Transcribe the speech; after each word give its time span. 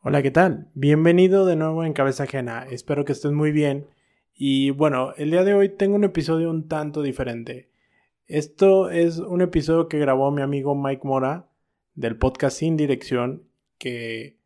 Hola, 0.00 0.22
¿qué 0.22 0.30
tal? 0.30 0.68
Bienvenido 0.74 1.44
de 1.44 1.56
nuevo 1.56 1.84
en 1.84 1.92
Cabeza 1.92 2.22
Ajena. 2.22 2.64
Espero 2.70 3.04
que 3.04 3.10
estés 3.10 3.32
muy 3.32 3.50
bien. 3.50 3.88
Y 4.32 4.70
bueno, 4.70 5.12
el 5.16 5.32
día 5.32 5.42
de 5.42 5.54
hoy 5.54 5.70
tengo 5.70 5.96
un 5.96 6.04
episodio 6.04 6.50
un 6.50 6.68
tanto 6.68 7.02
diferente. 7.02 7.68
Esto 8.28 8.90
es 8.90 9.18
un 9.18 9.42
episodio 9.42 9.88
que 9.88 9.98
grabó 9.98 10.30
mi 10.30 10.40
amigo 10.40 10.76
Mike 10.76 11.00
Mora 11.02 11.48
del 11.96 12.16
podcast 12.16 12.58
Sin 12.58 12.76
Dirección, 12.76 13.48
que 13.76 14.38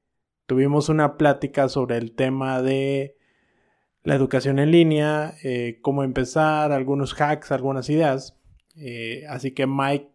tuvimos 0.46 0.88
una 0.88 1.18
plática 1.18 1.68
sobre 1.68 1.98
el 1.98 2.12
tema 2.12 2.62
de 2.62 3.18
la 4.04 4.14
educación 4.14 4.58
en 4.58 4.70
línea, 4.70 5.34
eh, 5.44 5.80
cómo 5.82 6.02
empezar, 6.02 6.72
algunos 6.72 7.12
hacks, 7.20 7.52
algunas 7.52 7.90
ideas. 7.90 8.40
Eh, 8.74 9.24
así 9.28 9.50
que 9.50 9.66
Mike 9.66 10.08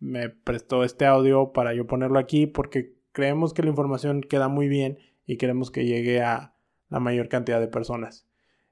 me 0.00 0.30
prestó 0.30 0.82
este 0.82 1.04
audio 1.04 1.52
para 1.52 1.74
yo 1.74 1.86
ponerlo 1.86 2.18
aquí 2.18 2.46
porque 2.46 2.97
creemos 3.18 3.52
que 3.52 3.64
la 3.64 3.70
información 3.70 4.20
queda 4.20 4.46
muy 4.46 4.68
bien 4.68 5.00
y 5.26 5.38
queremos 5.38 5.72
que 5.72 5.84
llegue 5.84 6.22
a 6.22 6.54
la 6.88 7.00
mayor 7.00 7.28
cantidad 7.28 7.58
de 7.58 7.66
personas. 7.66 8.28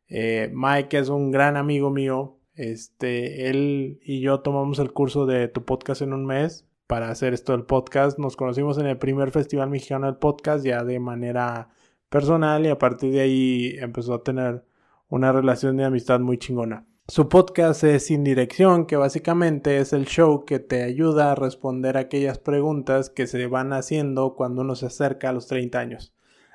Eh, 0.07 0.53
Mike 0.55 0.99
es 0.99 1.09
un 1.09 1.33
gran 1.33 1.57
amigo 1.57 1.91
mío. 1.91 2.39
Este, 2.55 3.51
él 3.51 3.99
y 4.05 4.21
yo 4.21 4.43
tomamos 4.43 4.79
el 4.79 4.93
curso 4.93 5.27
de 5.27 5.49
tu 5.49 5.65
podcast 5.65 6.01
en 6.03 6.13
un 6.13 6.27
mes 6.27 6.65
para 6.87 7.11
hacer 7.11 7.35
esto 7.35 7.51
del 7.51 7.65
podcast. 7.65 8.21
Nos 8.21 8.37
conocimos 8.37 8.79
en 8.79 8.87
el 8.87 8.99
primer 8.99 9.33
festival 9.33 9.69
mexicano 9.69 10.07
del 10.07 10.19
podcast 10.19 10.65
ya 10.65 10.85
de 10.85 11.01
manera 11.01 11.71
personal 12.09 12.65
y 12.66 12.69
a 12.69 12.79
partir 12.79 13.15
de 13.15 13.23
ahí 13.23 13.75
empezó 13.81 14.15
a 14.15 14.23
tener 14.23 14.65
una 15.09 15.33
relación 15.33 15.77
de 15.77 15.87
amistad 15.87 16.21
muy 16.21 16.38
chingona. 16.38 16.87
Su 17.09 17.29
podcast 17.29 17.85
es 17.85 18.07
Sin 18.07 18.24
Dirección, 18.24 18.85
que 18.85 18.96
básicamente 18.96 19.79
es 19.79 19.93
el 19.93 20.07
show 20.07 20.45
que 20.45 20.59
te 20.59 20.82
ayuda 20.82 21.30
a 21.30 21.35
responder 21.37 21.96
aquellas 21.96 22.40
preguntas 22.40 23.10
que 23.10 23.29
se 23.29 23.46
van 23.46 23.73
haciendo 23.73 24.35
cuando 24.35 24.63
uno 24.63 24.74
se 24.74 24.87
acerca 24.87 25.29
a 25.29 25.32
los 25.32 25.46
30 25.46 25.79
años. 25.79 26.13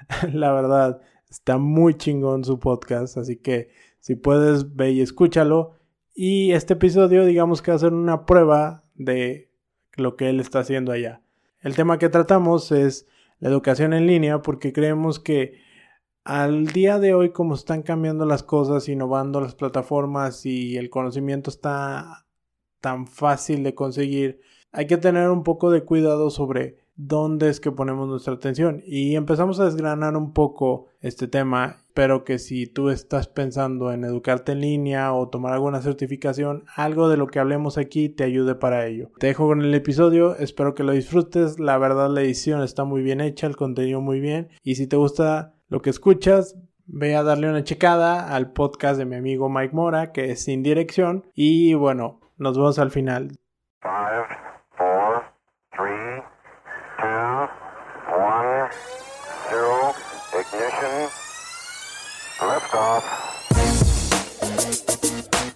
La 0.33 0.52
verdad, 0.52 0.99
está 1.30 1.58
muy 1.58 1.93
chingón 1.93 2.43
su 2.43 2.59
podcast, 2.59 3.16
así 3.16 3.38
que 3.38 3.69
si 4.02 4.16
puedes, 4.16 4.75
ve 4.75 4.91
y 4.91 4.99
escúchalo. 4.99 5.77
Y 6.13 6.52
este 6.52 6.73
episodio, 6.73 7.25
digamos 7.25 7.61
que 7.61 7.71
va 7.71 7.77
a 7.77 7.80
ser 7.80 7.93
una 7.93 8.25
prueba 8.25 8.83
de 8.95 9.49
lo 9.93 10.17
que 10.17 10.30
él 10.30 10.41
está 10.41 10.59
haciendo 10.59 10.91
allá. 10.91 11.21
El 11.61 11.77
tema 11.77 11.97
que 11.97 12.09
tratamos 12.09 12.73
es 12.73 13.08
la 13.39 13.47
educación 13.47 13.93
en 13.93 14.05
línea 14.05 14.41
porque 14.41 14.73
creemos 14.73 15.17
que 15.17 15.61
al 16.23 16.67
día 16.67 17.00
de 17.00 17.14
hoy, 17.14 17.31
como 17.31 17.55
están 17.55 17.81
cambiando 17.81 18.25
las 18.25 18.44
cosas, 18.44 18.88
innovando 18.89 19.41
las 19.41 19.55
plataformas 19.55 20.45
y 20.45 20.77
el 20.77 20.89
conocimiento 20.89 21.50
está 21.50 22.25
tan 22.80 23.08
fácil 23.08 23.64
de 23.64 23.75
conseguir, 23.75 24.42
hay 24.72 24.88
que 24.88 24.97
tener 24.97 25.30
un 25.30 25.44
poco 25.44 25.72
de 25.72 25.83
cuidado 25.83 26.30
sobre 26.30 26.81
dónde 26.95 27.49
es 27.49 27.59
que 27.59 27.72
ponemos 27.72 28.08
nuestra 28.08 28.33
atención. 28.33 28.81
Y 28.86 29.16
empezamos 29.16 29.59
a 29.59 29.66
desgranar 29.66 30.16
un 30.16 30.33
poco 30.33 30.88
este 31.02 31.27
tema. 31.27 31.77
Espero 31.88 32.23
que 32.23 32.39
si 32.39 32.67
tú 32.67 32.89
estás 32.89 33.27
pensando 33.27 33.92
en 33.92 34.03
educarte 34.03 34.53
en 34.53 34.61
línea 34.61 35.14
o 35.14 35.27
tomar 35.27 35.53
alguna 35.53 35.81
certificación, 35.81 36.64
algo 36.75 37.09
de 37.09 37.17
lo 37.17 37.27
que 37.27 37.39
hablemos 37.39 37.77
aquí 37.77 38.09
te 38.09 38.23
ayude 38.23 38.55
para 38.55 38.86
ello. 38.88 39.11
Te 39.19 39.27
dejo 39.27 39.47
con 39.47 39.61
el 39.61 39.73
episodio, 39.73 40.38
espero 40.38 40.73
que 40.73 40.83
lo 40.83 40.94
disfrutes. 40.94 41.59
La 41.59 41.77
verdad 41.77 42.09
la 42.09 42.22
edición 42.22 42.61
está 42.61 42.83
muy 42.83 43.02
bien 43.02 43.19
hecha, 43.19 43.47
el 43.47 43.58
contenido 43.58 43.99
muy 43.99 44.19
bien. 44.19 44.49
Y 44.64 44.75
si 44.75 44.88
te 44.88 44.95
gusta 44.95 45.55
lo 45.72 45.81
que 45.81 45.89
escuchas, 45.89 46.58
ve 46.86 47.16
a 47.16 47.23
darle 47.23 47.50
una 47.50 47.64
checada 47.64 48.36
al 48.36 48.52
podcast 48.52 48.98
de 48.98 49.05
mi 49.05 49.15
amigo 49.15 49.49
Mike 49.49 49.73
Mora, 49.73 50.11
que 50.11 50.30
es 50.32 50.43
Sin 50.43 50.64
Dirección. 50.64 51.26
Y 51.33 51.76
bueno, 51.76 52.20
nos 52.36 52.58
vemos 52.58 52.77
al 52.77 52.92
final. 52.92 53.39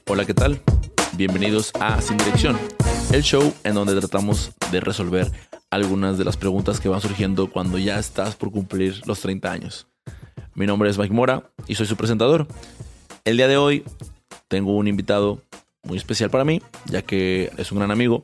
Hola, 0.08 0.26
¿qué 0.26 0.34
tal? 0.34 0.62
Bienvenidos 1.18 1.74
a 1.82 2.00
Sin 2.00 2.16
Dirección, 2.16 2.58
el 3.12 3.22
show 3.22 3.53
en 3.66 3.76
donde 3.76 4.00
tratamos 4.00 4.53
de 4.72 4.80
resolver 4.80 5.30
algunas 5.72 6.18
de 6.18 6.24
las 6.24 6.38
preguntas 6.38 6.80
que 6.80 6.88
van 6.88 7.02
surgiendo 7.02 7.52
cuando 7.52 7.78
ya 7.78 8.00
estás 8.00 8.38
por 8.38 8.50
cumplir 8.50 9.06
los 9.06 9.20
30 9.20 9.52
años. 9.52 9.90
Mi 10.56 10.66
nombre 10.66 10.90
es 10.90 10.98
Mike 10.98 11.14
Mora 11.14 11.52
y 11.68 11.76
soy 11.76 11.86
su 11.86 11.98
presentador. 11.98 12.48
El 13.26 13.36
día 13.36 13.50
de 13.50 13.58
hoy 13.58 13.84
tengo 14.48 14.74
un 14.78 14.88
invitado 14.88 15.42
muy 15.84 15.98
especial 15.98 16.30
para 16.30 16.46
mí, 16.46 16.62
ya 16.86 17.02
que 17.02 17.52
es 17.58 17.74
un 17.74 17.80
gran 17.80 17.92
amigo. 17.92 18.24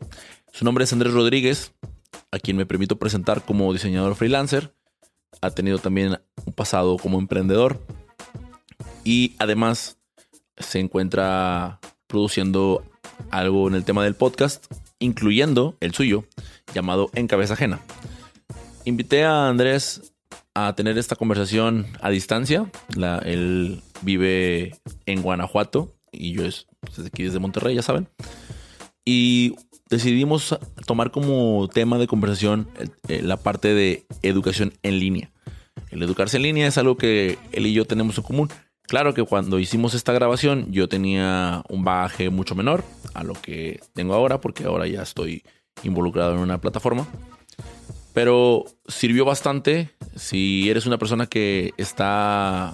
Su 0.54 0.64
nombre 0.64 0.86
es 0.86 0.94
Andrés 0.94 1.14
Rodríguez, 1.14 1.74
a 2.32 2.40
quien 2.40 2.56
me 2.56 2.66
permito 2.66 2.96
presentar 2.98 3.44
como 3.44 3.74
diseñador 3.74 4.16
freelancer. 4.16 4.74
Ha 5.42 5.52
tenido 5.52 5.80
también 5.80 6.22
un 6.46 6.54
pasado 6.54 6.98
como 6.98 7.20
emprendedor 7.20 7.86
y 9.04 9.36
además 9.38 9.98
se 10.58 10.80
encuentra 10.80 11.82
produciendo 12.08 12.86
algo 13.30 13.68
en 13.68 13.76
el 13.76 13.84
tema 13.84 14.06
del 14.06 14.16
podcast, 14.16 14.72
incluyendo 15.00 15.76
el 15.82 15.94
suyo, 15.94 16.24
llamado 16.74 17.10
En 17.14 17.28
Cabeza 17.28 17.56
Ajena. 17.56 17.82
Invité 18.86 19.26
a 19.26 19.50
Andrés 19.50 20.14
a 20.54 20.74
tener 20.76 20.98
esta 20.98 21.16
conversación 21.16 21.88
a 22.02 22.10
distancia. 22.10 22.72
Él 23.24 23.82
vive 24.02 24.76
en 25.06 25.22
Guanajuato 25.22 25.94
y 26.12 26.34
yo 26.34 26.46
es 26.46 26.68
desde 26.96 27.08
aquí 27.08 27.24
desde 27.24 27.40
Monterrey, 27.40 27.76
ya 27.76 27.82
saben. 27.82 28.08
Y 29.06 29.56
decidimos 29.90 30.58
tomar 30.86 31.12
como 31.12 31.68
tema 31.68 31.98
de 31.98 32.08
conversación 32.08 32.70
eh, 33.08 33.22
la 33.22 33.38
parte 33.38 33.74
de 33.74 34.06
educación 34.22 34.74
en 34.84 35.00
línea. 35.00 35.32
El 35.90 36.04
educarse 36.04 36.38
en 36.38 36.44
línea 36.44 36.68
es 36.68 36.78
algo 36.78 36.98
que 36.98 37.38
él 37.52 37.66
y 37.66 37.74
yo 37.74 37.86
tenemos 37.86 38.18
en 38.18 38.24
común. 38.24 38.50
Claro 38.84 39.14
que 39.14 39.24
cuando 39.24 39.60
hicimos 39.60 39.94
esta 39.94 40.12
grabación 40.12 40.72
yo 40.72 40.90
tenía 40.90 41.64
un 41.70 41.84
bagaje 41.84 42.30
mucho 42.30 42.56
menor 42.56 42.84
a 43.14 43.24
lo 43.24 43.34
que 43.34 43.80
tengo 43.94 44.14
ahora 44.14 44.42
porque 44.42 44.66
ahora 44.66 44.88
ya 44.88 45.02
estoy 45.02 45.44
involucrado 45.84 46.34
en 46.34 46.40
una 46.40 46.60
plataforma 46.60 47.08
pero 48.14 48.66
sirvió 48.88 49.26
bastante 49.26 49.90
si 50.16 50.70
eres 50.70 50.86
una 50.86 50.98
persona 50.98 51.28
que 51.28 51.74
está 51.78 52.74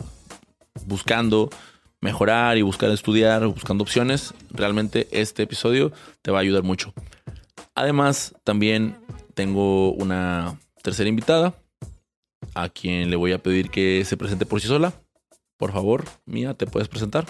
buscando 0.86 1.50
mejorar 2.02 2.58
y 2.58 2.62
buscar 2.62 2.90
estudiar, 2.92 3.46
buscando 3.48 3.84
opciones, 3.84 4.34
realmente 4.52 5.08
este 5.12 5.44
episodio 5.44 5.92
te 6.22 6.32
va 6.32 6.40
a 6.40 6.42
ayudar 6.42 6.64
mucho. 6.64 6.94
Además, 7.76 8.36
también 8.44 8.98
tengo 9.34 9.92
una 9.94 10.60
tercera 10.82 11.10
invitada 11.10 11.56
a 12.56 12.70
quien 12.70 13.10
le 13.10 13.16
voy 13.16 13.34
a 13.34 13.42
pedir 13.42 13.70
que 13.70 14.04
se 14.06 14.18
presente 14.18 14.46
por 14.46 14.62
sí 14.62 14.68
sola. 14.68 14.94
Por 15.58 15.72
favor, 15.72 16.06
Mía, 16.26 16.54
¿te 16.54 16.68
puedes 16.68 16.88
presentar? 16.88 17.26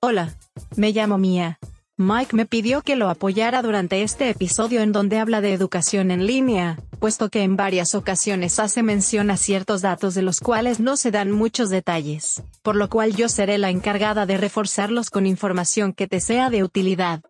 Hola, 0.00 0.36
me 0.76 0.92
llamo 0.92 1.18
Mía. 1.18 1.58
Mike 2.00 2.36
me 2.36 2.46
pidió 2.46 2.82
que 2.82 2.94
lo 2.94 3.10
apoyara 3.10 3.60
durante 3.60 4.02
este 4.04 4.30
episodio 4.30 4.82
en 4.82 4.92
donde 4.92 5.18
habla 5.18 5.40
de 5.40 5.52
educación 5.52 6.12
en 6.12 6.28
línea, 6.28 6.78
puesto 7.00 7.28
que 7.28 7.42
en 7.42 7.56
varias 7.56 7.96
ocasiones 7.96 8.60
hace 8.60 8.84
mención 8.84 9.32
a 9.32 9.36
ciertos 9.36 9.82
datos 9.82 10.14
de 10.14 10.22
los 10.22 10.38
cuales 10.38 10.78
no 10.78 10.96
se 10.96 11.10
dan 11.10 11.32
muchos 11.32 11.70
detalles, 11.70 12.44
por 12.62 12.76
lo 12.76 12.88
cual 12.88 13.16
yo 13.16 13.28
seré 13.28 13.58
la 13.58 13.70
encargada 13.70 14.26
de 14.26 14.36
reforzarlos 14.36 15.10
con 15.10 15.26
información 15.26 15.92
que 15.92 16.06
te 16.06 16.20
sea 16.20 16.50
de 16.50 16.62
utilidad. 16.62 17.22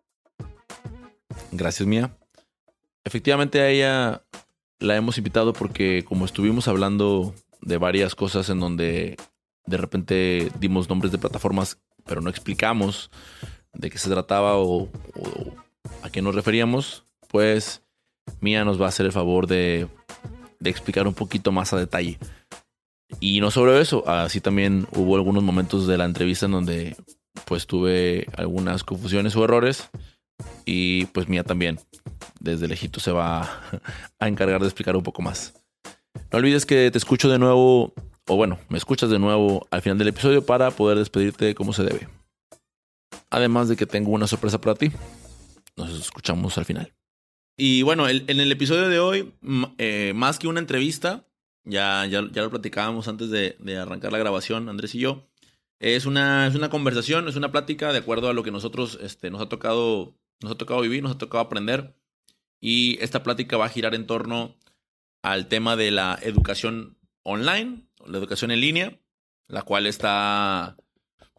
Gracias, 1.51 1.87
Mía. 1.87 2.15
Efectivamente 3.03 3.61
a 3.61 3.69
ella 3.69 4.21
la 4.77 4.95
hemos 4.95 5.17
invitado 5.17 5.51
porque 5.51 6.05
como 6.07 6.25
estuvimos 6.25 6.67
hablando 6.67 7.33
de 7.63 7.79
varias 7.79 8.13
cosas 8.13 8.51
en 8.51 8.59
donde 8.59 9.17
de 9.65 9.77
repente 9.77 10.51
dimos 10.59 10.89
nombres 10.89 11.11
de 11.11 11.17
plataformas, 11.17 11.79
pero 12.05 12.21
no 12.21 12.29
explicamos 12.29 13.09
de 13.79 13.89
qué 13.89 13.97
se 13.97 14.09
trataba 14.09 14.57
o, 14.57 14.89
a 16.03 16.09
qué 16.09 16.21
nos 16.21 16.35
referíamos, 16.35 17.05
pues 17.29 17.81
Mía 18.41 18.65
nos 18.65 18.79
va 18.79 18.85
a 18.85 18.89
hacer 18.89 19.05
el 19.05 19.13
favor 19.13 19.47
de, 19.47 19.87
explicar 20.63 21.07
un 21.07 21.13
poquito 21.13 21.51
más 21.51 21.71
a 21.71 21.77
detalle. 21.77 22.19
Y 23.21 23.39
no 23.39 23.49
solo 23.51 23.79
eso, 23.79 24.07
así 24.07 24.41
también 24.41 24.85
hubo 24.95 25.15
algunos 25.15 25.43
momentos 25.43 25.87
de 25.87 25.97
la 25.97 26.05
entrevista 26.05 26.45
en 26.45 26.51
donde 26.51 26.95
pues 27.45 27.65
tuve 27.65 28.27
algunas 28.35 28.83
confusiones 28.83 29.35
o 29.35 29.43
errores 29.45 29.89
y 30.65 31.05
pues 31.07 31.29
Mía 31.29 31.43
también 31.43 31.79
desde 32.39 32.67
lejito 32.67 32.99
se 32.99 33.11
va 33.11 33.49
a 34.19 34.27
encargar 34.27 34.59
de 34.59 34.67
explicar 34.67 34.95
un 34.97 35.03
poco 35.03 35.21
más. 35.21 35.53
No 36.31 36.37
olvides 36.37 36.65
que 36.65 36.91
te 36.91 36.97
escucho 36.97 37.29
de 37.29 37.39
nuevo, 37.39 37.93
o 38.27 38.35
bueno, 38.35 38.59
me 38.67 38.77
escuchas 38.77 39.09
de 39.09 39.19
nuevo 39.19 39.65
al 39.71 39.81
final 39.81 39.97
del 39.97 40.09
episodio 40.09 40.45
para 40.45 40.69
poder 40.69 40.97
despedirte 40.97 41.55
como 41.55 41.71
se 41.71 41.83
debe. 41.83 42.18
Además 43.29 43.69
de 43.69 43.75
que 43.75 43.85
tengo 43.85 44.11
una 44.11 44.27
sorpresa 44.27 44.59
para 44.59 44.75
ti. 44.75 44.91
Nos 45.75 45.91
escuchamos 45.99 46.57
al 46.57 46.65
final. 46.65 46.93
Y 47.57 47.81
bueno, 47.81 48.07
en 48.07 48.39
el 48.39 48.51
episodio 48.51 48.87
de 48.87 48.99
hoy, 48.99 49.33
eh, 49.77 50.13
más 50.15 50.39
que 50.39 50.47
una 50.47 50.61
entrevista, 50.61 51.27
ya, 51.65 52.05
ya, 52.05 52.25
ya 52.31 52.41
lo 52.41 52.49
platicábamos 52.49 53.07
antes 53.07 53.29
de, 53.29 53.57
arrancar 53.77 54.11
la 54.11 54.17
grabación, 54.17 54.69
Andrés 54.69 54.95
y 54.95 54.99
yo. 54.99 55.27
Es 55.79 56.05
una, 56.05 56.47
es 56.47 56.55
una 56.55 56.69
conversación, 56.69 57.27
es 57.27 57.35
una 57.35 57.51
plática 57.51 57.91
de 57.91 57.99
acuerdo 57.99 58.29
a 58.29 58.33
lo 58.33 58.43
que 58.43 58.51
nosotros 58.51 58.97
este, 59.01 59.29
nos, 59.29 59.41
ha 59.41 59.49
tocado, 59.49 60.15
nos 60.41 60.53
ha 60.53 60.57
tocado 60.57 60.81
vivir, 60.81 61.03
nos 61.03 61.13
ha 61.13 61.17
tocado 61.17 61.43
aprender. 61.43 61.95
Y 62.61 62.97
esta 63.01 63.23
plática 63.23 63.57
va 63.57 63.65
a 63.65 63.69
girar 63.69 63.93
en 63.93 64.07
torno 64.07 64.55
al 65.21 65.47
tema 65.47 65.75
de 65.75 65.91
la 65.91 66.17
educación 66.21 66.97
online, 67.23 67.87
la 68.05 68.17
educación 68.17 68.51
en 68.51 68.61
línea, 68.61 68.99
la 69.47 69.63
cual 69.63 69.85
está, 69.85 70.77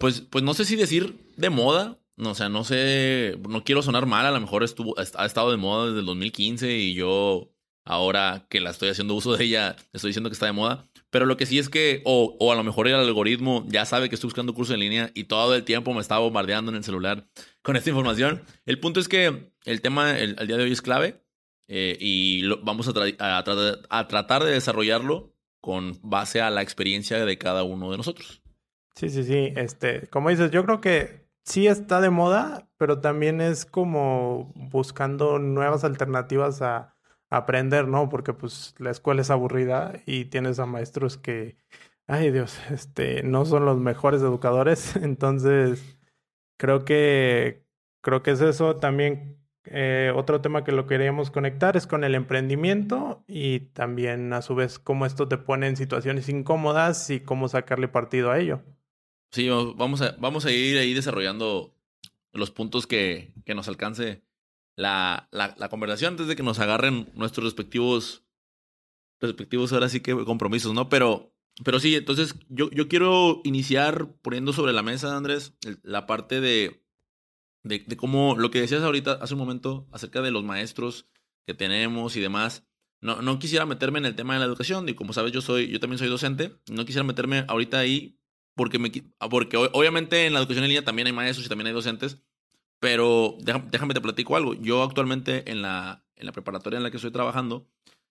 pues, 0.00 0.22
pues 0.22 0.42
no 0.42 0.54
sé 0.54 0.64
si 0.64 0.76
decir 0.76 1.14
de 1.36 1.50
moda, 1.50 1.98
o 2.16 2.34
sea, 2.34 2.48
no 2.48 2.64
sé, 2.64 3.38
no 3.46 3.64
quiero 3.64 3.82
sonar 3.82 4.06
mal, 4.06 4.24
a 4.24 4.30
lo 4.30 4.40
mejor 4.40 4.64
estuvo, 4.64 4.94
ha 4.98 5.26
estado 5.26 5.50
de 5.50 5.58
moda 5.58 5.88
desde 5.88 6.00
el 6.00 6.06
2015 6.06 6.74
y 6.78 6.94
yo 6.94 7.52
ahora 7.84 8.46
que 8.48 8.60
la 8.60 8.70
estoy 8.70 8.88
haciendo 8.88 9.14
uso 9.14 9.36
de 9.36 9.44
ella, 9.44 9.76
estoy 9.92 10.08
diciendo 10.08 10.30
que 10.30 10.34
está 10.34 10.46
de 10.46 10.52
moda. 10.52 10.88
Pero 11.10 11.26
lo 11.26 11.36
que 11.36 11.44
sí 11.44 11.58
es 11.58 11.68
que, 11.68 12.00
o, 12.06 12.34
o 12.40 12.50
a 12.50 12.54
lo 12.54 12.64
mejor 12.64 12.88
el 12.88 12.94
algoritmo 12.94 13.66
ya 13.68 13.84
sabe 13.84 14.08
que 14.08 14.14
estoy 14.14 14.28
buscando 14.28 14.54
curso 14.54 14.72
en 14.72 14.80
línea 14.80 15.10
y 15.14 15.24
todo 15.24 15.54
el 15.54 15.64
tiempo 15.64 15.92
me 15.92 16.00
está 16.00 16.16
bombardeando 16.18 16.70
en 16.70 16.78
el 16.78 16.84
celular 16.84 17.28
con 17.60 17.76
esta 17.76 17.90
información. 17.90 18.42
El 18.64 18.80
punto 18.80 19.00
es 19.00 19.08
que 19.08 19.52
el 19.66 19.80
tema 19.82 20.18
el, 20.18 20.34
día 20.46 20.56
de 20.56 20.62
hoy 20.62 20.72
es 20.72 20.80
clave 20.80 21.22
eh, 21.68 21.98
y 22.00 22.40
lo, 22.42 22.62
vamos 22.62 22.88
a, 22.88 22.92
a, 23.18 23.38
a 23.90 24.08
tratar 24.08 24.44
de 24.44 24.52
desarrollarlo 24.52 25.36
con 25.60 25.98
base 26.02 26.40
a 26.40 26.48
la 26.48 26.62
experiencia 26.62 27.22
de 27.22 27.36
cada 27.36 27.64
uno 27.64 27.90
de 27.90 27.98
nosotros. 27.98 28.40
Sí, 28.94 29.08
sí, 29.08 29.24
sí. 29.24 29.52
Este, 29.56 30.08
como 30.08 30.30
dices, 30.30 30.50
yo 30.50 30.64
creo 30.64 30.80
que 30.80 31.26
sí 31.44 31.66
está 31.66 32.00
de 32.00 32.10
moda, 32.10 32.68
pero 32.76 33.00
también 33.00 33.40
es 33.40 33.64
como 33.66 34.52
buscando 34.54 35.38
nuevas 35.38 35.84
alternativas 35.84 36.62
a, 36.62 36.94
aprender, 37.30 37.88
¿no? 37.88 38.08
Porque 38.08 38.32
pues 38.34 38.74
la 38.78 38.90
escuela 38.90 39.22
es 39.22 39.30
aburrida 39.30 39.94
y 40.06 40.26
tienes 40.26 40.58
a 40.58 40.66
maestros 40.66 41.16
que, 41.16 41.56
ay 42.08 42.32
Dios, 42.32 42.58
este, 42.70 43.22
no 43.22 43.44
son 43.46 43.64
los 43.64 43.78
mejores 43.78 44.20
educadores. 44.22 44.96
Entonces, 44.96 45.98
creo 46.58 46.84
que, 46.84 47.64
creo 48.02 48.22
que 48.22 48.32
es 48.32 48.40
eso. 48.40 48.76
También 48.76 49.38
eh, 49.64 50.12
otro 50.16 50.40
tema 50.40 50.64
que 50.64 50.72
lo 50.72 50.86
queríamos 50.86 51.30
conectar 51.30 51.76
es 51.76 51.86
con 51.86 52.04
el 52.04 52.14
emprendimiento 52.14 53.24
y 53.26 53.60
también 53.74 54.32
a 54.32 54.42
su 54.42 54.54
vez 54.54 54.78
cómo 54.78 55.06
esto 55.06 55.28
te 55.28 55.38
pone 55.38 55.68
en 55.68 55.76
situaciones 55.76 56.28
incómodas 56.28 57.10
y 57.10 57.20
cómo 57.20 57.48
sacarle 57.48 57.88
partido 57.88 58.30
a 58.30 58.38
ello. 58.38 58.62
Sí, 59.30 59.48
vamos 59.48 60.00
a, 60.00 60.16
vamos 60.18 60.44
a 60.44 60.50
ir 60.50 60.78
ahí 60.78 60.92
desarrollando 60.92 61.76
los 62.32 62.50
puntos 62.50 62.86
que, 62.86 63.32
que 63.44 63.54
nos 63.54 63.68
alcance 63.68 64.22
la, 64.76 65.28
la, 65.30 65.68
conversación 65.68 66.14
antes 66.14 66.26
de 66.26 66.36
que 66.36 66.42
nos 66.42 66.58
agarren 66.58 67.10
nuestros 67.14 67.44
respectivos, 67.44 68.24
respectivos 69.20 69.72
ahora 69.72 69.88
sí 69.88 70.00
que 70.00 70.16
compromisos, 70.24 70.74
¿no? 70.74 70.88
Pero, 70.88 71.34
pero 71.64 71.78
sí, 71.78 71.94
entonces 71.94 72.34
yo, 72.48 72.70
yo 72.70 72.88
quiero 72.88 73.40
iniciar 73.44 74.12
poniendo 74.22 74.52
sobre 74.52 74.72
la 74.72 74.82
mesa, 74.82 75.16
Andrés, 75.16 75.54
la 75.82 76.06
parte 76.06 76.40
de, 76.40 76.82
de, 77.62 77.84
de 77.86 77.96
cómo 77.96 78.36
lo 78.36 78.50
que 78.50 78.60
decías 78.60 78.82
ahorita 78.82 79.12
hace 79.20 79.34
un 79.34 79.40
momento 79.40 79.86
acerca 79.92 80.22
de 80.22 80.30
los 80.30 80.44
maestros 80.44 81.08
que 81.46 81.54
tenemos 81.54 82.16
y 82.16 82.20
demás. 82.20 82.66
No, 83.02 83.22
no 83.22 83.38
quisiera 83.38 83.64
meterme 83.64 83.98
en 83.98 84.06
el 84.06 84.14
tema 84.14 84.34
de 84.34 84.40
la 84.40 84.46
educación, 84.46 84.88
y 84.88 84.94
como 84.94 85.12
sabes, 85.12 85.32
yo 85.32 85.40
soy, 85.40 85.68
yo 85.68 85.80
también 85.80 85.98
soy 85.98 86.08
docente, 86.08 86.56
no 86.70 86.84
quisiera 86.84 87.04
meterme 87.04 87.44
ahorita 87.48 87.78
ahí 87.78 88.19
porque 88.60 88.78
me 88.78 88.92
porque 89.30 89.56
obviamente 89.56 90.26
en 90.26 90.34
la 90.34 90.40
educación 90.40 90.64
en 90.64 90.68
línea 90.68 90.84
también 90.84 91.06
hay 91.06 91.14
maestros 91.14 91.46
y 91.46 91.48
también 91.48 91.68
hay 91.68 91.72
docentes, 91.72 92.18
pero 92.78 93.38
déjame, 93.40 93.94
te 93.94 94.02
platico 94.02 94.36
algo. 94.36 94.52
Yo 94.52 94.82
actualmente 94.82 95.50
en 95.50 95.62
la, 95.62 96.04
en 96.14 96.26
la 96.26 96.32
preparatoria 96.32 96.76
en 96.76 96.82
la 96.82 96.90
que 96.90 96.98
estoy 96.98 97.10
trabajando, 97.10 97.66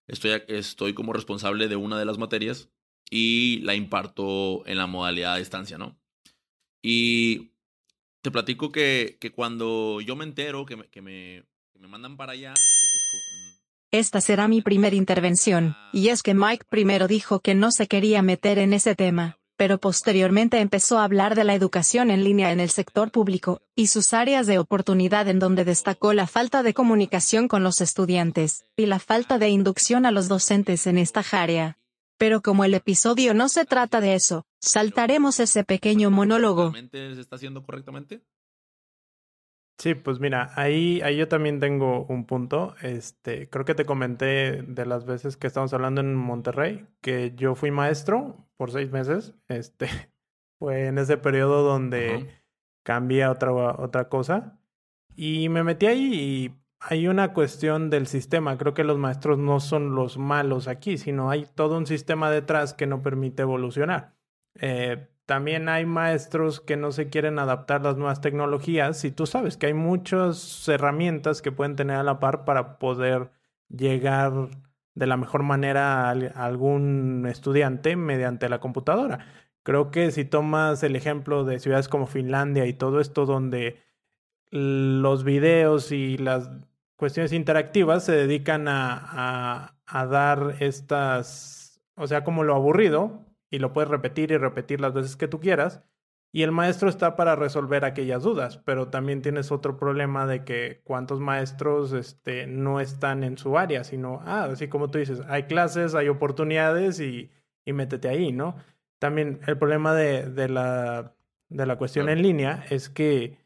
estoy, 0.07 0.41
estoy 0.47 0.95
como 0.95 1.13
responsable 1.13 1.67
de 1.67 1.75
una 1.75 1.99
de 1.99 2.05
las 2.05 2.17
materias 2.17 2.67
y 3.11 3.59
la 3.59 3.75
imparto 3.75 4.65
en 4.65 4.79
la 4.79 4.87
modalidad 4.87 5.35
de 5.35 5.41
distancia, 5.41 5.77
¿no? 5.77 5.99
Y 6.81 7.51
te 8.23 8.31
platico 8.31 8.71
que, 8.71 9.19
que 9.21 9.31
cuando 9.31 10.01
yo 10.01 10.15
me 10.15 10.23
entero 10.23 10.65
que 10.65 10.77
me, 10.77 10.87
que 10.87 11.03
me, 11.03 11.43
que 11.71 11.77
me 11.77 11.87
mandan 11.87 12.17
para 12.17 12.31
allá... 12.31 12.55
Pues, 12.55 13.61
Esta 13.91 14.19
será 14.19 14.47
mi 14.47 14.63
primera 14.63 14.95
intervención, 14.95 15.77
y 15.93 16.07
es 16.07 16.23
que 16.23 16.33
Mike 16.33 16.65
primero 16.69 17.07
dijo 17.07 17.39
que 17.39 17.53
no 17.53 17.69
se 17.69 17.85
quería 17.85 18.23
meter 18.23 18.57
en 18.57 18.73
ese 18.73 18.95
tema 18.95 19.38
pero 19.59 19.77
posteriormente 19.77 20.61
empezó 20.61 20.99
a 20.99 21.03
hablar 21.03 21.35
de 21.35 21.43
la 21.43 21.53
educación 21.53 22.11
en 22.11 22.23
línea 22.23 22.53
en 22.53 22.61
el 22.61 22.69
sector 22.69 23.11
público, 23.11 23.61
y 23.75 23.87
sus 23.87 24.13
áreas 24.13 24.47
de 24.47 24.57
oportunidad 24.57 25.27
en 25.27 25.37
donde 25.37 25.65
destacó 25.65 26.13
la 26.13 26.27
falta 26.27 26.63
de 26.63 26.73
comunicación 26.73 27.49
con 27.49 27.61
los 27.61 27.81
estudiantes, 27.81 28.63
y 28.77 28.85
la 28.85 28.99
falta 28.99 29.37
de 29.37 29.49
inducción 29.49 30.05
a 30.05 30.11
los 30.11 30.29
docentes 30.29 30.87
en 30.87 30.97
esta 30.97 31.25
área. 31.33 31.77
Pero 32.17 32.41
como 32.41 32.63
el 32.63 32.73
episodio 32.73 33.33
no 33.33 33.49
se 33.49 33.65
trata 33.65 33.99
de 33.99 34.15
eso, 34.15 34.45
saltaremos 34.61 35.41
ese 35.41 35.65
pequeño 35.65 36.09
monólogo. 36.09 36.71
¿Se 36.71 37.19
está 37.19 37.35
haciendo 37.35 37.61
correctamente? 37.61 38.21
Sí, 39.79 39.95
pues 39.95 40.19
mira, 40.19 40.51
ahí, 40.55 40.99
ahí 41.03 41.15
yo 41.15 41.29
también 41.29 41.61
tengo 41.61 42.05
un 42.05 42.25
punto. 42.25 42.75
Este, 42.81 43.49
creo 43.49 43.63
que 43.63 43.75
te 43.75 43.85
comenté 43.85 44.61
de 44.61 44.85
las 44.85 45.05
veces 45.05 45.37
que 45.37 45.47
estamos 45.47 45.73
hablando 45.73 46.01
en 46.01 46.15
Monterrey, 46.15 46.85
que 47.01 47.33
yo 47.35 47.55
fui 47.55 47.71
maestro 47.71 48.45
por 48.57 48.71
seis 48.71 48.91
meses. 48.91 49.33
Este, 49.47 49.87
fue 50.59 50.87
en 50.87 50.97
ese 50.97 51.17
periodo 51.17 51.63
donde 51.63 52.27
cambié 52.83 53.23
a 53.23 53.31
otra, 53.31 53.53
otra 53.53 54.09
cosa. 54.09 54.59
Y 55.15 55.47
me 55.47 55.63
metí 55.63 55.85
ahí 55.85 56.13
y 56.13 56.55
hay 56.81 57.07
una 57.07 57.33
cuestión 57.33 57.89
del 57.89 58.07
sistema. 58.07 58.57
Creo 58.57 58.73
que 58.73 58.83
los 58.83 58.97
maestros 58.97 59.37
no 59.37 59.61
son 59.61 59.95
los 59.95 60.17
malos 60.17 60.67
aquí, 60.67 60.97
sino 60.97 61.29
hay 61.29 61.45
todo 61.55 61.77
un 61.77 61.85
sistema 61.87 62.29
detrás 62.29 62.73
que 62.73 62.85
no 62.85 63.01
permite 63.01 63.43
evolucionar. 63.43 64.13
Eh, 64.59 65.07
también 65.29 65.69
hay 65.69 65.85
maestros 65.85 66.59
que 66.59 66.75
no 66.75 66.91
se 66.91 67.11
quieren 67.11 67.37
adaptar 67.37 67.81
a 67.81 67.83
las 67.83 67.97
nuevas 67.97 68.19
tecnologías 68.19 69.05
y 69.05 69.11
tú 69.11 69.27
sabes 69.27 69.57
que 69.57 69.67
hay 69.67 69.75
muchas 69.75 70.67
herramientas 70.67 71.43
que 71.43 71.51
pueden 71.51 71.75
tener 71.75 71.97
a 71.97 72.03
la 72.03 72.19
par 72.19 72.45
para 72.45 72.79
poder 72.79 73.29
llegar 73.69 74.49
de 74.95 75.05
la 75.05 75.17
mejor 75.17 75.43
manera 75.43 76.09
a 76.09 76.13
algún 76.45 77.27
estudiante 77.29 77.95
mediante 77.95 78.49
la 78.49 78.59
computadora. 78.59 79.27
Creo 79.61 79.91
que 79.91 80.09
si 80.09 80.25
tomas 80.25 80.81
el 80.81 80.95
ejemplo 80.95 81.43
de 81.45 81.59
ciudades 81.59 81.89
como 81.89 82.07
Finlandia 82.07 82.65
y 82.65 82.73
todo 82.73 82.99
esto 82.99 83.27
donde 83.27 83.83
los 84.49 85.23
videos 85.23 85.91
y 85.91 86.17
las 86.17 86.49
cuestiones 86.95 87.33
interactivas 87.33 88.03
se 88.03 88.13
dedican 88.13 88.67
a, 88.67 89.75
a 89.85 90.05
dar 90.07 90.55
estas, 90.59 91.83
o 91.93 92.07
sea, 92.07 92.23
como 92.23 92.43
lo 92.43 92.55
aburrido, 92.55 93.28
y 93.49 93.59
lo 93.59 93.73
puedes 93.73 93.89
repetir 93.89 94.31
y 94.31 94.37
repetir 94.37 94.81
las 94.81 94.93
veces 94.93 95.15
que 95.15 95.27
tú 95.27 95.39
quieras. 95.39 95.83
Y 96.31 96.43
el 96.43 96.51
maestro 96.51 96.89
está 96.89 97.15
para 97.15 97.35
resolver 97.35 97.83
aquellas 97.85 98.21
dudas, 98.21 98.59
pero 98.59 98.89
también 98.89 99.23
tienes 99.23 99.51
otro 99.51 99.77
problema 99.77 100.27
de 100.27 100.43
que 100.43 100.81
cuántos 100.83 101.19
maestros 101.19 101.91
este, 101.91 102.45
no 102.45 102.79
están 102.79 103.23
en 103.23 103.37
su 103.37 103.57
área, 103.57 103.83
sino, 103.83 104.21
ah, 104.25 104.43
así 104.43 104.67
como 104.67 104.91
tú 104.91 104.99
dices, 104.99 105.21
hay 105.27 105.43
clases, 105.43 105.95
hay 105.95 106.07
oportunidades 106.07 106.99
y, 106.99 107.31
y 107.65 107.73
métete 107.73 108.09
ahí, 108.09 108.31
¿no? 108.31 108.57
También 108.99 109.39
el 109.47 109.57
problema 109.57 109.95
de, 109.95 110.29
de, 110.29 110.49
la, 110.49 111.15
de 111.47 111.65
la 111.65 111.77
cuestión 111.77 112.09
en 112.09 112.21
línea 112.21 112.63
es 112.69 112.89
que 112.89 113.39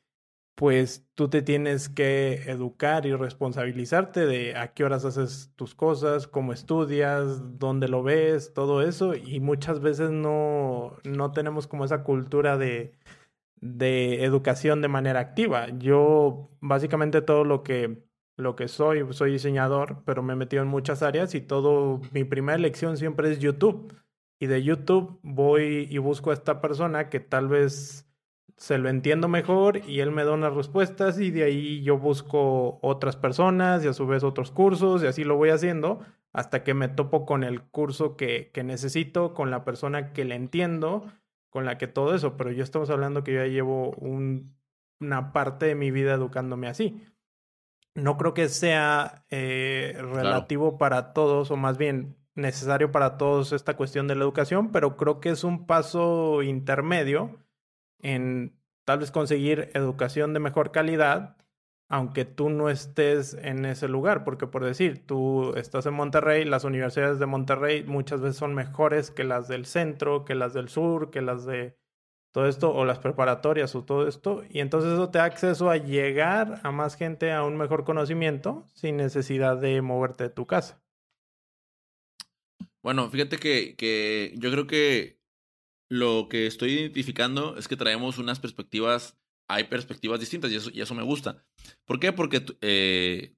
pues 0.55 1.07
tú 1.15 1.29
te 1.29 1.41
tienes 1.41 1.89
que 1.89 2.43
educar 2.50 3.05
y 3.05 3.13
responsabilizarte 3.15 4.25
de 4.25 4.55
a 4.55 4.74
qué 4.74 4.83
horas 4.83 5.03
haces 5.05 5.51
tus 5.55 5.74
cosas, 5.74 6.27
cómo 6.27 6.53
estudias, 6.53 7.57
dónde 7.60 7.88
lo 7.88 8.03
ves, 8.03 8.53
todo 8.53 8.81
eso. 8.83 9.15
Y 9.15 9.39
muchas 9.39 9.79
veces 9.79 10.12
no, 10.12 10.98
no 11.03 11.31
tenemos 11.31 11.67
como 11.67 11.86
esa 11.86 12.03
cultura 12.03 12.57
de, 12.57 12.93
de 13.62 14.24
educación 14.24 14.81
de 14.81 14.89
manera 14.89 15.19
activa. 15.22 15.69
Yo 15.79 16.51
básicamente 16.62 17.22
todo 17.22 17.45
lo 17.45 17.63
que, 17.63 18.03
lo 18.38 18.55
que 18.55 18.67
soy, 18.67 19.05
soy 19.13 19.31
diseñador, 19.31 20.03
pero 20.05 20.22
me 20.22 20.33
he 20.33 20.36
metido 20.36 20.62
en 20.62 20.69
muchas 20.69 21.01
áreas 21.01 21.33
y 21.36 21.41
todo, 21.41 22.01
mi 22.12 22.25
primera 22.25 22.57
lección 22.57 22.98
siempre 22.98 23.31
es 23.31 23.39
YouTube. 23.39 23.95
Y 24.39 24.48
de 24.48 24.62
YouTube 24.62 25.19
voy 25.24 25.88
y 25.89 25.98
busco 26.00 26.31
a 26.31 26.33
esta 26.33 26.62
persona 26.62 27.10
que 27.10 27.19
tal 27.22 27.48
vez 27.48 28.12
se 28.57 28.77
lo 28.77 28.89
entiendo 28.89 29.27
mejor 29.27 29.81
y 29.88 30.00
él 30.00 30.12
me 30.12 30.24
da 30.24 30.31
unas 30.31 30.53
respuestas 30.53 31.19
y 31.19 31.31
de 31.31 31.43
ahí 31.43 31.83
yo 31.83 31.98
busco 31.98 32.79
otras 32.81 33.15
personas 33.15 33.83
y 33.83 33.88
a 33.88 33.93
su 33.93 34.07
vez 34.07 34.24
otros 34.24 34.51
cursos 34.51 35.03
y 35.03 35.07
así 35.07 35.24
lo 35.24 35.36
voy 35.36 35.50
haciendo 35.50 36.00
hasta 36.31 36.63
que 36.63 36.74
me 36.74 36.88
topo 36.88 37.25
con 37.25 37.43
el 37.43 37.62
curso 37.62 38.15
que, 38.15 38.51
que 38.53 38.63
necesito, 38.63 39.33
con 39.33 39.51
la 39.51 39.63
persona 39.63 40.13
que 40.13 40.25
le 40.25 40.36
entiendo, 40.36 41.05
con 41.50 41.65
la 41.65 41.77
que 41.77 41.88
todo 41.88 42.15
eso, 42.15 42.38
pero 42.38 42.51
yo 42.51 42.63
estamos 42.63 42.89
hablando 42.89 43.24
que 43.24 43.33
yo 43.33 43.39
ya 43.39 43.48
llevo 43.48 43.91
un, 43.91 44.55
una 45.00 45.31
parte 45.31 45.67
de 45.67 45.75
mi 45.75 45.91
vida 45.91 46.13
educándome 46.13 46.67
así. 46.67 47.05
No 47.93 48.17
creo 48.17 48.33
que 48.33 48.50
sea 48.50 49.25
eh, 49.29 49.95
relativo 50.00 50.79
para 50.79 51.13
todos, 51.13 51.51
o 51.51 51.55
más 51.55 51.77
bien 51.77 52.17
necesario 52.33 52.91
para 52.91 53.17
todos 53.17 53.51
esta 53.51 53.75
cuestión 53.75 54.07
de 54.07 54.15
la 54.15 54.24
educación, 54.24 54.72
pero 54.72 54.98
creo 54.98 55.19
que 55.19 55.29
es 55.29 55.43
un 55.43 55.67
paso 55.67 56.41
intermedio 56.41 57.42
en 58.03 58.60
tal 58.86 59.00
vez 59.00 59.12
conseguir 59.12 59.72
educación 59.74 60.33
de 60.33 60.39
mejor 60.39 60.72
calidad, 60.72 61.38
aunque 61.89 62.25
tú 62.25 62.50
no 62.50 62.69
estés 62.69 63.33
en 63.36 63.65
ese 63.65 63.88
lugar, 63.88 64.24
porque 64.24 64.48
por 64.48 64.63
decir, 64.63 65.05
tú 65.05 65.53
estás 65.55 65.86
en 65.86 65.93
Monterrey, 65.93 66.45
las 66.45 66.63
universidades 66.63 67.19
de 67.19 67.25
Monterrey 67.25 67.83
muchas 67.83 68.22
veces 68.22 68.38
son 68.38 68.53
mejores 68.53 69.12
que 69.12 69.24
las 69.24 69.48
del 69.48 69.65
centro, 69.65 70.25
que 70.25 70.36
las 70.36 70.53
del 70.53 70.69
sur, 70.69 71.12
que 71.12 71.22
las 71.22 71.45
de 71.45 71.77
todo 72.31 72.48
esto, 72.48 72.74
o 72.74 72.83
las 72.83 73.00
preparatorias 73.00 73.75
o 73.75 73.83
todo 73.83 74.07
esto, 74.07 74.43
y 74.50 74.60
entonces 74.60 74.93
eso 74.93 75.10
te 75.10 75.19
da 75.19 75.25
acceso 75.25 75.69
a 75.69 75.77
llegar 75.77 76.62
a 76.63 76.72
más 76.72 76.95
gente 76.95 77.31
a 77.31 77.43
un 77.43 77.57
mejor 77.57 77.83
conocimiento 77.83 78.67
sin 78.74 78.98
necesidad 78.98 79.57
de 79.57 79.81
moverte 79.81 80.25
de 80.25 80.29
tu 80.31 80.48
casa. 80.48 80.81
Bueno, 82.81 83.10
fíjate 83.10 83.38
que, 83.38 83.75
que 83.75 84.33
yo 84.38 84.51
creo 84.51 84.67
que 84.67 85.23
lo 85.93 86.27
que 86.27 86.47
estoy 86.47 86.71
identificando 86.71 87.55
es 87.55 87.67
que 87.67 87.77
traemos 87.77 88.17
unas 88.17 88.39
perspectivas, 88.39 89.15
hay 89.47 89.65
perspectivas 89.65 90.19
distintas 90.19 90.51
y 90.51 90.55
eso, 90.55 90.71
y 90.73 90.81
eso 90.81 90.95
me 90.95 91.03
gusta. 91.03 91.45
¿Por 91.85 92.00
qué? 92.00 92.12
Porque 92.12 92.43
eh, 92.62 93.35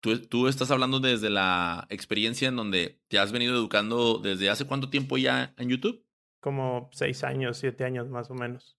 tú, 0.00 0.20
tú 0.22 0.48
estás 0.48 0.72
hablando 0.72 0.98
desde 0.98 1.30
la 1.30 1.86
experiencia 1.88 2.48
en 2.48 2.56
donde 2.56 3.00
te 3.06 3.20
has 3.20 3.30
venido 3.30 3.54
educando 3.54 4.18
desde 4.18 4.50
hace 4.50 4.66
cuánto 4.66 4.90
tiempo 4.90 5.16
ya 5.16 5.54
en 5.58 5.68
YouTube. 5.68 6.04
Como 6.40 6.90
seis 6.92 7.22
años, 7.22 7.58
siete 7.58 7.84
años 7.84 8.08
más 8.08 8.32
o 8.32 8.34
menos. 8.34 8.76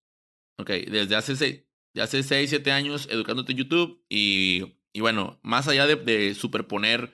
Ok, 0.57 0.71
desde 0.91 1.15
hace 1.15 1.37
seis, 1.37 1.63
hace 1.95 2.23
seis, 2.23 2.49
siete 2.49 2.73
años 2.73 3.07
educándote 3.09 3.53
en 3.53 3.59
YouTube 3.59 4.03
y, 4.09 4.79
y 4.91 4.99
bueno, 4.99 5.39
más 5.43 5.69
allá 5.69 5.87
de, 5.87 5.95
de 5.95 6.35
superponer 6.35 7.13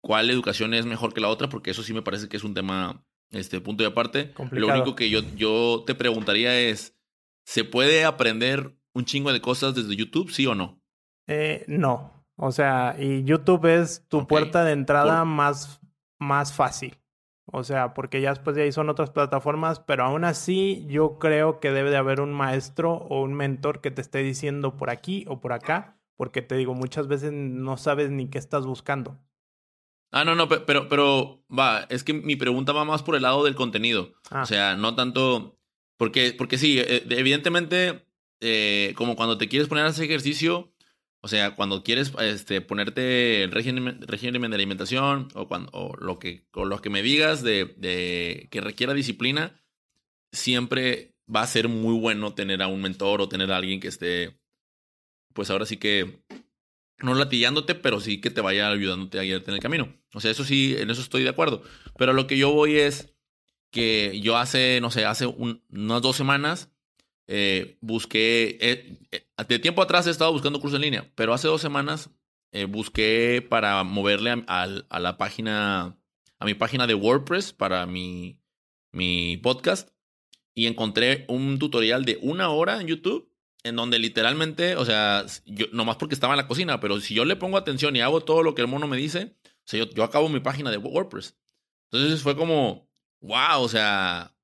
cuál 0.00 0.28
educación 0.28 0.74
es 0.74 0.86
mejor 0.86 1.14
que 1.14 1.20
la 1.20 1.28
otra, 1.28 1.48
porque 1.48 1.70
eso 1.70 1.84
sí 1.84 1.92
me 1.92 2.02
parece 2.02 2.28
que 2.28 2.36
es 2.36 2.42
un 2.42 2.54
tema, 2.54 3.06
este 3.30 3.60
punto 3.60 3.82
de 3.82 3.88
aparte. 3.88 4.32
Complicado. 4.32 4.68
Lo 4.72 4.74
único 4.82 4.96
que 4.96 5.10
yo, 5.10 5.20
yo 5.36 5.84
te 5.86 5.94
preguntaría 5.94 6.58
es, 6.58 6.96
¿se 7.44 7.64
puede 7.64 8.04
aprender 8.04 8.76
un 8.92 9.04
chingo 9.04 9.32
de 9.32 9.40
cosas 9.40 9.74
desde 9.74 9.96
YouTube, 9.96 10.30
sí 10.30 10.46
o 10.46 10.54
no? 10.54 10.80
Eh, 11.26 11.64
no. 11.68 12.24
O 12.36 12.52
sea, 12.52 12.96
y 12.98 13.22
YouTube 13.24 13.66
es 13.66 14.06
tu 14.08 14.26
puerta 14.26 14.64
de 14.64 14.72
entrada 14.72 15.18
Por- 15.20 15.26
más, 15.28 15.80
más 16.18 16.52
fácil. 16.52 16.96
O 17.52 17.64
sea, 17.64 17.94
porque 17.94 18.20
ya 18.20 18.30
después 18.30 18.54
de 18.54 18.62
ahí 18.62 18.72
son 18.72 18.88
otras 18.88 19.10
plataformas, 19.10 19.80
pero 19.80 20.04
aún 20.04 20.24
así 20.24 20.86
yo 20.88 21.18
creo 21.18 21.58
que 21.58 21.72
debe 21.72 21.90
de 21.90 21.96
haber 21.96 22.20
un 22.20 22.32
maestro 22.32 22.94
o 22.94 23.22
un 23.22 23.34
mentor 23.34 23.80
que 23.80 23.90
te 23.90 24.00
esté 24.00 24.18
diciendo 24.22 24.76
por 24.76 24.88
aquí 24.88 25.24
o 25.28 25.40
por 25.40 25.52
acá, 25.52 26.00
porque 26.16 26.42
te 26.42 26.54
digo, 26.56 26.74
muchas 26.74 27.08
veces 27.08 27.32
no 27.32 27.76
sabes 27.76 28.10
ni 28.10 28.28
qué 28.28 28.38
estás 28.38 28.66
buscando. 28.66 29.18
Ah, 30.12 30.24
no, 30.24 30.34
no, 30.34 30.48
pe- 30.48 30.60
pero, 30.60 30.88
pero, 30.88 31.44
va, 31.56 31.86
es 31.88 32.02
que 32.04 32.12
mi 32.12 32.36
pregunta 32.36 32.72
va 32.72 32.84
más 32.84 33.02
por 33.02 33.14
el 33.16 33.22
lado 33.22 33.44
del 33.44 33.54
contenido. 33.54 34.12
Ah, 34.30 34.42
O 34.42 34.46
sea, 34.46 34.76
no 34.76 34.94
tanto. 34.94 35.56
Porque, 35.96 36.32
porque 36.36 36.58
sí, 36.58 36.78
eh, 36.80 37.04
evidentemente, 37.10 38.04
eh, 38.40 38.92
como 38.96 39.14
cuando 39.16 39.38
te 39.38 39.48
quieres 39.48 39.68
poner 39.68 39.84
a 39.84 39.88
hacer 39.88 40.04
ejercicio, 40.06 40.72
o 41.20 41.28
sea, 41.28 41.54
cuando 41.54 41.82
quieres 41.84 42.12
este, 42.20 42.60
ponerte 42.62 43.42
el 43.44 43.50
régimen, 43.52 44.00
régimen 44.02 44.50
de 44.50 44.54
alimentación 44.56 45.28
o, 45.34 45.46
cuando, 45.46 45.70
o 45.74 45.94
lo, 45.96 46.18
que, 46.18 46.46
o 46.54 46.64
lo 46.64 46.80
que 46.80 46.88
me 46.90 47.02
digas 47.02 47.42
de, 47.42 47.66
de 47.76 48.48
que 48.50 48.60
requiera 48.62 48.94
disciplina, 48.94 49.60
siempre 50.32 51.14
va 51.34 51.42
a 51.42 51.46
ser 51.46 51.68
muy 51.68 51.98
bueno 51.98 52.34
tener 52.34 52.62
a 52.62 52.68
un 52.68 52.80
mentor 52.80 53.20
o 53.20 53.28
tener 53.28 53.52
a 53.52 53.56
alguien 53.58 53.78
que 53.80 53.88
esté, 53.88 54.40
pues 55.34 55.50
ahora 55.50 55.66
sí 55.66 55.76
que 55.76 56.22
no 56.98 57.14
latillándote, 57.14 57.74
pero 57.74 58.00
sí 58.00 58.20
que 58.20 58.30
te 58.30 58.40
vaya 58.40 58.68
ayudándote 58.70 59.18
a 59.18 59.22
guiarte 59.22 59.50
en 59.50 59.54
el 59.56 59.60
camino. 59.62 59.94
O 60.14 60.20
sea, 60.20 60.30
eso 60.30 60.44
sí, 60.44 60.74
en 60.78 60.90
eso 60.90 61.00
estoy 61.02 61.22
de 61.22 61.28
acuerdo. 61.30 61.62
Pero 61.98 62.12
lo 62.12 62.26
que 62.26 62.36
yo 62.38 62.50
voy 62.52 62.76
es 62.76 63.14
que 63.70 64.20
yo 64.20 64.36
hace, 64.36 64.80
no 64.80 64.90
sé, 64.90 65.04
hace 65.04 65.26
un- 65.26 65.62
unas 65.70 66.02
dos 66.02 66.16
semanas 66.16 66.70
eh, 67.32 67.78
busqué, 67.80 68.58
eh, 68.60 68.98
eh, 69.12 69.24
de 69.46 69.58
tiempo 69.60 69.82
atrás 69.82 70.06
he 70.06 70.10
estado 70.10 70.32
buscando 70.32 70.60
cursos 70.60 70.76
en 70.78 70.82
línea, 70.82 71.12
pero 71.14 71.32
hace 71.32 71.46
dos 71.46 71.60
semanas 71.60 72.10
eh, 72.52 72.64
busqué 72.64 73.46
para 73.48 73.84
moverle 73.84 74.30
a, 74.30 74.42
al- 74.62 74.86
a 74.90 74.98
la 74.98 75.16
página, 75.16 75.96
a 76.40 76.44
mi 76.44 76.54
página 76.54 76.88
de 76.88 76.94
WordPress 76.94 77.52
para 77.52 77.86
mi, 77.86 78.40
mi 78.90 79.36
podcast 79.36 79.90
y 80.56 80.66
encontré 80.66 81.24
un 81.28 81.60
tutorial 81.60 82.04
de 82.04 82.18
una 82.20 82.48
hora 82.50 82.80
en 82.80 82.88
YouTube 82.88 83.30
en 83.62 83.76
donde 83.76 84.00
literalmente, 84.00 84.74
o 84.74 84.84
sea, 84.84 85.24
yo, 85.46 85.66
nomás 85.72 85.96
porque 85.98 86.14
estaba 86.16 86.32
en 86.32 86.38
la 86.38 86.48
cocina, 86.48 86.80
pero 86.80 86.98
si 87.00 87.14
yo 87.14 87.24
le 87.24 87.36
pongo 87.36 87.58
atención 87.58 87.94
y 87.94 88.00
hago 88.00 88.22
todo 88.22 88.42
lo 88.42 88.56
que 88.56 88.62
el 88.62 88.68
mono 88.68 88.88
me 88.88 88.96
dice, 88.96 89.36
sea, 89.70 89.84
yo, 89.84 89.90
yo 89.90 90.04
acabo 90.04 90.28
mi 90.28 90.40
página 90.40 90.70
de 90.70 90.76
WordPress. 90.78 91.36
Entonces 91.92 92.22
fue 92.22 92.36
como, 92.36 92.88
wow, 93.20 93.60
o 93.62 93.68
sea, 93.68 94.36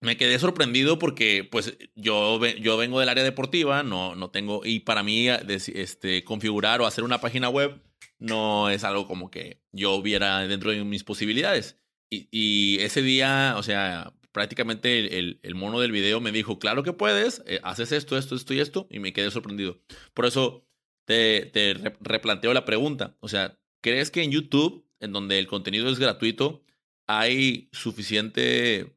me 0.00 0.16
quedé 0.16 0.38
sorprendido 0.38 0.98
porque 0.98 1.44
pues 1.44 1.76
yo, 1.94 2.44
yo 2.56 2.76
vengo 2.76 3.00
del 3.00 3.08
área 3.08 3.24
deportiva, 3.24 3.82
no, 3.82 4.14
no 4.16 4.30
tengo, 4.30 4.62
y 4.64 4.80
para 4.80 5.02
mí 5.02 5.26
des- 5.26 5.68
este, 5.68 6.24
configurar 6.24 6.80
o 6.80 6.86
hacer 6.86 7.04
una 7.04 7.20
página 7.20 7.48
web 7.50 7.82
no 8.18 8.70
es 8.70 8.84
algo 8.84 9.06
como 9.06 9.30
que 9.30 9.62
yo 9.72 10.00
viera 10.02 10.46
dentro 10.46 10.70
de 10.70 10.84
mis 10.84 11.04
posibilidades. 11.04 11.76
Y, 12.10 12.28
y 12.30 12.80
ese 12.80 13.02
día, 13.02 13.54
o 13.56 13.62
sea, 13.62 14.14
prácticamente 14.32 15.18
el, 15.18 15.40
el- 15.42 15.54
mono 15.54 15.80
del 15.80 15.92
video 15.92 16.20
me 16.20 16.32
dijo, 16.32 16.58
claro 16.58 16.82
que 16.82 16.92
puedes, 16.92 17.42
eh, 17.46 17.60
haces 17.62 17.92
esto, 17.92 18.16
esto, 18.16 18.34
esto 18.36 18.54
y 18.54 18.60
esto, 18.60 18.86
y 18.90 19.00
me 19.00 19.12
quedé 19.12 19.30
sorprendido. 19.30 19.80
Por 20.14 20.24
eso 20.26 20.66
te, 21.04 21.46
te 21.46 21.74
re- 21.74 21.96
replanteo 22.00 22.54
la 22.54 22.64
pregunta. 22.64 23.16
O 23.20 23.28
sea, 23.28 23.58
¿crees 23.80 24.10
que 24.10 24.22
en 24.22 24.30
YouTube, 24.30 24.86
en 25.00 25.12
donde 25.12 25.38
el 25.38 25.46
contenido 25.46 25.88
es 25.88 25.98
gratuito, 25.98 26.62
hay 27.06 27.68
suficiente... 27.72 28.96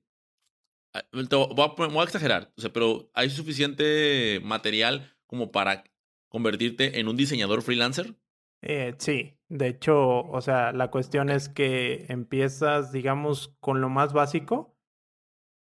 ah, 0.94 1.04
Voy 1.12 1.24
a, 1.24 1.76
poner- 1.76 1.92
voy 1.94 2.02
a 2.02 2.04
exagerar, 2.06 2.52
o 2.58 2.62
sea, 2.62 2.72
pero 2.74 3.10
hay 3.14 3.30
suficiente 3.30 4.40
material 4.44 5.16
como 5.28 5.52
para 5.52 5.84
convertirte 6.30 7.00
en 7.00 7.08
un 7.08 7.16
diseñador 7.18 7.62
freelancer? 7.62 8.16
Eh, 8.62 8.96
sí, 8.98 9.38
de 9.50 9.68
hecho, 9.68 10.22
o 10.22 10.42
sea, 10.42 10.72
la 10.72 10.90
cuestión 10.90 11.30
es 11.30 11.50
que 11.50 12.06
empiezas, 12.10 12.92
digamos, 12.92 13.56
con 13.60 13.82
lo 13.82 13.90
más 13.90 14.14
básico 14.14 14.78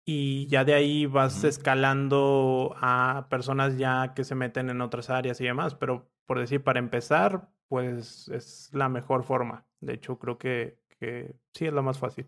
y 0.05 0.47
ya 0.47 0.65
de 0.65 0.75
ahí 0.75 1.07
vas 1.07 1.45
escalando 1.45 2.75
a 2.81 3.27
personas 3.29 3.77
ya 3.77 4.15
que 4.15 4.25
se 4.25 4.35
meten 4.35 4.71
en 4.71 4.81
otras 4.81 5.11
áreas 5.11 5.41
y 5.41 5.45
demás, 5.45 5.75
pero 5.75 6.11
por 6.27 6.39
decir, 6.39 6.63
para 6.63 6.79
empezar, 6.79 7.51
pues 7.69 8.29
es 8.29 8.71
la 8.73 8.89
mejor 8.89 9.25
forma. 9.25 9.67
De 9.81 9.95
hecho, 9.95 10.19
creo 10.19 10.39
que, 10.39 10.79
que 10.99 11.35
sí 11.55 11.67
es 11.67 11.73
la 11.73 11.83
más 11.83 11.99
fácil. 11.99 12.27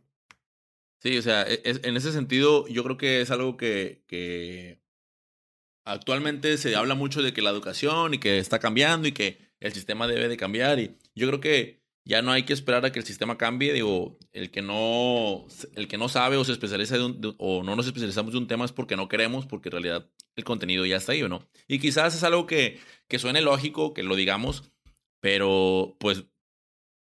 Sí, 1.01 1.17
o 1.17 1.23
sea, 1.23 1.43
e- 1.43 1.61
es- 1.65 1.81
en 1.85 1.97
ese 1.97 2.13
sentido, 2.13 2.67
yo 2.69 2.83
creo 2.85 2.97
que 2.97 3.21
es 3.21 3.31
algo 3.31 3.57
que, 3.57 4.03
que 4.07 4.81
actualmente 5.85 6.57
se 6.59 6.77
habla 6.77 6.95
mucho 6.95 7.23
de 7.23 7.33
que 7.33 7.43
la 7.43 7.51
educación 7.51 8.15
y 8.15 8.19
que 8.19 8.39
está 8.39 8.59
cambiando 8.59 9.09
y 9.09 9.13
que 9.13 9.39
el 9.61 9.73
sistema 9.73 10.07
debe 10.07 10.29
de 10.29 10.37
cambiar. 10.37 10.79
Y 10.79 10.97
yo 11.15 11.27
creo 11.29 11.41
que 11.41 11.79
ya 12.05 12.23
no 12.23 12.33
hay 12.33 12.45
que 12.45 12.53
esperar 12.53 12.85
a 12.87 12.93
que 12.93 12.99
el 12.99 13.05
sistema 13.05 13.37
cambie. 13.39 13.73
Digo, 13.73 14.19
el 14.33 14.51
que 14.51 14.63
no, 14.63 15.47
el 15.75 15.89
que 15.89 15.99
no 15.99 16.09
sabe 16.09 16.37
o 16.37 16.45
se 16.45 16.53
especializa 16.53 16.97
de 16.99 17.05
un- 17.05 17.35
o 17.39 17.63
no 17.63 17.77
nos 17.77 17.87
especializamos 17.87 18.33
de 18.33 18.39
un 18.39 18.47
tema 18.49 18.65
es 18.65 18.73
porque 18.73 18.97
no 18.97 19.09
queremos, 19.09 19.47
porque 19.47 19.69
en 19.69 19.73
realidad 19.73 20.11
el 20.37 20.45
contenido 20.45 20.87
ya 20.87 20.97
está 20.97 21.13
ahí 21.13 21.23
o 21.23 21.29
no. 21.29 21.47
Y 21.67 21.79
quizás 21.79 22.15
es 22.15 22.23
algo 22.25 22.47
que, 22.47 22.81
que 23.09 23.19
suene 23.19 23.43
lógico, 23.43 23.95
que 23.95 24.03
lo 24.03 24.17
digamos, 24.17 24.71
pero 25.21 25.97
pues 26.01 26.25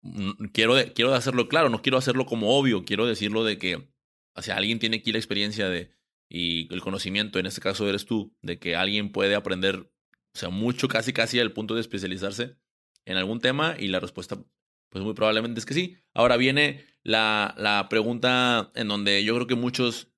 mm, 0.03 0.47
quiero, 0.53 0.75
quiero 0.95 1.15
hacerlo 1.15 1.49
claro, 1.49 1.69
no 1.69 1.83
quiero 1.83 1.99
hacerlo 1.99 2.27
como 2.27 2.57
obvio, 2.57 2.85
quiero 2.85 3.07
decirlo 3.07 3.45
de 3.45 3.59
que, 3.59 3.89
o 4.35 4.43
sea, 4.43 4.57
alguien 4.57 4.79
tiene 4.79 4.99
aquí 4.99 5.13
la 5.13 5.19
experiencia 5.19 5.69
de, 5.69 5.91
y 6.29 6.73
el 6.73 6.81
conocimiento, 6.81 7.39
en 7.39 7.47
este 7.47 7.61
caso 7.61 7.89
eres 7.89 8.07
tú, 8.07 8.35
de 8.43 8.59
que 8.59 8.77
alguien 8.77 9.13
puede 9.13 9.35
aprender, 9.35 9.91
o 10.35 10.39
sea, 10.39 10.49
mucho, 10.49 10.89
casi, 10.89 11.13
casi 11.13 11.39
al 11.39 11.53
punto 11.53 11.75
de 11.75 11.81
especializarse 11.81 12.57
en 13.05 13.17
algún 13.17 13.41
tema 13.41 13.77
y 13.79 13.89
la 13.89 14.01
respuesta, 14.01 14.43
pues 14.91 15.05
muy 15.05 15.15
probablemente 15.15 15.59
es 15.61 15.67
que 15.67 15.75
sí. 15.75 15.99
Ahora 16.15 16.37
viene 16.37 16.87
la, 17.03 17.55
la 17.59 17.89
pregunta 17.89 18.73
en 18.75 18.89
donde 18.89 19.25
yo 19.25 19.35
creo 19.35 19.47
que 19.47 19.55
muchos, 19.55 20.09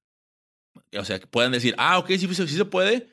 o 0.97 1.05
sea, 1.05 1.19
puedan 1.21 1.53
decir, 1.53 1.75
ah, 1.79 1.99
ok, 1.99 2.09
sí, 2.11 2.19
sí, 2.19 2.35
sí 2.35 2.57
se 2.57 2.65
puede, 2.65 3.09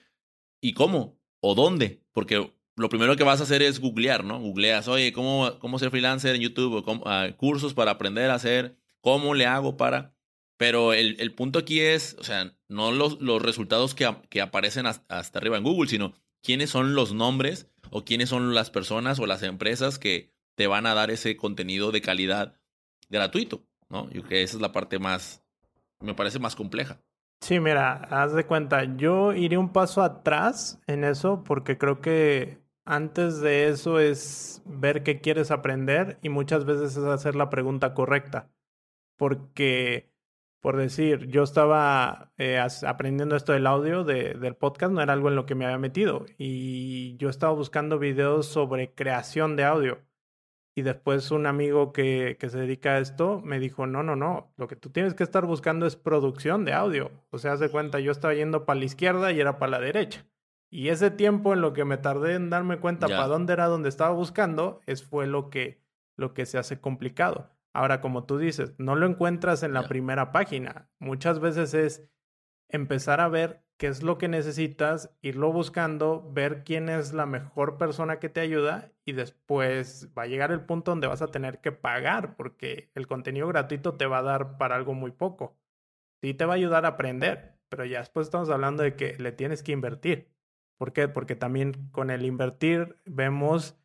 ¿y 0.61 0.73
cómo? 0.73 1.19
¿O 1.41 1.55
dónde? 1.55 2.03
Porque 2.11 2.53
lo 2.75 2.89
primero 2.89 3.15
que 3.15 3.23
vas 3.23 3.39
a 3.39 3.43
hacer 3.43 3.61
es 3.61 3.79
googlear, 3.79 4.23
¿no? 4.23 4.39
Googleas, 4.39 4.87
oye, 4.87 5.13
¿cómo, 5.13 5.59
cómo 5.59 5.79
ser 5.79 5.91
freelancer 5.91 6.35
en 6.35 6.41
YouTube? 6.41 6.73
O 6.75 6.83
cómo- 6.83 7.03
ah, 7.05 7.27
cursos 7.37 7.73
para 7.73 7.91
aprender 7.91 8.29
a 8.31 8.35
hacer, 8.35 8.77
¿cómo 9.01 9.33
le 9.35 9.45
hago 9.45 9.77
para...? 9.77 10.13
Pero 10.57 10.93
el, 10.93 11.17
el 11.19 11.33
punto 11.33 11.59
aquí 11.59 11.79
es, 11.79 12.15
o 12.19 12.23
sea, 12.23 12.55
no 12.69 12.91
los, 12.91 13.19
los 13.19 13.41
resultados 13.41 13.95
que, 13.95 14.09
que 14.29 14.39
aparecen 14.39 14.85
has- 14.85 15.03
hasta 15.09 15.39
arriba 15.39 15.57
en 15.57 15.63
Google, 15.63 15.89
sino 15.89 16.13
quiénes 16.41 16.69
son 16.69 16.93
los 16.93 17.13
nombres 17.13 17.67
o 17.89 18.05
quiénes 18.05 18.29
son 18.29 18.53
las 18.53 18.69
personas 18.69 19.19
o 19.19 19.25
las 19.25 19.41
empresas 19.43 19.97
que 19.99 20.31
te 20.55 20.67
van 20.67 20.85
a 20.85 20.93
dar 20.93 21.09
ese 21.09 21.35
contenido 21.35 21.91
de 21.91 22.01
calidad 22.01 22.59
gratuito, 23.09 23.65
¿no? 23.89 24.05
Yo 24.11 24.21
creo 24.21 24.27
que 24.29 24.43
esa 24.43 24.55
es 24.57 24.61
la 24.61 24.71
parte 24.71 24.99
más, 24.99 25.43
me 25.99 26.13
parece 26.13 26.39
más 26.39 26.55
compleja. 26.55 27.01
Sí, 27.41 27.59
mira, 27.59 27.93
haz 28.09 28.33
de 28.33 28.45
cuenta, 28.45 28.83
yo 28.95 29.33
iré 29.33 29.57
un 29.57 29.73
paso 29.73 30.01
atrás 30.01 30.79
en 30.87 31.03
eso 31.03 31.43
porque 31.43 31.77
creo 31.77 31.99
que 31.99 32.59
antes 32.85 33.39
de 33.41 33.67
eso 33.69 33.99
es 33.99 34.61
ver 34.65 35.03
qué 35.03 35.21
quieres 35.21 35.51
aprender 35.51 36.19
y 36.21 36.29
muchas 36.29 36.65
veces 36.65 36.97
es 36.97 37.03
hacer 37.05 37.35
la 37.35 37.49
pregunta 37.49 37.93
correcta. 37.93 38.49
Porque, 39.17 40.11
por 40.61 40.77
decir, 40.77 41.27
yo 41.27 41.43
estaba 41.43 42.33
eh, 42.37 42.59
aprendiendo 42.87 43.35
esto 43.35 43.53
del 43.53 43.67
audio 43.67 44.03
de- 44.03 44.33
del 44.35 44.55
podcast, 44.55 44.93
no 44.93 45.01
era 45.01 45.13
algo 45.13 45.29
en 45.29 45.35
lo 45.35 45.45
que 45.45 45.55
me 45.55 45.65
había 45.65 45.77
metido 45.77 46.25
y 46.37 47.15
yo 47.17 47.29
estaba 47.29 47.53
buscando 47.53 47.99
videos 47.99 48.47
sobre 48.47 48.93
creación 48.93 49.55
de 49.55 49.63
audio. 49.65 49.99
Y 50.75 50.81
después 50.83 51.29
un 51.31 51.45
amigo 51.45 51.93
que, 51.93 52.37
que 52.39 52.49
se 52.49 52.59
dedica 52.59 52.91
a 52.95 52.99
esto 52.99 53.41
me 53.43 53.59
dijo, 53.59 53.85
no, 53.87 54.01
no, 54.03 54.15
no, 54.15 54.53
lo 54.57 54.67
que 54.67 54.75
tú 54.75 54.89
tienes 54.89 55.13
que 55.13 55.23
estar 55.23 55.45
buscando 55.45 55.85
es 55.85 55.95
producción 55.95 56.65
de 56.65 56.73
audio. 56.73 57.11
O 57.31 57.37
sea, 57.37 57.53
haz 57.53 57.59
de 57.59 57.69
cuenta, 57.69 57.99
yo 57.99 58.11
estaba 58.11 58.33
yendo 58.33 58.65
para 58.65 58.79
la 58.79 58.85
izquierda 58.85 59.31
y 59.31 59.39
era 59.39 59.59
para 59.59 59.71
la 59.73 59.79
derecha. 59.79 60.25
Y 60.73 60.89
ese 60.89 61.11
tiempo 61.11 61.53
en 61.53 61.61
lo 61.61 61.71
que 61.73 61.85
me 61.85 61.97
tardé 61.97 62.33
en 62.33 62.49
darme 62.49 62.79
cuenta 62.79 63.07
Ya. 63.07 63.15
para 63.17 63.27
dónde 63.27 63.53
era 63.53 63.67
donde 63.67 63.89
estaba 63.89 64.11
buscando, 64.15 64.81
es 64.87 65.03
fue 65.03 65.27
lo 65.27 65.51
que, 65.51 65.83
lo 66.17 66.33
que 66.33 66.47
se 66.47 66.57
hace 66.57 66.81
complicado. 66.81 67.51
Ahora, 67.73 68.01
como 68.01 68.23
tú 68.23 68.39
dices, 68.39 68.73
no 68.79 68.95
lo 68.95 69.05
encuentras 69.05 69.61
en 69.61 69.73
la 69.73 69.83
Ya. 69.83 69.87
primera 69.87 70.31
página. 70.31 70.89
Muchas 70.97 71.39
veces 71.39 71.75
es 71.75 72.09
empezar 72.69 73.21
a 73.21 73.27
ver 73.27 73.63
qué 73.77 73.85
es 73.85 74.01
lo 74.01 74.17
que 74.17 74.27
necesitas, 74.27 75.15
irlo 75.21 75.51
buscando, 75.53 76.27
ver 76.33 76.63
quién 76.63 76.89
es 76.89 77.13
la 77.13 77.27
mejor 77.27 77.77
persona 77.77 78.17
que 78.17 78.29
te 78.29 78.39
ayuda 78.41 78.91
y 79.05 79.11
después 79.11 80.09
va 80.17 80.23
a 80.23 80.27
llegar 80.27 80.51
el 80.51 80.61
punto 80.61 80.89
donde 80.89 81.05
vas 81.05 81.21
a 81.21 81.27
tener 81.27 81.61
que 81.61 81.71
pagar 81.71 82.35
porque 82.35 82.89
el 82.95 83.05
contenido 83.05 83.47
gratuito 83.47 83.93
te 83.93 84.07
va 84.07 84.19
a 84.19 84.23
dar 84.23 84.57
para 84.57 84.75
algo 84.75 84.95
muy 84.95 85.11
poco. 85.11 85.55
Sí 86.23 86.33
te 86.33 86.45
va 86.45 86.53
a 86.53 86.55
ayudar 86.55 86.85
a 86.85 86.89
aprender, 86.89 87.59
pero 87.69 87.85
ya 87.85 87.99
después 87.99 88.25
estamos 88.25 88.49
hablando 88.49 88.81
de 88.81 88.95
que 88.95 89.17
le 89.19 89.31
tienes 89.33 89.61
que 89.61 89.71
invertir. 89.71 90.33
¿Por 90.77 90.93
qué? 90.93 91.07
Porque 91.07 91.35
también 91.35 91.89
con 91.91 92.09
el 92.09 92.25
invertir 92.25 92.97
vemos 93.05 93.77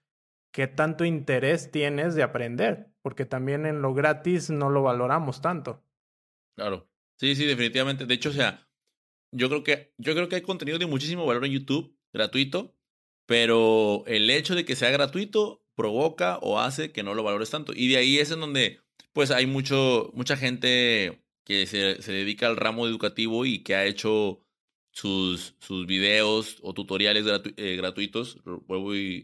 qué 0.53 0.67
tanto 0.67 1.05
interés 1.05 1.71
tienes 1.71 2.15
de 2.15 2.23
aprender, 2.23 2.93
porque 3.03 3.25
también 3.25 3.67
en 3.67 3.83
lo 3.83 3.95
gratis 3.95 4.51
no 4.51 4.71
lo 4.71 4.83
valoramos 4.83 5.41
tanto. 5.41 5.85
Claro. 6.57 6.89
Sí, 7.19 7.35
sí, 7.35 7.47
definitivamente. 7.47 8.07
De 8.07 8.15
hecho, 8.15 8.31
o 8.31 8.33
sea, 8.33 8.69
yo 9.33 9.49
creo 9.49 9.65
que, 9.65 9.93
yo 9.99 10.15
creo 10.15 10.29
que 10.29 10.37
hay 10.37 10.43
contenido 10.43 10.79
de 10.79 10.87
muchísimo 10.87 11.27
valor 11.27 11.45
en 11.45 11.53
YouTube, 11.53 11.97
gratuito, 12.13 12.77
pero 13.27 14.05
el 14.07 14.31
hecho 14.31 14.55
de 14.55 14.65
que 14.65 14.77
sea 14.77 14.91
gratuito 14.91 15.65
provoca 15.75 16.39
o 16.39 16.59
hace 16.59 16.93
que 16.93 17.03
no 17.03 17.15
lo 17.15 17.23
valores 17.23 17.51
tanto. 17.51 17.73
Y 17.75 17.89
de 17.89 17.99
ahí 17.99 18.19
es 18.19 18.31
en 18.31 18.41
donde, 18.41 18.81
pues, 19.13 19.31
hay 19.31 19.47
mucho, 19.47 20.11
mucha 20.15 20.37
gente 20.37 21.23
que 21.45 21.67
se, 21.67 22.03
se 22.03 22.13
dedica 22.13 22.47
al 22.47 22.57
ramo 22.57 22.87
educativo 22.87 23.45
y 23.45 23.63
que 23.63 23.75
ha 23.75 23.85
hecho 23.85 24.45
sus, 24.99 25.55
sus 25.61 25.87
videos 25.87 26.57
o 26.61 26.75
tutoriales 26.75 27.25
eh, 27.57 27.77
gratuitos, 27.77 28.39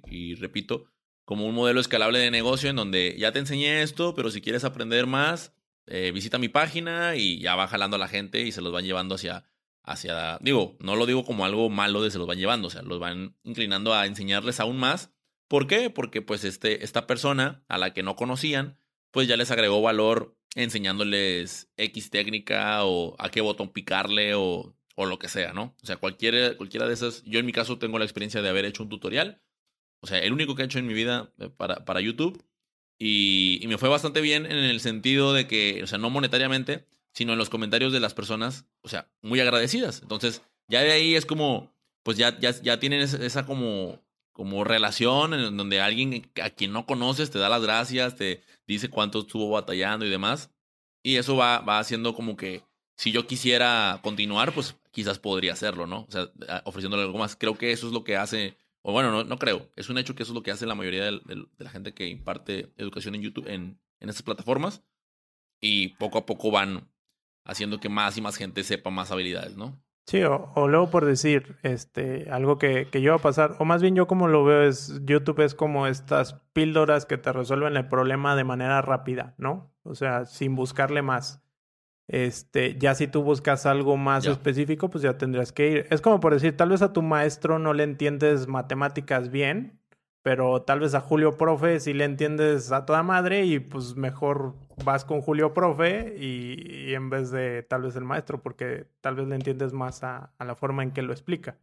y 0.08 0.34
repito, 0.36 0.84
como 1.24 1.46
un 1.46 1.54
modelo 1.56 1.80
escalable 1.80 2.20
de 2.20 2.30
negocio 2.30 2.70
en 2.70 2.76
donde 2.76 3.16
ya 3.18 3.32
te 3.32 3.40
enseñé 3.40 3.82
esto, 3.82 4.14
pero 4.14 4.30
si 4.30 4.40
quieres 4.40 4.62
aprender 4.62 5.08
más, 5.08 5.52
eh, 5.86 6.12
visita 6.12 6.38
mi 6.38 6.48
página 6.48 7.16
y 7.16 7.40
ya 7.40 7.56
va 7.56 7.66
jalando 7.66 7.96
a 7.96 7.98
la 7.98 8.06
gente 8.06 8.42
y 8.42 8.52
se 8.52 8.62
los 8.62 8.72
van 8.72 8.84
llevando 8.84 9.16
hacia, 9.16 9.46
hacia, 9.82 10.38
digo, 10.42 10.76
no 10.78 10.94
lo 10.94 11.06
digo 11.06 11.24
como 11.24 11.44
algo 11.44 11.68
malo 11.70 12.02
de 12.02 12.12
se 12.12 12.18
los 12.18 12.28
van 12.28 12.38
llevando, 12.38 12.68
o 12.68 12.70
sea, 12.70 12.82
los 12.82 13.00
van 13.00 13.36
inclinando 13.42 13.94
a 13.94 14.06
enseñarles 14.06 14.60
aún 14.60 14.76
más. 14.76 15.10
¿Por 15.48 15.66
qué? 15.66 15.90
Porque 15.90 16.22
pues 16.22 16.44
este, 16.44 16.84
esta 16.84 17.08
persona 17.08 17.64
a 17.66 17.78
la 17.78 17.92
que 17.92 18.04
no 18.04 18.14
conocían, 18.14 18.78
pues 19.10 19.26
ya 19.26 19.36
les 19.36 19.50
agregó 19.50 19.82
valor 19.82 20.36
enseñándoles 20.54 21.68
X 21.76 22.10
técnica 22.10 22.84
o 22.84 23.16
a 23.18 23.28
qué 23.30 23.40
botón 23.40 23.70
picarle 23.70 24.34
o, 24.34 24.76
o 24.94 25.06
lo 25.06 25.18
que 25.18 25.28
sea, 25.28 25.52
¿no? 25.52 25.74
O 25.82 25.86
sea, 25.86 25.96
cualquiera, 25.96 26.56
cualquiera 26.56 26.86
de 26.86 26.94
esas, 26.94 27.22
yo 27.24 27.38
en 27.40 27.46
mi 27.46 27.52
caso 27.52 27.78
tengo 27.78 27.98
la 27.98 28.04
experiencia 28.04 28.42
de 28.42 28.48
haber 28.48 28.64
hecho 28.64 28.82
un 28.82 28.88
tutorial, 28.88 29.42
o 30.00 30.06
sea, 30.06 30.18
el 30.18 30.32
único 30.32 30.54
que 30.54 30.62
he 30.62 30.66
hecho 30.66 30.78
en 30.78 30.86
mi 30.86 30.94
vida 30.94 31.32
eh, 31.38 31.48
para, 31.48 31.84
para 31.84 32.00
YouTube 32.00 32.44
y, 32.98 33.58
y 33.62 33.66
me 33.68 33.78
fue 33.78 33.88
bastante 33.88 34.20
bien 34.20 34.46
en 34.46 34.58
el 34.58 34.80
sentido 34.80 35.32
de 35.32 35.46
que, 35.46 35.82
o 35.82 35.86
sea, 35.86 35.98
no 35.98 36.10
monetariamente, 36.10 36.86
sino 37.14 37.32
en 37.32 37.38
los 37.38 37.50
comentarios 37.50 37.92
de 37.92 38.00
las 38.00 38.14
personas, 38.14 38.66
o 38.82 38.88
sea, 38.88 39.08
muy 39.22 39.40
agradecidas. 39.40 40.02
Entonces, 40.02 40.42
ya 40.68 40.82
de 40.82 40.92
ahí 40.92 41.14
es 41.14 41.26
como, 41.26 41.72
pues 42.02 42.16
ya, 42.18 42.38
ya, 42.38 42.50
ya 42.50 42.80
tienen 42.80 43.00
esa, 43.00 43.46
como, 43.46 44.00
como 44.32 44.64
relación 44.64 45.32
en 45.32 45.56
donde 45.56 45.80
alguien 45.80 46.30
a 46.42 46.50
quien 46.50 46.72
no 46.72 46.86
conoces 46.86 47.30
te 47.30 47.38
da 47.38 47.48
las 47.48 47.62
gracias, 47.62 48.16
te 48.16 48.42
dice 48.66 48.90
cuánto 48.90 49.20
estuvo 49.20 49.50
batallando 49.50 50.04
y 50.04 50.10
demás. 50.10 50.50
Y 51.02 51.16
eso 51.16 51.36
va, 51.36 51.60
va 51.60 51.78
haciendo 51.78 52.14
como 52.14 52.36
que 52.36 52.62
si 52.96 53.12
yo 53.12 53.26
quisiera 53.26 54.00
continuar, 54.02 54.52
pues 54.52 54.76
quizás 54.90 55.18
podría 55.18 55.52
hacerlo, 55.52 55.86
¿no? 55.86 56.06
O 56.08 56.10
sea, 56.10 56.28
ofreciéndole 56.64 57.02
algo 57.02 57.18
más. 57.18 57.36
Creo 57.36 57.56
que 57.56 57.72
eso 57.72 57.86
es 57.86 57.92
lo 57.92 58.04
que 58.04 58.16
hace, 58.16 58.56
o 58.82 58.92
bueno, 58.92 59.10
no, 59.10 59.24
no 59.24 59.38
creo, 59.38 59.68
es 59.76 59.88
un 59.88 59.98
hecho 59.98 60.14
que 60.14 60.22
eso 60.22 60.32
es 60.32 60.36
lo 60.36 60.42
que 60.42 60.50
hace 60.50 60.66
la 60.66 60.74
mayoría 60.74 61.04
de 61.04 61.46
la 61.58 61.70
gente 61.70 61.92
que 61.92 62.06
imparte 62.06 62.72
educación 62.76 63.14
en 63.14 63.22
YouTube, 63.22 63.48
en, 63.48 63.78
en 64.00 64.08
estas 64.08 64.22
plataformas. 64.22 64.82
Y 65.60 65.88
poco 65.96 66.18
a 66.18 66.26
poco 66.26 66.50
van 66.50 66.90
haciendo 67.44 67.80
que 67.80 67.88
más 67.88 68.18
y 68.18 68.20
más 68.20 68.36
gente 68.36 68.64
sepa 68.64 68.90
más 68.90 69.10
habilidades, 69.10 69.56
¿no? 69.56 69.80
Sí, 70.06 70.22
o, 70.22 70.52
o 70.54 70.68
luego 70.68 70.90
por 70.90 71.06
decir, 71.06 71.56
este, 71.62 72.28
algo 72.30 72.58
que, 72.58 72.88
que 72.90 73.00
yo 73.00 73.12
va 73.12 73.16
a 73.16 73.22
pasar, 73.22 73.56
o 73.58 73.64
más 73.64 73.80
bien 73.80 73.94
yo 73.94 74.06
como 74.06 74.28
lo 74.28 74.44
veo 74.44 74.62
es, 74.62 75.00
YouTube 75.04 75.40
es 75.40 75.54
como 75.54 75.86
estas 75.86 76.34
píldoras 76.52 77.06
que 77.06 77.16
te 77.16 77.32
resuelven 77.32 77.76
el 77.78 77.88
problema 77.88 78.36
de 78.36 78.44
manera 78.44 78.82
rápida, 78.82 79.34
¿no? 79.38 79.72
O 79.82 79.94
sea, 79.94 80.26
sin 80.26 80.54
buscarle 80.54 81.00
más. 81.00 81.42
Este, 82.06 82.76
ya 82.78 82.94
si 82.94 83.06
tú 83.06 83.22
buscas 83.22 83.64
algo 83.66 83.96
más 83.96 84.24
Ya. 84.24 84.32
específico, 84.32 84.90
pues 84.90 85.02
ya 85.02 85.16
tendrías 85.16 85.52
que 85.52 85.70
ir. 85.70 85.86
Es 85.90 86.00
como 86.00 86.20
por 86.20 86.32
decir, 86.34 86.56
tal 86.56 86.68
vez 86.70 86.82
a 86.82 86.92
tu 86.92 87.02
maestro 87.02 87.58
no 87.58 87.72
le 87.72 87.82
entiendes 87.84 88.46
matemáticas 88.46 89.30
bien, 89.30 89.80
pero 90.22 90.62
tal 90.62 90.80
vez 90.80 90.94
a 90.94 91.00
Julio 91.00 91.36
Profe 91.36 91.80
sí 91.80 91.92
le 91.94 92.04
entiendes 92.04 92.72
a 92.72 92.84
toda 92.86 93.02
madre 93.02 93.44
y 93.44 93.58
pues 93.58 93.96
mejor 93.96 94.54
vas 94.84 95.04
con 95.04 95.20
Julio 95.22 95.52
Profe 95.54 96.14
y, 96.18 96.88
y 96.90 96.94
en 96.94 97.10
vez 97.10 97.30
de 97.30 97.62
tal 97.62 97.82
vez 97.82 97.96
el 97.96 98.04
maestro, 98.04 98.42
porque 98.42 98.86
tal 99.00 99.16
vez 99.16 99.26
le 99.26 99.34
entiendes 99.34 99.72
más 99.72 100.02
a, 100.04 100.32
a 100.38 100.44
la 100.44 100.54
forma 100.56 100.82
en 100.82 100.90
que 100.92 101.02
lo 101.02 101.12
explica. 101.12 101.56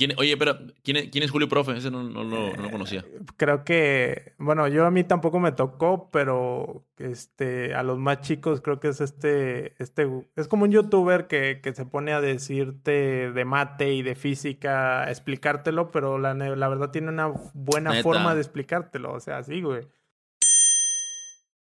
¿Quién, 0.00 0.14
oye, 0.16 0.34
pero 0.38 0.58
¿quién, 0.82 0.96
es- 0.96 1.08
quién 1.10 1.22
es 1.24 1.30
Julio 1.30 1.46
Profe? 1.46 1.76
Ese 1.76 1.90
no, 1.90 2.02
no, 2.02 2.24
lo- 2.24 2.56
no 2.56 2.62
lo 2.62 2.70
conocía. 2.70 3.04
Creo 3.36 3.64
que, 3.64 4.32
bueno, 4.38 4.66
yo 4.66 4.86
a 4.86 4.90
mí 4.90 5.04
tampoco 5.04 5.38
me 5.40 5.52
tocó, 5.52 6.08
pero 6.10 6.86
este, 6.96 7.74
a 7.74 7.82
los 7.82 7.98
más 7.98 8.22
chicos 8.22 8.62
creo 8.62 8.80
que 8.80 8.88
es 8.88 9.02
este, 9.02 9.74
este, 9.82 10.08
es 10.36 10.48
como 10.48 10.64
un 10.64 10.70
youtuber 10.72 11.26
que, 11.26 11.60
que 11.62 11.74
se 11.74 11.84
pone 11.84 12.14
a 12.14 12.22
decirte 12.22 13.30
de 13.30 13.44
mate 13.44 13.92
y 13.92 14.00
de 14.02 14.14
física, 14.14 15.02
a 15.02 15.10
explicártelo, 15.10 15.90
pero 15.90 16.18
la, 16.18 16.32
verdad 16.32 16.90
tiene 16.90 17.10
una 17.10 17.26
buena 17.52 17.90
Neta. 17.90 18.02
forma 18.02 18.34
de 18.34 18.40
explicártelo, 18.40 19.12
o 19.12 19.20
sea, 19.20 19.36
así, 19.36 19.60
güey. 19.60 19.86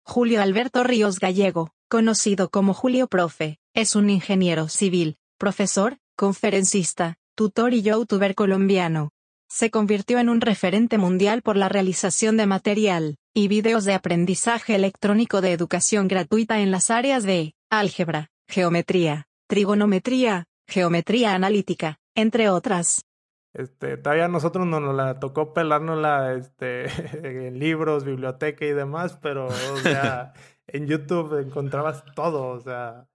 Julio 0.06 0.42
Alberto 0.42 0.82
Ríos 0.84 1.18
Gallego, 1.18 1.74
conocido 1.88 2.48
como 2.50 2.74
Julio 2.74 3.06
Profe, 3.06 3.60
es 3.74 3.96
un 3.96 4.10
ingeniero 4.10 4.68
civil, 4.68 5.16
profesor, 5.38 5.98
conferencista, 6.16 7.18
tutor 7.34 7.74
y 7.74 7.82
youtuber 7.82 8.34
colombiano. 8.34 9.10
Se 9.48 9.70
convirtió 9.70 10.18
en 10.18 10.28
un 10.28 10.40
referente 10.40 10.98
mundial 10.98 11.42
por 11.42 11.56
la 11.56 11.68
realización 11.68 12.36
de 12.36 12.46
material 12.46 13.16
y 13.34 13.48
videos 13.48 13.84
de 13.84 13.94
aprendizaje 13.94 14.74
electrónico 14.74 15.40
de 15.40 15.52
educación 15.52 16.08
gratuita 16.08 16.60
en 16.60 16.70
las 16.70 16.90
áreas 16.90 17.24
de 17.24 17.54
álgebra, 17.70 18.30
geometría, 18.48 19.26
trigonometría, 19.48 20.44
geometría 20.66 21.34
analítica, 21.34 21.98
entre 22.14 22.48
otras. 22.48 23.04
Este, 23.52 23.96
todavía 23.96 24.24
a 24.24 24.28
nosotros 24.28 24.66
no 24.66 24.80
nos 24.80 24.94
la 24.94 25.20
tocó 25.20 25.52
pelárnosla 25.52 26.34
este, 26.34 26.86
en 27.46 27.58
libros, 27.58 28.04
biblioteca 28.04 28.64
y 28.64 28.72
demás, 28.72 29.18
pero, 29.20 29.46
o 29.46 29.76
sea, 29.82 30.32
en 30.66 30.86
YouTube 30.86 31.40
encontrabas 31.40 32.04
todo, 32.14 32.48
o 32.48 32.60
sea, 32.60 33.08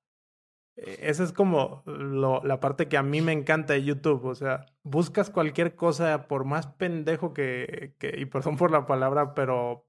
esa 0.99 1.23
es 1.23 1.31
como 1.33 1.83
lo, 1.85 2.41
la 2.43 2.59
parte 2.59 2.87
que 2.87 2.97
a 2.97 3.03
mí 3.03 3.21
me 3.21 3.31
encanta 3.33 3.73
de 3.73 3.83
YouTube, 3.83 4.25
o 4.25 4.35
sea, 4.35 4.65
buscas 4.83 5.29
cualquier 5.29 5.75
cosa, 5.75 6.27
por 6.27 6.45
más 6.45 6.67
pendejo 6.67 7.33
que, 7.33 7.95
que, 7.99 8.15
y 8.17 8.25
perdón 8.25 8.57
por 8.57 8.71
la 8.71 8.85
palabra, 8.85 9.33
pero 9.33 9.87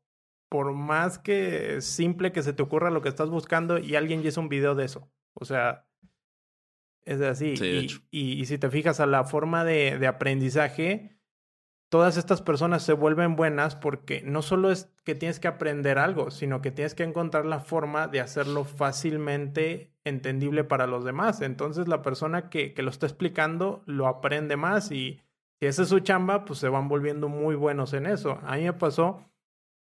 por 0.48 0.72
más 0.72 1.18
que 1.18 1.80
simple 1.80 2.32
que 2.32 2.42
se 2.42 2.52
te 2.52 2.62
ocurra 2.62 2.90
lo 2.90 3.02
que 3.02 3.08
estás 3.08 3.30
buscando 3.30 3.78
y 3.78 3.94
alguien 3.96 4.22
ya 4.22 4.28
hizo 4.30 4.40
un 4.40 4.48
video 4.48 4.74
de 4.74 4.84
eso, 4.86 5.10
o 5.34 5.44
sea, 5.44 5.86
es 7.04 7.20
así. 7.20 7.56
Sí, 7.56 7.64
de 7.64 7.70
y, 7.72 7.78
hecho. 7.84 8.00
y- 8.10 8.40
y 8.40 8.44
si 8.46 8.58
te 8.58 8.70
fijas 8.70 9.00
a 9.00 9.06
la 9.06 9.24
forma 9.24 9.64
de, 9.64 9.98
de 9.98 10.06
aprendizaje, 10.06 11.16
todas 11.88 12.16
estas 12.16 12.42
personas 12.42 12.82
se 12.82 12.92
vuelven 12.92 13.36
buenas 13.36 13.74
porque 13.76 14.22
no 14.22 14.42
solo 14.42 14.70
es 14.70 14.92
que 15.04 15.14
tienes 15.14 15.40
que 15.40 15.48
aprender 15.48 15.98
algo, 15.98 16.30
sino 16.30 16.60
que 16.62 16.70
tienes 16.70 16.94
que 16.94 17.02
encontrar 17.02 17.46
la 17.46 17.60
forma 17.60 18.06
de 18.06 18.20
hacerlo 18.20 18.64
fácilmente 18.64 19.89
entendible 20.04 20.64
para 20.64 20.86
los 20.86 21.04
demás. 21.04 21.40
Entonces 21.40 21.88
la 21.88 22.02
persona 22.02 22.48
que, 22.50 22.74
que 22.74 22.82
lo 22.82 22.90
está 22.90 23.06
explicando 23.06 23.82
lo 23.86 24.06
aprende 24.06 24.56
más 24.56 24.90
y 24.92 25.20
si 25.60 25.66
esa 25.66 25.82
es 25.82 25.88
su 25.88 26.00
chamba, 26.00 26.44
pues 26.46 26.58
se 26.58 26.68
van 26.68 26.88
volviendo 26.88 27.28
muy 27.28 27.54
buenos 27.54 27.92
en 27.92 28.06
eso. 28.06 28.38
A 28.44 28.56
mí 28.56 28.62
me 28.62 28.72
pasó, 28.72 29.30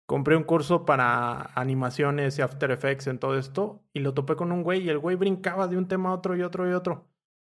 compré 0.06 0.36
un 0.36 0.44
curso 0.44 0.86
para 0.86 1.52
animaciones 1.56 2.38
y 2.38 2.42
After 2.42 2.72
Effects 2.72 3.08
en 3.08 3.20
todo 3.20 3.38
esto 3.38 3.82
y 3.94 4.00
lo 4.02 4.14
topé 4.14 4.36
con 4.36 4.52
un 4.52 4.64
güey 4.64 4.82
y 4.82 4.90
el 4.90 5.00
güey 5.00 5.16
brincaba 5.16 5.68
de 5.68 5.78
un 5.78 5.88
tema 5.88 6.10
a 6.10 6.14
otro 6.14 6.36
y 6.36 6.42
otro 6.42 6.70
y 6.70 6.74
otro. 6.74 7.08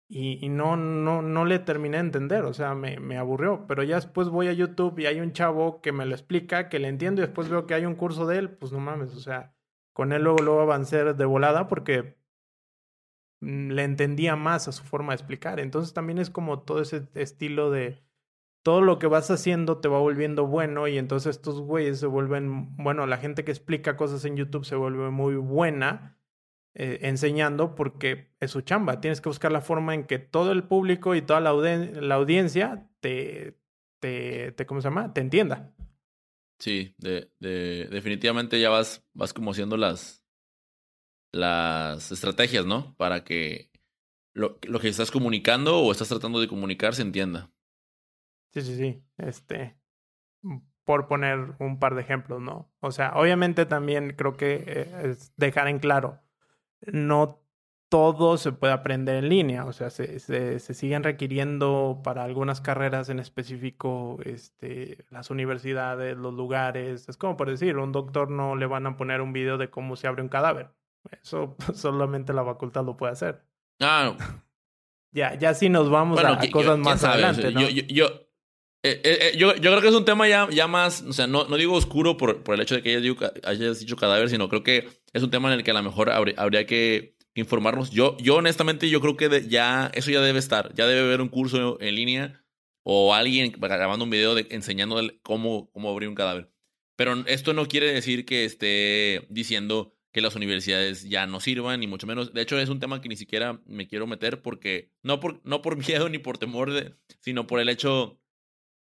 Y, 0.09 0.45
y 0.45 0.51
no, 0.51 0.77
no, 0.77 1.23
no 1.23 1.47
le 1.47 1.59
terminé 1.59 1.97
de 1.97 2.03
entender, 2.03 2.45
o 2.45 2.53
sea, 2.53 2.75
me, 2.75 3.01
me 3.01 3.17
aburrió. 3.17 3.67
Pero 3.67 3.83
ya 3.83 3.97
después 3.97 4.29
voy 4.29 4.49
a 4.49 4.53
YouTube 4.53 4.99
y 4.99 5.07
hay 5.07 5.21
un 5.21 5.33
chavo 5.33 5.81
que 5.81 5.91
me 5.91 6.05
lo 6.05 6.15
explica, 6.15 6.69
que 6.69 6.79
le 6.79 6.89
entiendo 6.89 7.23
y 7.23 7.27
después 7.27 7.49
veo 7.49 7.67
que 7.67 7.75
hay 7.75 7.87
un 7.87 7.95
curso 7.95 8.27
de 8.27 8.39
él, 8.39 8.51
pues 8.51 8.73
no 8.73 8.79
mames, 8.79 9.15
o 9.15 9.21
sea, 9.21 9.55
con 9.95 10.13
él 10.13 10.23
luego, 10.23 10.39
luego 10.43 10.61
avancé 10.61 11.15
de 11.15 11.25
volada 11.25 11.67
porque 11.67 12.22
le 13.43 13.83
entendía 13.83 14.37
más 14.37 14.69
a 14.69 14.73
su 14.73 14.85
forma 14.85 15.13
de 15.13 15.17
explicar. 15.17 15.61
Entonces 15.61 15.93
también 15.93 16.19
es 16.19 16.31
como 16.31 16.61
todo 16.61 16.81
ese 16.81 17.09
estilo 17.15 17.71
de 17.71 18.03
todo 18.63 18.81
lo 18.81 18.99
que 18.99 19.09
vas 19.09 19.31
haciendo 19.31 19.79
te 19.79 19.89
va 19.89 19.99
volviendo 19.99 20.47
bueno 20.47 20.87
y 20.87 20.97
entonces 20.97 21.37
estos 21.37 21.61
güeyes 21.61 21.99
se 21.99 22.07
vuelven, 22.07 22.77
bueno, 22.77 23.07
la 23.07 23.19
gente 23.19 23.45
que 23.45 23.51
explica 23.51 23.97
cosas 23.97 24.25
en 24.25 24.37
YouTube 24.37 24.65
se 24.65 24.77
vuelve 24.77 25.11
muy 25.11 25.35
buena 25.35 26.17
eh, 26.75 27.01
enseñando 27.03 27.75
porque 27.75 28.33
es 28.39 28.53
su 28.53 28.61
chamba. 28.61 29.01
Tienes 29.01 29.21
que 29.21 29.29
buscar 29.29 29.51
la 29.51 29.61
forma 29.61 29.95
en 29.95 30.05
que 30.05 30.19
todo 30.19 30.53
el 30.53 30.63
público 30.63 31.15
y 31.15 31.23
toda 31.23 31.41
la 31.41 31.51
audiencia 32.15 32.89
te, 33.01 33.59
te, 33.99 34.53
te, 34.53 34.67
¿cómo 34.67 34.81
se 34.81 34.87
llama? 34.87 35.13
Te 35.13 35.21
entienda. 35.21 35.75
Sí, 36.59 36.95
de, 36.99 37.33
de, 37.41 37.89
definitivamente 37.91 38.61
ya 38.61 38.71
vas, 38.71 39.05
vas 39.15 39.33
como 39.33 39.51
haciendo 39.51 39.77
las, 39.77 40.22
las 41.33 42.13
estrategias, 42.13 42.67
¿no? 42.67 42.95
Para 42.97 43.25
que 43.25 43.71
lo, 44.35 44.59
lo 44.63 44.79
que 44.81 44.89
estás 44.89 45.11
comunicando 45.11 45.81
o 45.81 45.91
estás 45.91 46.09
tratando 46.09 46.41
de 46.41 46.49
comunicar 46.49 46.95
se 46.95 47.03
entienda. 47.03 47.51
Sí, 48.53 48.63
sí, 48.63 48.77
sí. 48.77 49.03
Este, 49.19 49.77
por 50.85 51.07
poner 51.09 51.55
un 51.59 51.79
par 51.79 51.95
de 51.95 52.03
ejemplos, 52.03 52.41
¿no? 52.41 52.71
O 52.81 52.91
sea, 52.91 53.13
obviamente 53.15 53.67
también 53.67 54.15
creo 54.17 54.37
que 54.37 54.65
eh, 54.67 54.91
es 55.05 55.33
dejar 55.37 55.69
en 55.69 55.79
claro, 55.79 56.21
no 56.87 57.39
todo 57.89 58.39
se 58.39 58.53
puede 58.53 58.73
aprender 58.73 59.17
en 59.17 59.29
línea, 59.29 59.67
o 59.67 59.73
sea, 59.73 59.91
se, 59.91 60.19
se, 60.19 60.59
se, 60.61 60.75
siguen 60.75 61.03
requiriendo 61.03 62.01
para 62.03 62.25
algunas 62.25 62.63
carreras 62.63 63.11
en 63.11 63.19
específico 63.19 64.19
este, 64.25 65.05
las 65.11 65.31
universidades, 65.31 66.17
los 66.17 66.33
lugares, 66.33 67.07
es 67.09 67.17
como 67.19 67.37
por 67.37 67.51
decir, 67.51 67.77
un 67.77 67.93
doctor 67.93 68.31
no 68.31 68.57
le 68.57 68.65
van 68.65 68.87
a 68.87 68.97
poner 68.97 69.21
un 69.21 69.35
video 69.35 69.59
de 69.59 69.69
cómo 69.69 69.97
se 69.97 70.07
abre 70.07 70.23
un 70.23 70.31
cadáver, 70.31 70.71
eso 71.11 71.57
solamente 71.75 72.33
la 72.33 72.45
facultad 72.45 72.85
lo 72.85 72.97
puede 72.97 73.13
hacer. 73.13 73.43
Ah, 73.81 74.17
ya, 75.13 75.39
ya 75.39 75.55
sí 75.55 75.69
nos 75.69 75.91
vamos 75.91 76.21
bueno, 76.21 76.39
a, 76.41 76.51
cosas 76.51 76.79
más 76.79 77.05
adelante, 77.05 77.53
¿no? 77.53 77.61
Yo, 77.61 77.69
yo, 77.69 77.83
yo, 77.89 78.07
eh, 78.85 79.01
eh, 79.05 79.19
eh, 79.21 79.37
yo, 79.37 79.55
yo, 79.55 79.71
creo 79.71 79.81
que 79.81 79.89
es 79.89 79.95
un 79.95 80.05
tema 80.05 80.27
ya, 80.27 80.49
ya 80.51 80.67
más, 80.67 81.03
o 81.03 81.13
sea, 81.13 81.27
no, 81.27 81.45
no 81.45 81.57
digo 81.57 81.75
oscuro 81.75 82.17
por, 82.17 82.43
por 82.43 82.55
el 82.55 82.63
hecho 82.63 82.75
de 82.75 82.83
que 82.83 82.91
hayas 82.91 83.03
dicho, 83.03 83.33
hayas 83.45 83.79
dicho, 83.79 83.97
cadáver, 83.97 84.29
sino 84.29 84.49
creo 84.49 84.63
que 84.63 84.89
es 85.13 85.23
un 85.23 85.31
tema 85.31 85.53
en 85.53 85.59
el 85.59 85.65
que 85.65 85.71
a 85.71 85.75
lo 85.75 85.83
mejor 85.83 86.11
habría, 86.11 86.35
habría 86.39 86.67
que 86.67 87.17
informarnos. 87.35 87.91
Yo, 87.91 88.17
yo 88.19 88.37
honestamente, 88.37 88.91
yo 88.91 89.01
creo 89.01 89.17
que 89.17 89.29
de, 89.29 89.49
ya 89.49 89.91
eso 89.95 90.11
ya 90.11 90.21
debe 90.21 90.39
estar, 90.39 90.75
ya 90.75 90.87
debe 90.87 91.01
haber 91.01 91.21
un 91.21 91.29
curso 91.29 91.79
en 91.81 91.95
línea 91.95 92.45
o 92.85 93.15
alguien 93.15 93.53
grabando 93.57 94.05
un 94.05 94.11
video 94.11 94.35
de, 94.35 94.47
enseñando 94.51 95.01
cómo, 95.23 95.71
cómo 95.71 95.91
abrir 95.91 96.09
un 96.09 96.15
cadáver. 96.15 96.51
Pero 96.97 97.25
esto 97.27 97.55
no 97.55 97.67
quiere 97.67 97.93
decir 97.93 98.25
que 98.25 98.45
esté 98.45 99.27
diciendo 99.31 99.95
que 100.13 100.21
las 100.21 100.37
universidades 100.37 101.09
ya 101.09 101.27
no 101.27 101.41
sirvan, 101.41 101.81
ni 101.81 101.87
mucho 101.87 102.07
menos. 102.07 102.35
De 102.35 102.43
hecho, 102.43 102.59
es 102.59 102.69
un 102.69 102.81
tema 102.81 103.01
que 103.01 103.09
ni 103.09 103.17
siquiera 103.17 103.61
me 103.65 103.89
quiero 103.89 104.07
meter 104.07 104.43
porque, 104.43 104.93
no 105.03 105.21
por, 105.21 105.41
no 105.45 105.63
por 105.63 105.77
miedo 105.89 106.09
ni 106.09 106.19
por 106.19 106.39
temor, 106.39 106.71
de, 106.73 106.95
sino 107.21 107.47
por 107.47 107.61
el 107.61 107.69
hecho 107.69 108.21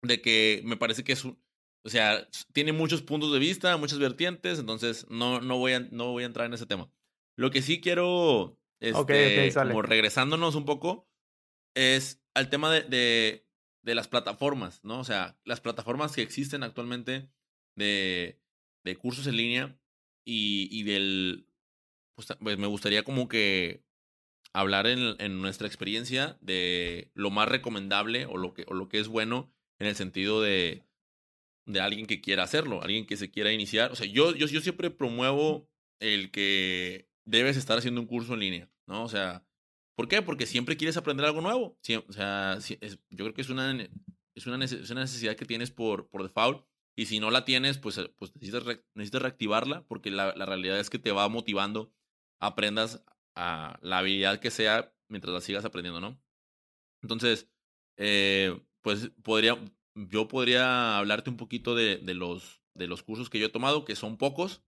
de 0.02 0.20
que 0.20 0.60
me 0.64 0.76
parece 0.76 1.04
que 1.04 1.12
es 1.12 1.24
un, 1.24 1.42
o 1.84 1.88
sea, 1.88 2.28
tiene 2.52 2.72
muchos 2.72 3.02
puntos 3.02 3.32
de 3.32 3.38
vista, 3.38 3.76
muchas 3.76 3.98
vertientes, 3.98 4.58
entonces 4.58 5.06
no, 5.08 5.40
no, 5.40 5.56
voy, 5.56 5.72
a, 5.72 5.80
no 5.80 6.12
voy 6.12 6.24
a 6.24 6.26
entrar 6.26 6.46
en 6.46 6.54
ese 6.54 6.66
tema. 6.66 6.90
Lo 7.36 7.50
que 7.50 7.62
sí 7.62 7.80
quiero, 7.80 8.58
este, 8.80 9.52
como 9.54 9.82
regresándonos 9.82 10.54
un 10.54 10.64
poco, 10.64 11.08
es 11.74 12.22
al 12.34 12.50
tema 12.50 12.72
de, 12.72 12.82
de, 12.82 13.46
de, 13.82 13.94
las 13.94 14.08
plataformas, 14.08 14.84
¿no? 14.84 14.98
O 14.98 15.04
sea, 15.04 15.38
las 15.44 15.60
plataformas 15.60 16.14
que 16.14 16.22
existen 16.22 16.62
actualmente 16.62 17.30
de, 17.76 18.40
de 18.84 18.96
cursos 18.96 19.26
en 19.26 19.36
línea 19.36 19.78
y, 20.26 20.68
y 20.70 20.82
del, 20.82 21.48
pues, 22.14 22.28
pues 22.38 22.58
me 22.58 22.66
gustaría 22.66 23.04
como 23.04 23.28
que 23.28 23.86
hablar 24.52 24.86
en, 24.86 25.40
nuestra 25.40 25.66
experiencia 25.66 26.38
de 26.40 27.10
lo 27.14 27.30
más 27.30 27.48
recomendable 27.48 28.26
o 28.26 28.36
lo 28.36 28.54
que, 28.54 28.64
o 28.68 28.74
lo 28.74 28.88
que 28.88 28.98
es 28.98 29.08
bueno 29.08 29.52
en 29.78 29.86
el 29.86 29.94
sentido 29.94 30.40
de, 30.40 30.82
de 31.66 31.80
alguien 31.80 32.06
que 32.06 32.20
quiera 32.20 32.42
hacerlo, 32.42 32.82
alguien 32.82 33.06
que 33.06 33.16
se 33.16 33.30
quiera 33.30 33.52
iniciar. 33.52 33.92
O 33.92 33.96
sea, 33.96 34.06
yo, 34.06 34.34
yo, 34.34 34.46
yo 34.46 34.60
siempre 34.60 34.90
promuevo 34.90 35.68
el 36.00 36.30
que 36.30 37.08
debes 37.26 37.56
estar 37.56 37.78
haciendo 37.78 38.00
un 38.00 38.06
curso 38.06 38.34
en 38.34 38.40
línea, 38.40 38.70
¿no? 38.86 39.04
O 39.04 39.08
sea, 39.08 39.46
¿por 39.94 40.08
qué? 40.08 40.22
Porque 40.22 40.46
siempre 40.46 40.76
quieres 40.76 40.96
aprender 40.96 41.26
algo 41.26 41.42
nuevo. 41.42 41.78
o 42.08 42.12
sea, 42.12 42.56
es, 42.58 42.98
yo 43.10 43.24
creo 43.24 43.34
que 43.34 43.42
es 43.42 43.50
una, 43.50 43.76
es 44.34 44.46
una, 44.46 44.56
necesidad 44.56 45.36
que 45.36 45.44
tienes 45.44 45.70
por, 45.70 46.08
por 46.08 46.22
default. 46.22 46.64
Y 46.96 47.06
si 47.06 47.20
no 47.20 47.30
la 47.30 47.44
tienes, 47.44 47.78
pues, 47.78 47.98
eh, 47.98 48.12
pues 48.18 48.34
necesitas, 48.34 48.64
necesitas 48.94 49.22
reactivarla 49.22 49.84
porque 49.86 50.10
la, 50.10 50.34
la, 50.34 50.46
realidad 50.46 50.80
es 50.80 50.88
que 50.88 50.98
te 50.98 51.12
va 51.12 51.28
motivando, 51.28 51.92
aprendas 52.40 53.04
a 53.34 53.78
la 53.82 53.98
habilidad 53.98 54.40
que 54.40 54.50
sea 54.50 54.94
mientras 55.08 55.34
la 55.34 55.42
sigas 55.42 55.66
aprendiendo, 55.66 56.00
¿no? 56.00 56.18
Entonces, 57.02 57.50
eh, 57.98 58.58
pues 58.80 59.10
podría, 59.22 59.58
yo 59.94 60.26
podría 60.26 60.96
hablarte 60.98 61.28
un 61.28 61.36
poquito 61.36 61.74
de, 61.74 61.98
de, 61.98 62.14
los, 62.14 62.62
de 62.74 62.86
los 62.86 63.02
cursos 63.02 63.28
que 63.28 63.38
yo 63.38 63.46
he 63.46 63.50
tomado, 63.50 63.84
que 63.84 63.94
son 63.94 64.16
pocos, 64.16 64.62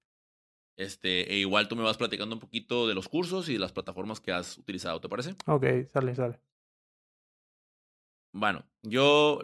este, 0.76 1.32
e 1.32 1.38
igual 1.38 1.66
tú 1.66 1.76
me 1.76 1.82
vas 1.82 1.96
platicando 1.96 2.36
un 2.36 2.40
poquito 2.40 2.86
de 2.86 2.94
los 2.94 3.08
cursos 3.08 3.48
y 3.48 3.54
de 3.54 3.58
las 3.58 3.72
plataformas 3.72 4.20
que 4.20 4.32
has 4.32 4.58
utilizado, 4.58 5.00
¿te 5.00 5.08
parece? 5.08 5.34
Ok, 5.46 5.64
sale, 5.88 6.14
sale. 6.14 6.40
Bueno, 8.32 8.64
yo 8.82 9.40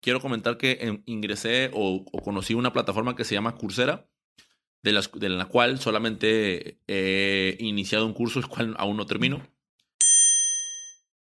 quiero 0.00 0.20
comentar 0.20 0.56
que 0.56 1.00
ingresé 1.06 1.70
o, 1.72 2.04
conocí 2.22 2.54
una 2.54 2.72
plataforma 2.72 3.16
que 3.16 3.24
se 3.24 3.34
llama 3.34 3.56
Coursera, 3.56 4.08
de, 4.82 4.98
de 5.14 5.28
la 5.28 5.46
cual 5.46 5.78
solamente 5.78 6.80
he 6.86 7.56
iniciado 7.60 8.06
un 8.06 8.14
curso, 8.14 8.38
el 8.38 8.48
cual 8.48 8.74
aún 8.78 8.96
no 8.96 9.06
termino. 9.06 9.42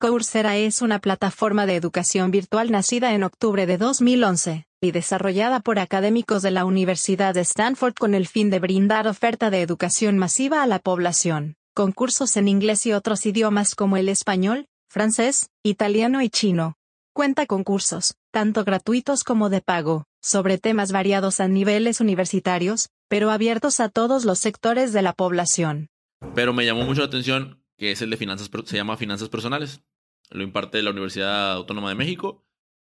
Coursera 0.02 0.56
es 0.56 0.82
una 0.82 0.98
plataforma 0.98 1.64
de 1.64 1.76
educación 1.76 2.32
virtual 2.32 2.72
nacida 2.72 3.14
en 3.14 3.22
octubre 3.22 3.66
de 3.66 3.78
2011 3.78 4.66
y 4.80 4.90
desarrollada 4.90 5.60
por 5.60 5.78
académicos 5.78 6.42
de 6.42 6.50
la 6.50 6.64
Universidad 6.64 7.34
de 7.34 7.42
Stanford 7.42 7.94
con 7.94 8.14
el 8.14 8.26
fin 8.26 8.50
de 8.50 8.58
brindar 8.58 9.06
oferta 9.06 9.48
de 9.48 9.62
educación 9.62 10.18
masiva 10.18 10.64
a 10.64 10.66
la 10.66 10.80
población, 10.80 11.54
con 11.72 11.92
cursos 11.92 12.36
en 12.36 12.48
inglés 12.48 12.84
y 12.86 12.92
otros 12.92 13.24
idiomas 13.26 13.76
como 13.76 13.96
el 13.96 14.08
español, 14.08 14.66
francés, 14.88 15.50
italiano 15.62 16.20
y 16.20 16.30
chino. 16.30 16.76
Cuenta 17.14 17.44
con 17.44 17.62
cursos, 17.62 18.14
tanto 18.30 18.64
gratuitos 18.64 19.22
como 19.22 19.50
de 19.50 19.60
pago, 19.60 20.06
sobre 20.22 20.56
temas 20.56 20.92
variados 20.92 21.40
a 21.40 21.48
niveles 21.48 22.00
universitarios, 22.00 22.88
pero 23.06 23.30
abiertos 23.30 23.80
a 23.80 23.90
todos 23.90 24.24
los 24.24 24.38
sectores 24.38 24.94
de 24.94 25.02
la 25.02 25.12
población. 25.12 25.90
Pero 26.34 26.54
me 26.54 26.64
llamó 26.64 26.84
mucho 26.84 27.02
la 27.02 27.08
atención 27.08 27.62
que 27.76 27.90
es 27.90 28.00
el 28.00 28.08
de 28.08 28.16
finanzas, 28.16 28.48
se 28.64 28.76
llama 28.76 28.96
Finanzas 28.96 29.28
Personales. 29.28 29.82
Lo 30.30 30.42
imparte 30.42 30.80
la 30.80 30.90
Universidad 30.90 31.52
Autónoma 31.52 31.90
de 31.90 31.96
México. 31.96 32.46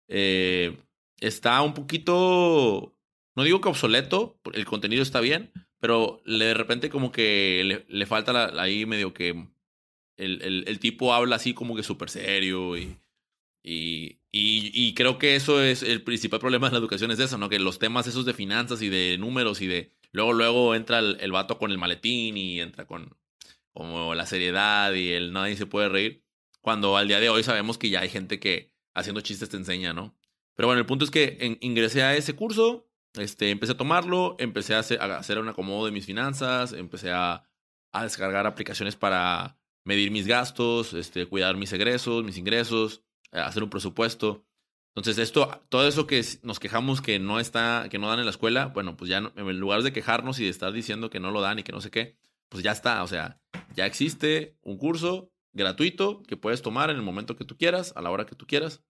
Eh, 0.06 0.76
está 1.20 1.62
un 1.62 1.72
poquito, 1.72 2.94
no 3.35 3.42
digo 3.42 3.62
que 3.62 3.70
obsoleto, 3.70 4.38
el 4.52 4.66
contenido 4.66 5.02
está 5.02 5.20
bien, 5.20 5.50
pero 5.78 6.20
de 6.26 6.52
repente 6.52 6.90
como 6.90 7.11
que 7.11 7.85
le, 7.88 8.06
falta 8.06 8.52
ahí 8.61 8.85
medio 8.85 9.14
que 9.14 9.30
el, 10.18 10.42
el, 10.42 10.64
el, 10.66 10.78
tipo 10.78 11.14
habla 11.14 11.37
así 11.37 11.54
como 11.54 11.74
que 11.74 11.83
súper 11.83 12.11
serio 12.11 12.76
y, 12.76 12.98
y, 13.62 14.20
y, 14.32 14.94
creo 14.94 15.18
que 15.18 15.36
eso 15.36 15.62
es 15.62 15.82
el 15.82 16.02
principal 16.02 16.40
problema 16.40 16.68
de 16.68 16.72
la 16.72 16.78
educación, 16.78 17.10
es 17.10 17.18
eso, 17.18 17.36
¿no? 17.36 17.48
Que 17.48 17.58
los 17.58 17.78
temas 17.78 18.06
esos 18.06 18.24
de 18.24 18.32
finanzas 18.32 18.80
y 18.82 18.88
de 18.88 19.18
números 19.18 19.60
y 19.60 19.66
de... 19.66 19.92
Luego, 20.12 20.32
luego 20.32 20.74
entra 20.74 20.98
el, 20.98 21.18
el 21.20 21.32
vato 21.32 21.58
con 21.58 21.70
el 21.70 21.78
maletín 21.78 22.36
y 22.36 22.60
entra 22.60 22.86
con 22.86 23.16
como 23.72 24.14
la 24.14 24.26
seriedad 24.26 24.92
y 24.94 25.10
el 25.10 25.32
nadie 25.32 25.56
se 25.56 25.66
puede 25.66 25.88
reír. 25.88 26.24
Cuando 26.60 26.96
al 26.96 27.08
día 27.08 27.20
de 27.20 27.30
hoy 27.30 27.42
sabemos 27.42 27.78
que 27.78 27.90
ya 27.90 28.00
hay 28.00 28.08
gente 28.08 28.40
que 28.40 28.72
haciendo 28.94 29.20
chistes 29.20 29.48
te 29.48 29.56
enseña, 29.56 29.92
¿no? 29.92 30.16
Pero 30.54 30.66
bueno, 30.66 30.80
el 30.80 30.86
punto 30.86 31.04
es 31.04 31.10
que 31.10 31.58
ingresé 31.60 32.02
a 32.02 32.16
ese 32.16 32.34
curso, 32.34 32.90
este, 33.14 33.50
empecé 33.50 33.72
a 33.72 33.76
tomarlo, 33.76 34.36
empecé 34.38 34.74
a 34.74 34.80
hacer, 34.80 35.38
un 35.38 35.48
acomodo 35.48 35.86
de 35.86 35.92
mis 35.92 36.06
finanzas, 36.06 36.72
empecé 36.72 37.10
a, 37.12 37.48
a, 37.92 38.02
descargar 38.02 38.46
aplicaciones 38.46 38.96
para 38.96 39.58
medir 39.84 40.10
mis 40.10 40.26
gastos, 40.26 40.92
este, 40.92 41.26
cuidar 41.26 41.56
mis 41.56 41.72
egresos, 41.72 42.24
mis 42.24 42.36
ingresos, 42.36 43.02
hacer 43.32 43.62
un 43.62 43.70
presupuesto. 43.70 44.44
Entonces, 44.94 45.18
esto, 45.18 45.62
todo 45.68 45.86
eso 45.86 46.06
que 46.06 46.22
nos 46.42 46.58
quejamos 46.58 47.00
que 47.00 47.18
no 47.18 47.38
está, 47.38 47.88
que 47.90 47.98
no 47.98 48.08
dan 48.08 48.18
en 48.18 48.24
la 48.24 48.32
escuela, 48.32 48.66
bueno, 48.66 48.96
pues 48.96 49.08
ya 49.08 49.20
no, 49.20 49.32
en 49.36 49.60
lugar 49.60 49.82
de 49.82 49.92
quejarnos 49.92 50.40
y 50.40 50.44
de 50.44 50.50
estar 50.50 50.72
diciendo 50.72 51.10
que 51.10 51.20
no 51.20 51.30
lo 51.30 51.40
dan 51.40 51.58
y 51.58 51.62
que 51.62 51.72
no 51.72 51.80
sé 51.80 51.90
qué, 51.90 52.16
pues 52.48 52.64
ya 52.64 52.72
está, 52.72 53.02
o 53.04 53.06
sea, 53.06 53.40
ya 53.74 53.86
existe 53.86 54.58
un 54.62 54.76
curso 54.78 55.32
gratuito 55.52 56.22
que 56.24 56.36
puedes 56.36 56.62
tomar 56.62 56.90
en 56.90 56.96
el 56.96 57.02
momento 57.02 57.36
que 57.36 57.44
tú 57.44 57.56
quieras, 57.56 57.92
a 57.96 58.02
la 58.02 58.10
hora 58.10 58.26
que 58.26 58.34
tú 58.34 58.46
quieras, 58.46 58.82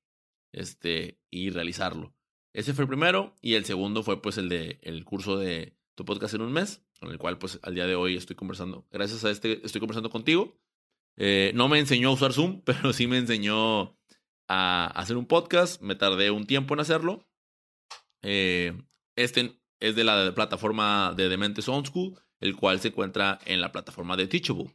este, 0.53 1.21
y 1.31 1.51
realizarlo. 1.51 2.15
Ese 2.53 2.75
fue 2.75 2.83
el 2.85 2.89
primero 2.89 3.37
y 3.41 3.55
el 3.55 3.65
segundo 3.65 4.03
fue 4.03 4.21
pues 4.21 4.39
el 4.39 4.49
de 4.49 4.81
el 4.83 5.05
curso 5.05 5.37
de 5.37 5.77
tu 5.95 6.05
podcast 6.05 6.35
en 6.35 6.43
un 6.43 6.53
mes, 6.53 6.83
con 6.99 7.11
el 7.11 7.19
cual 7.19 7.39
pues 7.39 7.61
al 7.63 7.75
día 7.75 7.87
de 7.87 7.95
hoy 7.95 8.17
estoy 8.17 8.35
conversando. 8.37 8.87
Gracias 8.91 9.25
a 9.25 9.31
este 9.31 9.65
estoy 9.65 9.81
conversando 9.81 10.11
contigo. 10.11 10.59
Eh, 11.17 11.53
no 11.55 11.69
me 11.69 11.79
enseñó 11.79 12.09
a 12.09 12.13
usar 12.13 12.33
Zoom, 12.33 12.63
pero 12.65 12.93
sí 12.93 13.07
me 13.07 13.19
enseñó 13.19 13.97
a 14.51 14.89
hacer 14.89 15.17
un 15.17 15.27
podcast. 15.27 15.81
Me 15.81 15.95
tardé 15.95 16.31
un 16.31 16.47
tiempo 16.47 16.75
en 16.75 16.81
hacerlo. 16.81 17.25
Eh, 18.23 18.77
este 19.17 19.61
es 19.79 19.95
de 19.95 20.05
la 20.05 20.35
plataforma 20.35 21.15
de 21.17 21.29
Dementes 21.29 21.69
On 21.69 21.87
School, 21.87 22.21
el 22.41 22.57
cual 22.57 22.81
se 22.81 22.89
encuentra 22.89 23.39
en 23.47 23.61
la 23.61 23.71
plataforma 23.71 24.17
de 24.17 24.27
Teachable. 24.27 24.75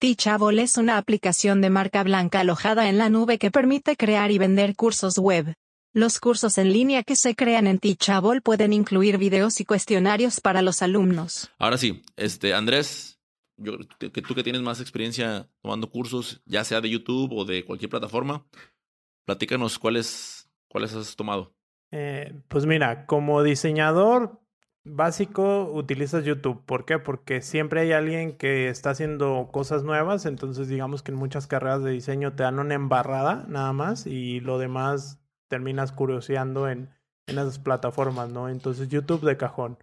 Teachable 0.00 0.62
es 0.62 0.78
una 0.78 0.98
aplicación 0.98 1.60
de 1.60 1.70
marca 1.70 2.02
blanca 2.02 2.40
alojada 2.40 2.88
en 2.88 2.98
la 2.98 3.08
nube 3.08 3.38
que 3.38 3.52
permite 3.52 3.96
crear 3.96 4.32
y 4.32 4.38
vender 4.38 4.74
cursos 4.74 5.16
web. 5.16 5.54
Los 5.94 6.18
cursos 6.18 6.58
en 6.58 6.72
línea 6.72 7.04
que 7.04 7.14
se 7.14 7.36
crean 7.36 7.68
en 7.68 7.78
Teachable 7.78 8.40
pueden 8.40 8.72
incluir 8.72 9.16
videos 9.16 9.60
y 9.60 9.64
cuestionarios 9.64 10.40
para 10.40 10.60
los 10.60 10.82
alumnos. 10.82 11.50
Ahora 11.58 11.78
sí, 11.78 12.02
este 12.16 12.52
Andrés, 12.52 13.11
yo, 13.62 13.78
que 13.98 14.22
tú 14.22 14.34
que 14.34 14.42
tienes 14.42 14.62
más 14.62 14.80
experiencia 14.80 15.48
tomando 15.62 15.90
cursos, 15.90 16.42
ya 16.44 16.64
sea 16.64 16.80
de 16.80 16.90
YouTube 16.90 17.32
o 17.32 17.44
de 17.44 17.64
cualquier 17.64 17.90
plataforma, 17.90 18.46
platícanos 19.24 19.78
cuáles 19.78 20.50
cuáles 20.68 20.94
has 20.94 21.16
tomado. 21.16 21.54
Eh, 21.90 22.32
pues 22.48 22.64
mira, 22.66 23.06
como 23.06 23.42
diseñador 23.42 24.42
básico 24.84 25.70
utilizas 25.72 26.24
YouTube. 26.24 26.64
¿Por 26.64 26.84
qué? 26.84 26.98
Porque 26.98 27.40
siempre 27.40 27.82
hay 27.82 27.92
alguien 27.92 28.36
que 28.36 28.68
está 28.68 28.90
haciendo 28.90 29.50
cosas 29.52 29.84
nuevas, 29.84 30.26
entonces 30.26 30.68
digamos 30.68 31.02
que 31.02 31.12
en 31.12 31.18
muchas 31.18 31.46
carreras 31.46 31.82
de 31.82 31.92
diseño 31.92 32.34
te 32.34 32.42
dan 32.42 32.58
una 32.58 32.74
embarrada 32.74 33.44
nada 33.48 33.72
más 33.72 34.06
y 34.06 34.40
lo 34.40 34.58
demás 34.58 35.20
terminas 35.48 35.92
curioseando 35.92 36.68
en, 36.68 36.90
en 37.26 37.38
esas 37.38 37.58
plataformas, 37.58 38.30
¿no? 38.30 38.48
Entonces 38.48 38.88
YouTube 38.88 39.24
de 39.24 39.36
cajón. 39.36 39.78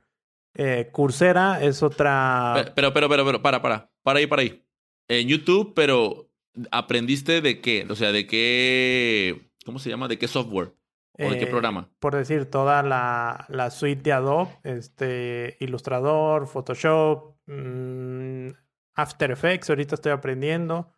Eh, 0.55 0.89
Coursera 0.91 1.61
es 1.61 1.83
otra... 1.83 2.71
Pero, 2.75 2.93
pero, 2.93 3.09
pero, 3.09 3.25
pero, 3.25 3.41
para, 3.41 3.61
para, 3.61 3.91
para 4.03 4.19
ahí, 4.19 4.27
para 4.27 4.41
ahí. 4.41 4.65
En 5.07 5.27
YouTube, 5.27 5.73
pero 5.75 6.29
¿aprendiste 6.71 7.41
de 7.41 7.61
qué? 7.61 7.85
O 7.89 7.95
sea, 7.95 8.11
¿de 8.11 8.27
qué, 8.27 9.51
cómo 9.65 9.79
se 9.79 9.89
llama? 9.89 10.07
¿De 10.07 10.17
qué 10.17 10.27
software? 10.27 10.73
¿O 11.19 11.29
de 11.29 11.37
qué 11.37 11.45
eh, 11.45 11.47
programa? 11.47 11.89
Por 11.99 12.15
decir, 12.15 12.49
toda 12.49 12.81
la, 12.81 13.45
la 13.49 13.71
suite 13.71 14.03
de 14.03 14.13
Adobe, 14.13 14.57
este, 14.63 15.57
Illustrator, 15.59 16.47
Photoshop, 16.47 17.35
mm, 17.45 18.49
After 18.95 19.31
Effects, 19.31 19.69
ahorita 19.69 19.95
estoy 19.95 20.13
aprendiendo, 20.13 20.93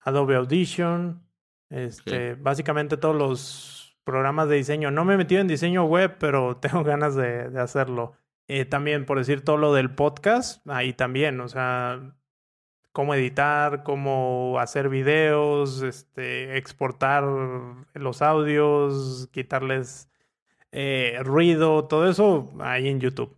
Adobe 0.00 0.36
Audition, 0.36 1.28
este, 1.70 2.34
básicamente 2.34 2.96
todos 2.96 3.14
los 3.14 3.96
programas 4.04 4.48
de 4.48 4.56
diseño. 4.56 4.90
No 4.90 5.04
me 5.04 5.14
he 5.14 5.16
metido 5.16 5.40
en 5.40 5.48
diseño 5.48 5.84
web, 5.84 6.16
pero 6.18 6.56
tengo 6.60 6.82
ganas 6.82 7.14
de, 7.14 7.50
de 7.50 7.60
hacerlo. 7.60 8.16
Eh, 8.48 8.64
también, 8.64 9.06
por 9.06 9.18
decir 9.18 9.44
todo 9.44 9.56
lo 9.56 9.74
del 9.74 9.94
podcast, 9.94 10.66
ahí 10.68 10.92
también, 10.92 11.40
o 11.40 11.48
sea, 11.48 12.14
cómo 12.92 13.14
editar, 13.14 13.82
cómo 13.82 14.58
hacer 14.60 14.88
videos, 14.88 15.82
este, 15.82 16.56
exportar 16.56 17.24
los 17.94 18.22
audios, 18.22 19.28
quitarles 19.32 20.08
eh, 20.72 21.18
ruido, 21.22 21.86
todo 21.86 22.08
eso 22.08 22.52
ahí 22.60 22.88
en 22.88 23.00
YouTube. 23.00 23.36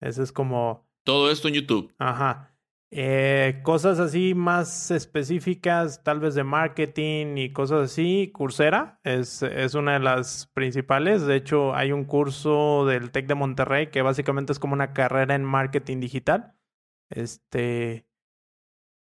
Eso 0.00 0.22
es 0.22 0.32
como... 0.32 0.86
Todo 1.04 1.30
esto 1.30 1.48
en 1.48 1.54
YouTube. 1.54 1.94
Ajá. 1.98 2.51
Eh, 2.94 3.60
cosas 3.62 3.98
así 3.98 4.34
más 4.34 4.90
específicas, 4.90 6.02
tal 6.04 6.20
vez 6.20 6.34
de 6.34 6.44
marketing 6.44 7.38
y 7.38 7.52
cosas 7.52 7.90
así, 7.90 8.30
Coursera 8.34 9.00
es, 9.02 9.42
es 9.42 9.74
una 9.74 9.94
de 9.94 10.00
las 10.00 10.46
principales. 10.52 11.24
De 11.26 11.36
hecho, 11.36 11.74
hay 11.74 11.92
un 11.92 12.04
curso 12.04 12.84
del 12.84 13.10
TEC 13.10 13.26
de 13.28 13.34
Monterrey 13.34 13.86
que 13.88 14.02
básicamente 14.02 14.52
es 14.52 14.58
como 14.58 14.74
una 14.74 14.92
carrera 14.92 15.34
en 15.34 15.42
marketing 15.44 16.00
digital 16.00 16.54
este, 17.14 18.06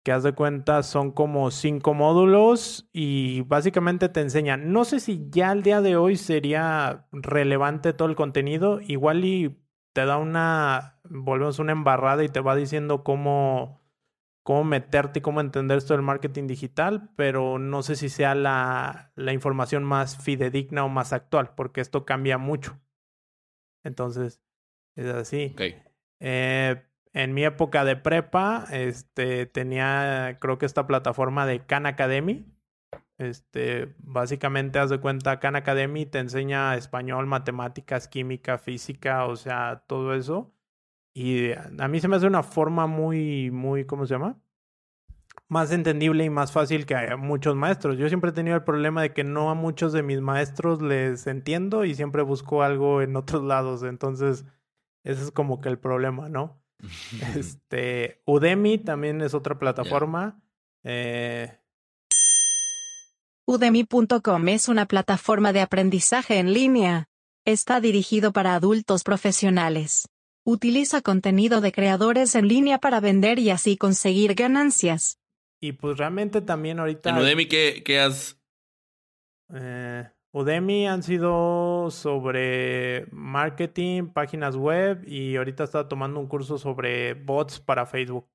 que 0.03 0.11
haz 0.11 0.23
de 0.23 0.33
cuenta 0.33 0.83
son 0.83 1.11
como 1.11 1.51
cinco 1.51 1.93
módulos 1.93 2.89
y 2.91 3.41
básicamente 3.41 4.09
te 4.09 4.21
enseñan. 4.21 4.71
No 4.71 4.85
sé 4.85 4.99
si 4.99 5.27
ya 5.29 5.51
al 5.51 5.63
día 5.63 5.81
de 5.81 5.95
hoy 5.95 6.17
sería 6.17 7.07
relevante 7.11 7.93
todo 7.93 8.09
el 8.09 8.15
contenido, 8.15 8.79
igual 8.81 9.25
y 9.25 9.57
te 9.93 10.05
da 10.05 10.17
una, 10.17 10.99
volvemos 11.09 11.59
una 11.59 11.73
embarrada 11.73 12.23
y 12.23 12.29
te 12.29 12.39
va 12.39 12.55
diciendo 12.55 13.03
cómo, 13.03 13.80
cómo 14.43 14.63
meterte 14.63 15.19
y 15.19 15.21
cómo 15.21 15.41
entender 15.41 15.77
esto 15.77 15.93
del 15.93 16.01
marketing 16.01 16.47
digital, 16.47 17.11
pero 17.15 17.59
no 17.59 17.83
sé 17.83 17.95
si 17.95 18.09
sea 18.09 18.35
la, 18.35 19.11
la 19.15 19.33
información 19.33 19.83
más 19.83 20.17
fidedigna 20.17 20.83
o 20.83 20.89
más 20.89 21.13
actual, 21.13 21.53
porque 21.55 21.81
esto 21.81 22.05
cambia 22.05 22.37
mucho. 22.37 22.79
Entonces, 23.83 24.41
es 24.95 25.07
así. 25.07 25.51
Ok. 25.53 25.61
Eh, 26.19 26.83
en 27.13 27.33
mi 27.33 27.43
época 27.43 27.83
de 27.83 27.97
prepa, 27.97 28.65
este, 28.71 29.45
tenía, 29.45 30.37
creo 30.39 30.57
que 30.57 30.65
esta 30.65 30.87
plataforma 30.87 31.45
de 31.45 31.65
Khan 31.65 31.85
Academy. 31.85 32.45
Este, 33.17 33.93
básicamente, 33.99 34.79
haz 34.79 34.89
de 34.89 34.99
cuenta, 34.99 35.39
Khan 35.39 35.55
Academy 35.55 36.05
te 36.05 36.19
enseña 36.19 36.75
español, 36.75 37.27
matemáticas, 37.27 38.07
química, 38.07 38.57
física, 38.57 39.25
o 39.25 39.35
sea, 39.35 39.83
todo 39.87 40.15
eso. 40.15 40.53
Y 41.13 41.51
a 41.51 41.87
mí 41.87 41.99
se 41.99 42.07
me 42.07 42.15
hace 42.15 42.27
una 42.27 42.43
forma 42.43 42.87
muy, 42.87 43.51
muy, 43.51 43.85
¿cómo 43.85 44.05
se 44.05 44.13
llama? 44.13 44.37
Más 45.47 45.71
entendible 45.71 46.23
y 46.23 46.29
más 46.29 46.51
fácil 46.51 46.85
que 46.85 46.95
a 46.95 47.17
muchos 47.17 47.55
maestros. 47.55 47.97
Yo 47.97 48.07
siempre 48.07 48.29
he 48.29 48.33
tenido 48.33 48.55
el 48.55 48.63
problema 48.63 49.01
de 49.01 49.13
que 49.13 49.23
no 49.23 49.49
a 49.49 49.55
muchos 49.55 49.91
de 49.91 50.03
mis 50.03 50.21
maestros 50.21 50.81
les 50.81 51.27
entiendo 51.27 51.83
y 51.83 51.95
siempre 51.95 52.21
busco 52.21 52.63
algo 52.63 53.01
en 53.01 53.15
otros 53.17 53.43
lados. 53.43 53.83
Entonces, 53.83 54.45
ese 55.03 55.23
es 55.23 55.31
como 55.31 55.59
que 55.59 55.69
el 55.69 55.79
problema, 55.79 56.29
¿no? 56.29 56.61
Este, 57.35 58.21
Udemy 58.25 58.77
también 58.77 59.21
es 59.21 59.33
otra 59.33 59.59
plataforma. 59.59 60.41
Eh, 60.83 61.57
Udemy.com 63.45 64.47
es 64.47 64.69
una 64.69 64.85
plataforma 64.85 65.51
de 65.51 65.61
aprendizaje 65.61 66.39
en 66.39 66.53
línea. 66.53 67.09
Está 67.43 67.81
dirigido 67.81 68.31
para 68.31 68.55
adultos 68.55 69.03
profesionales. 69.03 70.07
Utiliza 70.43 71.01
contenido 71.01 71.61
de 71.61 71.71
creadores 71.71 72.33
en 72.35 72.47
línea 72.47 72.79
para 72.79 72.99
vender 72.99 73.37
y 73.39 73.51
así 73.51 73.77
conseguir 73.77 74.33
ganancias. 74.33 75.19
y 75.63 75.73
pues 75.73 75.97
realmente 75.97 76.41
también 76.41 76.79
ahorita. 76.79 77.11
En 77.11 77.17
Udemy, 77.17 77.47
¿qué, 77.47 77.83
qué 77.85 77.99
has...? 77.99 78.41
Eh, 79.53 80.09
Udemy 80.33 80.87
han 80.87 81.03
sido 81.03 81.91
sobre 81.91 83.05
marketing, 83.11 84.07
páginas 84.07 84.55
web 84.55 85.03
y 85.05 85.35
ahorita 85.35 85.65
está 85.65 85.87
tomando 85.87 86.19
un 86.19 86.27
curso 86.27 86.57
sobre 86.57 87.13
bots 87.13 87.59
para 87.59 87.85
Facebook. 87.85 88.27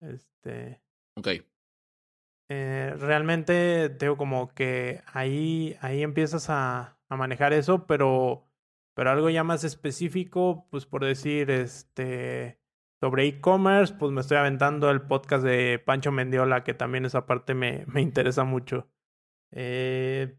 Este. 0.00 0.80
Ok. 1.16 1.28
Eh, 2.48 2.94
realmente 2.98 3.88
tengo 3.90 4.16
como 4.16 4.48
que 4.54 5.02
ahí, 5.12 5.76
ahí 5.80 6.02
empiezas 6.02 6.48
a, 6.48 6.98
a 7.08 7.16
manejar 7.16 7.52
eso, 7.52 7.86
pero, 7.86 8.45
pero 8.96 9.10
algo 9.10 9.28
ya 9.28 9.44
más 9.44 9.62
específico, 9.62 10.66
pues 10.70 10.86
por 10.86 11.04
decir, 11.04 11.50
este, 11.50 12.58
sobre 12.98 13.26
e-commerce, 13.26 13.94
pues 13.94 14.10
me 14.10 14.22
estoy 14.22 14.38
aventando 14.38 14.90
el 14.90 15.02
podcast 15.02 15.44
de 15.44 15.78
Pancho 15.78 16.12
Mendiola, 16.12 16.64
que 16.64 16.72
también 16.72 17.04
esa 17.04 17.26
parte 17.26 17.52
me, 17.52 17.84
me 17.88 18.00
interesa 18.00 18.44
mucho. 18.44 18.88
Eh, 19.52 20.38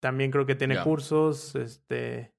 también 0.00 0.30
creo 0.30 0.46
que 0.46 0.54
tiene 0.54 0.80
cursos, 0.80 1.56
este, 1.56 2.36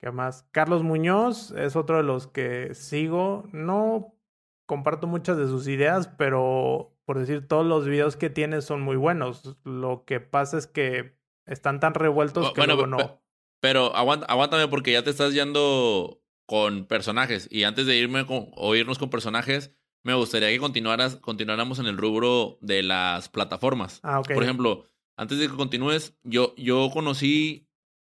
¿qué 0.00 0.10
más? 0.10 0.48
Carlos 0.50 0.82
Muñoz 0.82 1.52
es 1.52 1.76
otro 1.76 1.98
de 1.98 2.02
los 2.02 2.26
que 2.26 2.74
sigo. 2.74 3.48
No 3.52 4.18
comparto 4.66 5.06
muchas 5.06 5.36
de 5.36 5.46
sus 5.46 5.68
ideas, 5.68 6.08
pero 6.08 6.98
por 7.04 7.20
decir, 7.20 7.46
todos 7.46 7.64
los 7.64 7.86
videos 7.86 8.16
que 8.16 8.28
tiene 8.28 8.60
son 8.60 8.80
muy 8.80 8.96
buenos. 8.96 9.56
Lo 9.62 10.04
que 10.04 10.18
pasa 10.18 10.58
es 10.58 10.66
que 10.66 11.16
están 11.46 11.78
tan 11.78 11.94
revueltos 11.94 12.52
que 12.52 12.66
luego 12.66 12.88
no. 12.88 13.23
Pero 13.64 13.96
aguanta- 13.96 14.26
aguántame 14.26 14.68
porque 14.68 14.92
ya 14.92 15.02
te 15.02 15.08
estás 15.08 15.32
yendo 15.32 16.20
con 16.46 16.84
personajes. 16.84 17.48
Y 17.50 17.62
antes 17.62 17.86
de 17.86 17.96
irme 17.96 18.26
con, 18.26 18.48
o 18.56 18.74
irnos 18.74 18.98
con 18.98 19.08
personajes, 19.08 19.74
me 20.02 20.12
gustaría 20.12 20.50
que 20.50 20.58
continuaras, 20.58 21.16
continuáramos 21.16 21.78
en 21.78 21.86
el 21.86 21.96
rubro 21.96 22.58
de 22.60 22.82
las 22.82 23.30
plataformas. 23.30 24.00
Ah. 24.02 24.20
Por 24.34 24.42
ejemplo, 24.42 24.84
antes 25.16 25.38
de 25.38 25.48
que 25.48 25.54
continúes, 25.56 26.14
yo, 26.24 26.54
yo 26.58 26.90
conocí, 26.92 27.66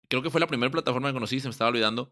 creo 0.09 0.23
que 0.23 0.31
fue 0.31 0.41
la 0.41 0.47
primera 0.47 0.71
plataforma 0.71 1.09
que 1.09 1.13
conocí, 1.13 1.39
se 1.39 1.47
me 1.47 1.51
estaba 1.51 1.69
olvidando, 1.69 2.11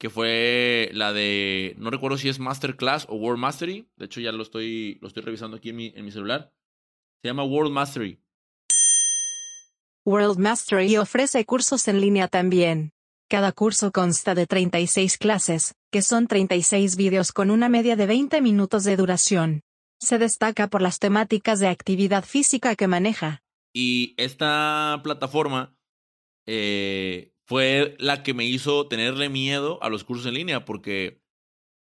que 0.00 0.10
fue 0.10 0.90
la 0.92 1.12
de, 1.12 1.76
no 1.78 1.88
recuerdo 1.88 2.18
si 2.18 2.28
es 2.30 2.40
Masterclass 2.40 3.06
o 3.08 3.14
World 3.14 3.38
Mastery. 3.38 3.88
De 3.94 4.06
hecho, 4.06 4.20
ya 4.20 4.32
lo 4.32 4.42
estoy, 4.42 4.98
lo 5.00 5.06
estoy 5.06 5.22
revisando 5.22 5.56
aquí 5.56 5.68
en 5.68 5.76
mi, 5.76 5.92
en 5.94 6.04
mi 6.04 6.10
celular. 6.10 6.52
Se 7.22 7.28
llama 7.28 7.44
World 7.44 7.70
Mastery. 7.70 8.18
World 10.04 10.36
Mastery 10.36 10.96
ofrece 10.96 11.44
cursos 11.44 11.86
en 11.86 12.00
línea 12.00 12.26
también. 12.26 12.90
Cada 13.28 13.52
curso 13.52 13.92
consta 13.92 14.34
de 14.34 14.48
36 14.48 15.16
clases, 15.16 15.76
que 15.92 16.02
son 16.02 16.26
36 16.26 16.96
vídeos 16.96 17.30
con 17.30 17.52
una 17.52 17.68
media 17.68 17.94
de 17.94 18.06
20 18.06 18.40
minutos 18.40 18.82
de 18.82 18.96
duración. 18.96 19.62
Se 20.00 20.18
destaca 20.18 20.68
por 20.68 20.82
las 20.82 20.98
temáticas 20.98 21.60
de 21.60 21.68
actividad 21.68 22.24
física 22.24 22.74
que 22.74 22.88
maneja. 22.88 23.44
Y 23.72 24.14
esta 24.16 25.00
plataforma 25.04 25.76
eh, 26.46 27.32
fue 27.46 27.94
la 28.00 28.24
que 28.24 28.34
me 28.34 28.44
hizo 28.44 28.88
tenerle 28.88 29.28
miedo 29.28 29.80
a 29.84 29.88
los 29.88 30.02
cursos 30.02 30.26
en 30.26 30.34
línea 30.34 30.64
porque 30.64 31.22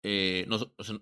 eh, 0.04 0.46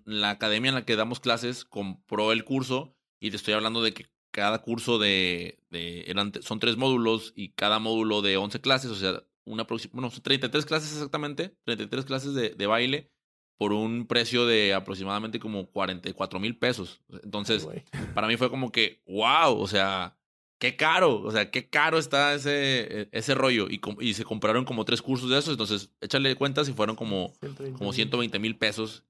la 0.05 0.31
academia 0.31 0.69
en 0.69 0.75
la 0.75 0.85
que 0.85 0.95
damos 0.95 1.19
clases 1.19 1.65
compró 1.65 2.31
el 2.31 2.43
curso 2.43 2.95
y 3.21 3.29
te 3.29 3.35
estoy 3.35 3.53
hablando 3.53 3.83
de 3.83 3.93
que 3.93 4.14
cada 4.35 4.61
curso 4.61 4.99
de, 4.99 5.59
de 5.69 6.03
eran, 6.07 6.33
son 6.41 6.59
tres 6.59 6.75
módulos 6.75 7.31
y 7.37 7.53
cada 7.53 7.79
módulo 7.79 8.21
de 8.21 8.35
11 8.35 8.59
clases, 8.59 8.91
o 8.91 8.95
sea, 8.95 9.23
una 9.45 9.65
bueno, 9.93 10.11
son 10.11 10.21
33 10.21 10.65
clases 10.65 10.91
exactamente, 10.91 11.55
33 11.63 12.03
clases 12.03 12.33
de, 12.33 12.49
de 12.49 12.67
baile 12.67 13.09
por 13.57 13.71
un 13.71 14.07
precio 14.07 14.45
de 14.45 14.73
aproximadamente 14.73 15.39
como 15.39 15.67
44 15.71 16.37
mil 16.41 16.57
pesos. 16.57 16.99
Entonces, 17.23 17.65
para 18.13 18.27
mí 18.27 18.35
fue 18.35 18.49
como 18.49 18.73
que, 18.73 19.01
wow, 19.07 19.57
o 19.57 19.67
sea, 19.67 20.17
qué 20.59 20.75
caro, 20.75 21.21
o 21.21 21.31
sea, 21.31 21.49
qué 21.49 21.69
caro 21.69 21.97
está 21.97 22.33
ese, 22.33 23.03
e, 23.03 23.09
ese 23.13 23.35
rollo. 23.35 23.67
Y, 23.69 24.13
se 24.15 24.25
compraron 24.25 24.65
como 24.65 24.83
tres 24.83 25.01
cursos 25.01 25.29
de 25.29 25.37
esos, 25.39 25.53
entonces 25.53 25.93
échale 26.01 26.35
cuentas 26.35 26.67
y 26.67 26.73
fueron 26.73 26.97
como, 26.97 27.31
120 27.39 27.77
como 27.77 27.89
mil. 27.91 27.95
120 27.95 28.39
mil 28.39 28.57
pesos. 28.57 29.05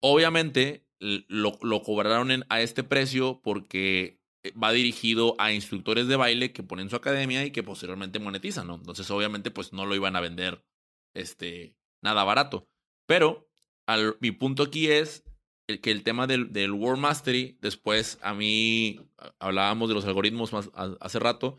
Obviamente 0.00 0.84
lo, 0.98 1.56
lo 1.62 1.82
cobraron 1.82 2.32
en- 2.32 2.44
a 2.48 2.60
este 2.60 2.82
precio 2.82 3.40
porque 3.44 4.21
va 4.50 4.72
dirigido 4.72 5.36
a 5.38 5.52
instructores 5.52 6.08
de 6.08 6.16
baile 6.16 6.52
que 6.52 6.62
ponen 6.62 6.90
su 6.90 6.96
academia 6.96 7.44
y 7.44 7.50
que 7.50 7.62
posteriormente 7.62 8.18
monetizan, 8.18 8.66
¿no? 8.66 8.74
Entonces, 8.74 9.10
obviamente, 9.10 9.50
pues 9.50 9.72
no 9.72 9.86
lo 9.86 9.94
iban 9.94 10.16
a 10.16 10.20
vender 10.20 10.64
este, 11.14 11.76
nada 12.02 12.24
barato. 12.24 12.68
Pero 13.06 13.48
mi 14.20 14.30
punto 14.32 14.64
aquí 14.64 14.88
es 14.88 15.24
el, 15.66 15.80
que 15.80 15.90
el 15.90 16.02
tema 16.02 16.26
del, 16.26 16.52
del 16.52 16.72
World 16.72 17.00
Mastery, 17.00 17.58
después 17.60 18.18
a 18.22 18.34
mí 18.34 19.00
hablábamos 19.38 19.88
de 19.88 19.94
los 19.94 20.04
algoritmos 20.04 20.52
más, 20.52 20.70
hace 21.00 21.18
rato, 21.18 21.56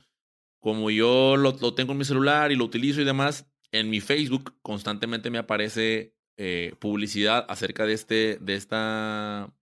como 0.59 0.89
yo 0.89 1.37
lo, 1.37 1.51
lo, 1.59 1.73
tengo 1.73 1.91
en 1.91 1.99
mi 1.99 2.05
celular 2.05 2.51
y 2.51 2.55
lo 2.55 2.65
utilizo 2.65 3.01
y 3.01 3.05
demás, 3.05 3.45
en 3.71 3.89
mi 3.89 3.99
Facebook 4.01 4.55
constantemente 4.61 5.29
me 5.29 5.37
aparece 5.37 6.15
eh, 6.37 6.75
publicidad 6.79 7.45
acerca 7.49 7.85
de, 7.85 7.93
este, 7.93 8.37
de, 8.39 8.55
esta, 8.55 9.53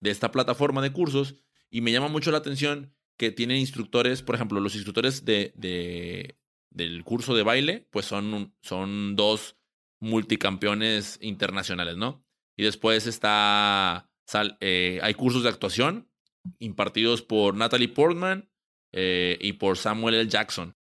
de 0.00 0.10
esta 0.10 0.32
plataforma 0.32 0.82
de 0.82 0.92
cursos 0.92 1.36
y 1.70 1.80
me 1.80 1.92
llama 1.92 2.08
mucho 2.08 2.30
la 2.30 2.38
atención 2.38 2.94
que 3.16 3.30
tienen 3.30 3.58
instructores, 3.58 4.22
por 4.22 4.34
ejemplo, 4.34 4.60
los 4.60 4.74
instructores 4.74 5.24
de, 5.24 5.52
de 5.56 6.36
del 6.76 7.04
curso 7.04 7.34
de 7.34 7.42
baile, 7.42 7.88
pues 7.90 8.04
son, 8.04 8.54
son 8.60 9.16
dos 9.16 9.56
multicampeones 9.98 11.18
internacionales, 11.22 11.96
¿no? 11.96 12.22
Y 12.56 12.64
después 12.64 13.06
está, 13.06 14.10
eh, 14.60 15.00
hay 15.02 15.14
cursos 15.14 15.42
de 15.42 15.48
actuación 15.48 16.10
impartidos 16.58 17.22
por 17.22 17.54
Natalie 17.54 17.88
Portman 17.88 18.50
eh, 18.92 19.38
y 19.40 19.54
por 19.54 19.78
Samuel 19.78 20.16
L. 20.16 20.28
Jackson. 20.28 20.76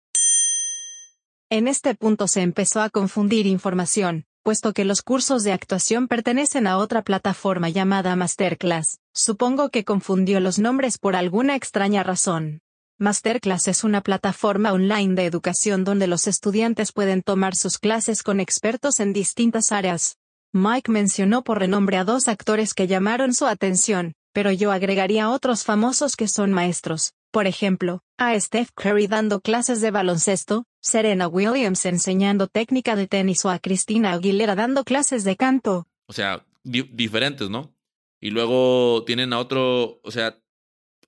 En 1.49 1.67
este 1.67 1.93
punto 1.95 2.27
se 2.29 2.41
empezó 2.41 2.81
a 2.81 2.89
confundir 2.89 3.45
información, 3.45 4.25
puesto 4.43 4.73
que 4.73 4.85
los 4.85 5.01
cursos 5.01 5.43
de 5.43 5.51
actuación 5.51 6.07
pertenecen 6.07 6.67
a 6.67 6.77
otra 6.77 7.03
plataforma 7.03 7.69
llamada 7.69 8.15
Masterclass. 8.15 8.99
Supongo 9.13 9.69
que 9.69 9.83
confundió 9.83 10.39
los 10.39 10.57
nombres 10.57 10.97
por 10.97 11.15
alguna 11.15 11.55
extraña 11.55 12.03
razón. 12.03 12.61
Masterclass 12.97 13.67
es 13.67 13.83
una 13.83 14.01
plataforma 14.01 14.73
online 14.73 15.15
de 15.15 15.25
educación 15.25 15.83
donde 15.83 16.07
los 16.07 16.27
estudiantes 16.27 16.91
pueden 16.91 17.21
tomar 17.23 17.55
sus 17.55 17.77
clases 17.77 18.23
con 18.23 18.39
expertos 18.39 18.99
en 18.99 19.13
distintas 19.13 19.71
áreas. 19.71 20.17
Mike 20.53 20.91
mencionó 20.91 21.43
por 21.43 21.59
renombre 21.59 21.97
a 21.97 22.03
dos 22.03 22.27
actores 22.27 22.73
que 22.73 22.87
llamaron 22.87 23.33
su 23.33 23.45
atención, 23.45 24.13
pero 24.33 24.51
yo 24.51 24.71
agregaría 24.71 25.29
otros 25.29 25.63
famosos 25.63 26.15
que 26.15 26.27
son 26.27 26.51
maestros. 26.51 27.13
Por 27.31 27.47
ejemplo, 27.47 28.03
a 28.17 28.37
Steph 28.37 28.71
Curry 28.75 29.07
dando 29.07 29.39
clases 29.39 29.79
de 29.79 29.89
baloncesto, 29.89 30.65
Serena 30.81 31.29
Williams 31.29 31.85
enseñando 31.85 32.47
técnica 32.47 32.97
de 32.97 33.07
tenis 33.07 33.45
o 33.45 33.49
a 33.49 33.59
Cristina 33.59 34.11
Aguilera 34.11 34.55
dando 34.55 34.83
clases 34.83 35.23
de 35.23 35.37
canto. 35.37 35.87
O 36.07 36.13
sea, 36.13 36.45
diferentes, 36.63 37.49
¿no? 37.49 37.73
Y 38.19 38.31
luego 38.31 39.05
tienen 39.05 39.31
a 39.31 39.39
otro, 39.39 40.01
o 40.03 40.11
sea, 40.11 40.41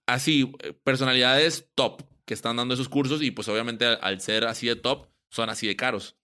así, 0.08 0.52
personalidades 0.84 1.70
top 1.76 2.04
que 2.26 2.34
están 2.34 2.56
dando 2.56 2.74
esos 2.74 2.88
cursos 2.88 3.22
y 3.22 3.32
pues 3.32 3.50
obviamente 3.50 3.86
al, 3.86 4.22
ser 4.22 4.46
así 4.46 4.68
de 4.68 4.78
top, 4.78 5.08
son 5.30 5.50
así 5.50 5.68
de 5.68 5.76
caros. 5.76 6.18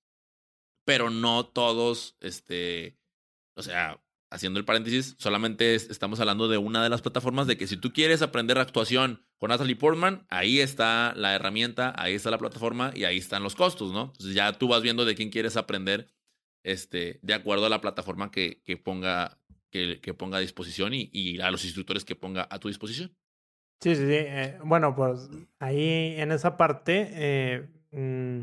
Pero 0.85 1.09
no 1.09 1.45
todos, 1.45 2.15
este, 2.21 2.97
o 3.55 3.61
sea, 3.61 4.01
haciendo 4.31 4.59
el 4.59 4.65
paréntesis, 4.65 5.15
solamente 5.17 5.75
estamos 5.75 6.19
hablando 6.19 6.47
de 6.47 6.57
una 6.57 6.83
de 6.83 6.89
las 6.89 7.01
plataformas 7.01 7.47
de 7.47 7.57
que 7.57 7.67
si 7.67 7.77
tú 7.77 7.91
quieres 7.93 8.21
aprender 8.21 8.57
actuación 8.57 9.25
con 9.37 9.49
Natalie 9.49 9.75
Portman, 9.75 10.25
ahí 10.29 10.59
está 10.59 11.13
la 11.15 11.33
herramienta, 11.33 11.93
ahí 11.97 12.13
está 12.13 12.29
la 12.29 12.37
plataforma 12.37 12.91
y 12.95 13.05
ahí 13.05 13.17
están 13.17 13.43
los 13.43 13.55
costos, 13.55 13.91
¿no? 13.91 14.11
Entonces 14.13 14.35
ya 14.35 14.53
tú 14.53 14.67
vas 14.67 14.81
viendo 14.81 15.05
de 15.05 15.15
quién 15.15 15.29
quieres 15.29 15.57
aprender 15.57 16.07
este, 16.63 17.19
de 17.21 17.33
acuerdo 17.33 17.65
a 17.65 17.69
la 17.69 17.81
plataforma 17.81 18.31
que, 18.31 18.61
que 18.63 18.77
ponga, 18.77 19.39
que, 19.71 20.13
ponga 20.17 20.37
a 20.37 20.41
disposición 20.41 20.93
y, 20.93 21.09
y, 21.11 21.39
a 21.39 21.51
los 21.51 21.63
instructores 21.63 22.05
que 22.05 22.15
ponga 22.15 22.47
a 22.49 22.59
tu 22.59 22.67
disposición. 22.67 23.15
Sí, 23.81 23.95
sí, 23.95 24.05
sí. 24.05 24.13
Eh, 24.13 24.59
bueno, 24.63 24.95
pues 24.95 25.29
ahí 25.59 26.15
en 26.17 26.31
esa 26.31 26.57
parte, 26.57 27.09
eh, 27.13 27.69
mm, 27.91 28.41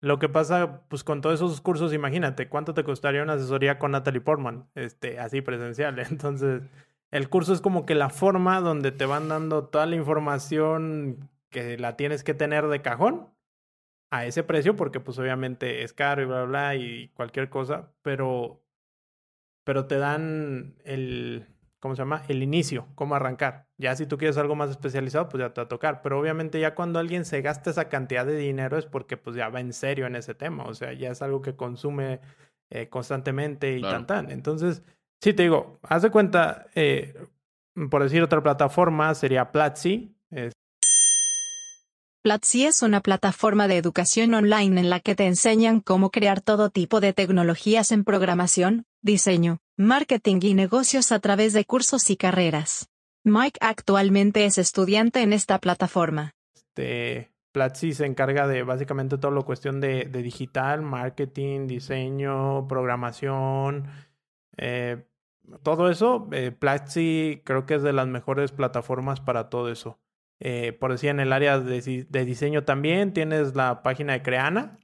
lo 0.00 0.18
que 0.18 0.28
pasa, 0.28 0.82
pues 0.88 1.02
con 1.02 1.20
todos 1.20 1.36
esos 1.36 1.60
cursos, 1.60 1.92
imagínate, 1.92 2.48
¿cuánto 2.48 2.74
te 2.74 2.84
costaría 2.84 3.22
una 3.22 3.34
asesoría 3.34 3.78
con 3.78 3.90
Natalie 3.90 4.20
Portman? 4.20 4.68
Este, 4.74 5.18
así 5.18 5.40
presencial. 5.40 5.98
Entonces, 6.10 6.62
el 7.10 7.28
curso 7.28 7.52
es 7.52 7.60
como 7.60 7.86
que 7.86 7.94
la 7.94 8.10
forma 8.10 8.60
donde 8.60 8.92
te 8.92 9.06
van 9.06 9.28
dando 9.28 9.66
toda 9.66 9.86
la 9.86 9.96
información 9.96 11.30
que 11.50 11.78
la 11.78 11.96
tienes 11.96 12.22
que 12.22 12.34
tener 12.34 12.68
de 12.68 12.82
cajón 12.82 13.28
a 14.10 14.26
ese 14.26 14.42
precio, 14.42 14.76
porque 14.76 15.00
pues 15.00 15.18
obviamente 15.18 15.82
es 15.82 15.92
caro 15.92 16.22
y 16.22 16.26
bla, 16.26 16.44
bla, 16.44 16.46
bla, 16.46 16.74
y 16.76 17.08
cualquier 17.08 17.50
cosa, 17.50 17.92
pero, 18.02 18.62
pero 19.64 19.86
te 19.86 19.98
dan 19.98 20.76
el, 20.84 21.46
¿cómo 21.80 21.94
se 21.94 22.02
llama? 22.02 22.22
El 22.28 22.42
inicio, 22.42 22.86
cómo 22.94 23.14
arrancar. 23.14 23.66
Ya 23.76 23.94
si 23.96 24.06
tú 24.06 24.18
quieres 24.18 24.36
algo 24.36 24.54
más 24.54 24.70
especializado, 24.70 25.28
pues 25.28 25.40
ya 25.40 25.52
te 25.52 25.60
va 25.60 25.66
a 25.66 25.68
tocar. 25.68 26.02
Pero 26.02 26.18
obviamente 26.18 26.60
ya 26.60 26.74
cuando 26.74 26.98
alguien 26.98 27.24
se 27.24 27.40
gasta 27.42 27.70
esa 27.70 27.88
cantidad 27.88 28.26
de 28.26 28.36
dinero 28.36 28.78
es 28.78 28.86
porque 28.86 29.16
pues 29.16 29.36
ya 29.36 29.48
va 29.48 29.60
en 29.60 29.72
serio 29.72 30.06
en 30.06 30.16
ese 30.16 30.34
tema. 30.34 30.64
O 30.64 30.74
sea, 30.74 30.92
ya 30.92 31.10
es 31.10 31.22
algo 31.22 31.42
que 31.42 31.54
consume 31.54 32.20
eh, 32.70 32.88
constantemente 32.88 33.78
y 33.78 33.82
tan 33.82 34.06
tan. 34.06 34.30
Entonces, 34.30 34.82
sí 35.20 35.32
te 35.32 35.44
digo, 35.44 35.78
haz 35.82 36.02
de 36.02 36.10
cuenta, 36.10 36.66
eh, 36.74 37.14
por 37.90 38.02
decir 38.02 38.22
otra 38.22 38.42
plataforma, 38.42 39.14
sería 39.14 39.52
Platzi. 39.52 40.14
Platzi 42.22 42.66
es 42.66 42.82
una 42.82 43.00
plataforma 43.00 43.68
de 43.68 43.76
educación 43.76 44.34
online 44.34 44.80
en 44.80 44.90
la 44.90 45.00
que 45.00 45.14
te 45.14 45.26
enseñan 45.26 45.80
cómo 45.80 46.10
crear 46.10 46.40
todo 46.40 46.68
tipo 46.68 47.00
de 47.00 47.12
tecnologías 47.12 47.92
en 47.92 48.04
programación, 48.04 48.84
diseño, 49.02 49.58
marketing 49.76 50.40
y 50.42 50.54
negocios 50.54 51.12
a 51.12 51.20
través 51.20 51.52
de 51.52 51.64
cursos 51.64 52.10
y 52.10 52.16
carreras. 52.16 52.88
Mike 53.24 53.58
actualmente 53.60 54.44
es 54.44 54.58
estudiante 54.58 55.22
en 55.22 55.32
esta 55.32 55.58
plataforma. 55.58 56.32
Este, 56.54 57.30
Platzi 57.52 57.92
se 57.92 58.06
encarga 58.06 58.46
de 58.46 58.62
básicamente 58.62 59.18
todo 59.18 59.32
lo 59.32 59.44
cuestión 59.44 59.80
de, 59.80 60.04
digital, 60.06 60.82
marketing, 60.82 61.66
diseño, 61.66 62.68
programación, 62.68 63.88
eh, 64.56 65.04
todo 65.62 65.90
eso. 65.90 66.28
Eh, 66.32 66.52
Platzi 66.52 67.42
creo 67.44 67.66
que 67.66 67.74
es 67.74 67.82
de 67.82 67.92
las 67.92 68.06
mejores 68.06 68.52
plataformas 68.52 69.20
para 69.20 69.48
todo 69.48 69.70
eso. 69.70 69.98
Eh, 70.40 70.72
por 70.72 70.92
decir, 70.92 71.10
en 71.10 71.20
el 71.20 71.32
área 71.32 71.58
de, 71.58 72.06
de, 72.08 72.24
diseño 72.24 72.64
también 72.64 73.12
tienes 73.12 73.56
la 73.56 73.82
página 73.82 74.12
de 74.12 74.22
Creana, 74.22 74.78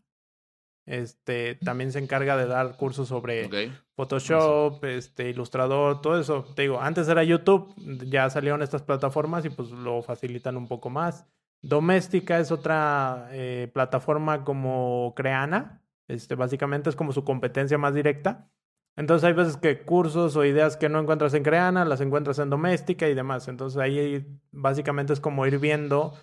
este, 0.87 1.55
también 1.57 1.93
se 1.93 1.99
encarga 1.99 2.37
de 2.37 2.47
dar 2.47 2.77
cursos 2.77 3.09
sobre 3.09 3.49
Photoshop, 3.95 4.85
este, 4.85 5.31
Ilustrador, 5.31 6.03
todo 6.03 6.21
eso. 6.21 6.45
Te 6.55 6.63
digo, 6.63 6.81
antes 6.81 7.09
era 7.09 7.25
YouTube, 7.25 7.75
ya 8.07 8.29
salieron 8.29 8.63
estas 8.63 8.83
plataformas 8.83 9.45
y 9.45 9.51
pues 9.51 9.71
lo 9.71 10.03
facilitan 10.03 10.57
un 10.57 10.69
poco 10.69 10.91
más. 10.91 11.27
Doméstica 11.63 12.39
es 12.39 12.51
otra 12.53 13.29
eh, 13.33 13.71
plataforma 13.73 14.45
como 14.45 15.15
Creana, 15.17 15.83
este, 16.09 16.35
básicamente 16.35 16.91
es 16.91 16.97
como 16.97 17.13
su 17.13 17.25
competencia 17.25 17.79
más 17.79 17.95
directa. 17.95 18.51
Entonces 18.97 19.25
hay 19.25 19.33
veces 19.33 19.57
que 19.57 19.83
cursos 19.83 20.37
o 20.37 20.45
ideas 20.45 20.77
que 20.77 20.89
no 20.89 21.01
encuentras 21.01 21.35
en 21.35 21.43
Creana 21.43 21.85
las 21.85 22.01
encuentras 22.01 22.39
en 22.39 22.51
Doméstica 22.51 23.09
y 23.09 23.15
demás. 23.15 23.49
Entonces 23.49 23.81
ahí 23.81 24.27
básicamente 24.53 25.13
es 25.13 25.21
como 25.21 25.47
ir 25.47 25.59
viendo 25.59 26.15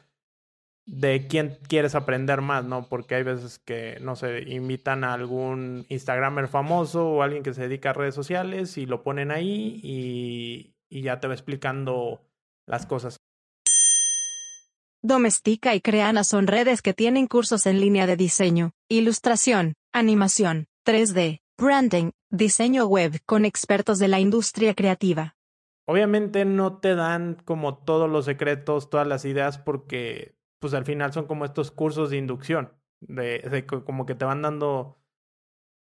de 0.86 1.28
quién 1.28 1.58
quieres 1.68 1.96
aprender 1.96 2.42
más, 2.42 2.66
¿no? 2.66 2.88
Porque 2.88 3.16
hay 3.16 3.24
veces 3.24 3.60
que, 3.60 3.98
no 4.02 4.16
sé, 4.16 4.44
invitan 4.48 5.04
a 5.04 5.14
algún 5.14 5.86
Instagramer 5.90 6.48
famoso 6.48 7.08
o 7.08 7.22
alguien 7.22 7.44
que 7.44 7.54
se 7.54 7.64
dedica 7.64 7.92
a 7.92 7.94
redes 7.94 8.16
sociales 8.16 8.78
y 8.78 8.86
lo 8.86 9.04
ponen 9.04 9.32
ahí 9.32 9.80
y, 9.84 10.76
y 10.90 11.02
ya 11.04 11.20
te 11.20 11.28
va 11.28 11.34
explicando 11.34 12.22
las 12.66 12.86
cosas. 12.86 13.18
Domestica 15.04 15.74
y 15.74 15.82
Creana 15.82 16.24
son 16.24 16.46
redes 16.46 16.82
que 16.82 16.94
tienen 16.94 17.26
cursos 17.26 17.66
en 17.66 17.82
línea 17.82 18.06
de 18.06 18.18
diseño, 18.18 18.72
ilustración, 18.88 19.74
animación, 19.92 20.68
3D, 20.86 21.42
branding, 21.58 22.12
diseño 22.30 22.86
web 22.86 23.20
con 23.26 23.46
expertos 23.46 23.98
de 23.98 24.08
la 24.08 24.20
industria 24.20 24.76
creativa. 24.76 25.36
Obviamente 25.88 26.46
no 26.46 26.78
te 26.78 26.94
dan 26.96 27.42
como 27.46 27.80
todos 27.80 28.10
los 28.10 28.26
secretos, 28.26 28.90
todas 28.90 29.08
las 29.08 29.26
ideas, 29.26 29.58
porque 29.58 30.36
pues 30.62 30.76
al 30.76 30.86
final 30.86 31.12
son 31.12 31.26
como 31.26 31.44
estos 31.44 31.72
cursos 31.72 32.12
de 32.12 32.18
inducción, 32.18 32.72
de, 33.00 33.66
como 33.66 34.06
que 34.06 34.14
te 34.14 34.26
van 34.26 34.44
dando 34.44 35.02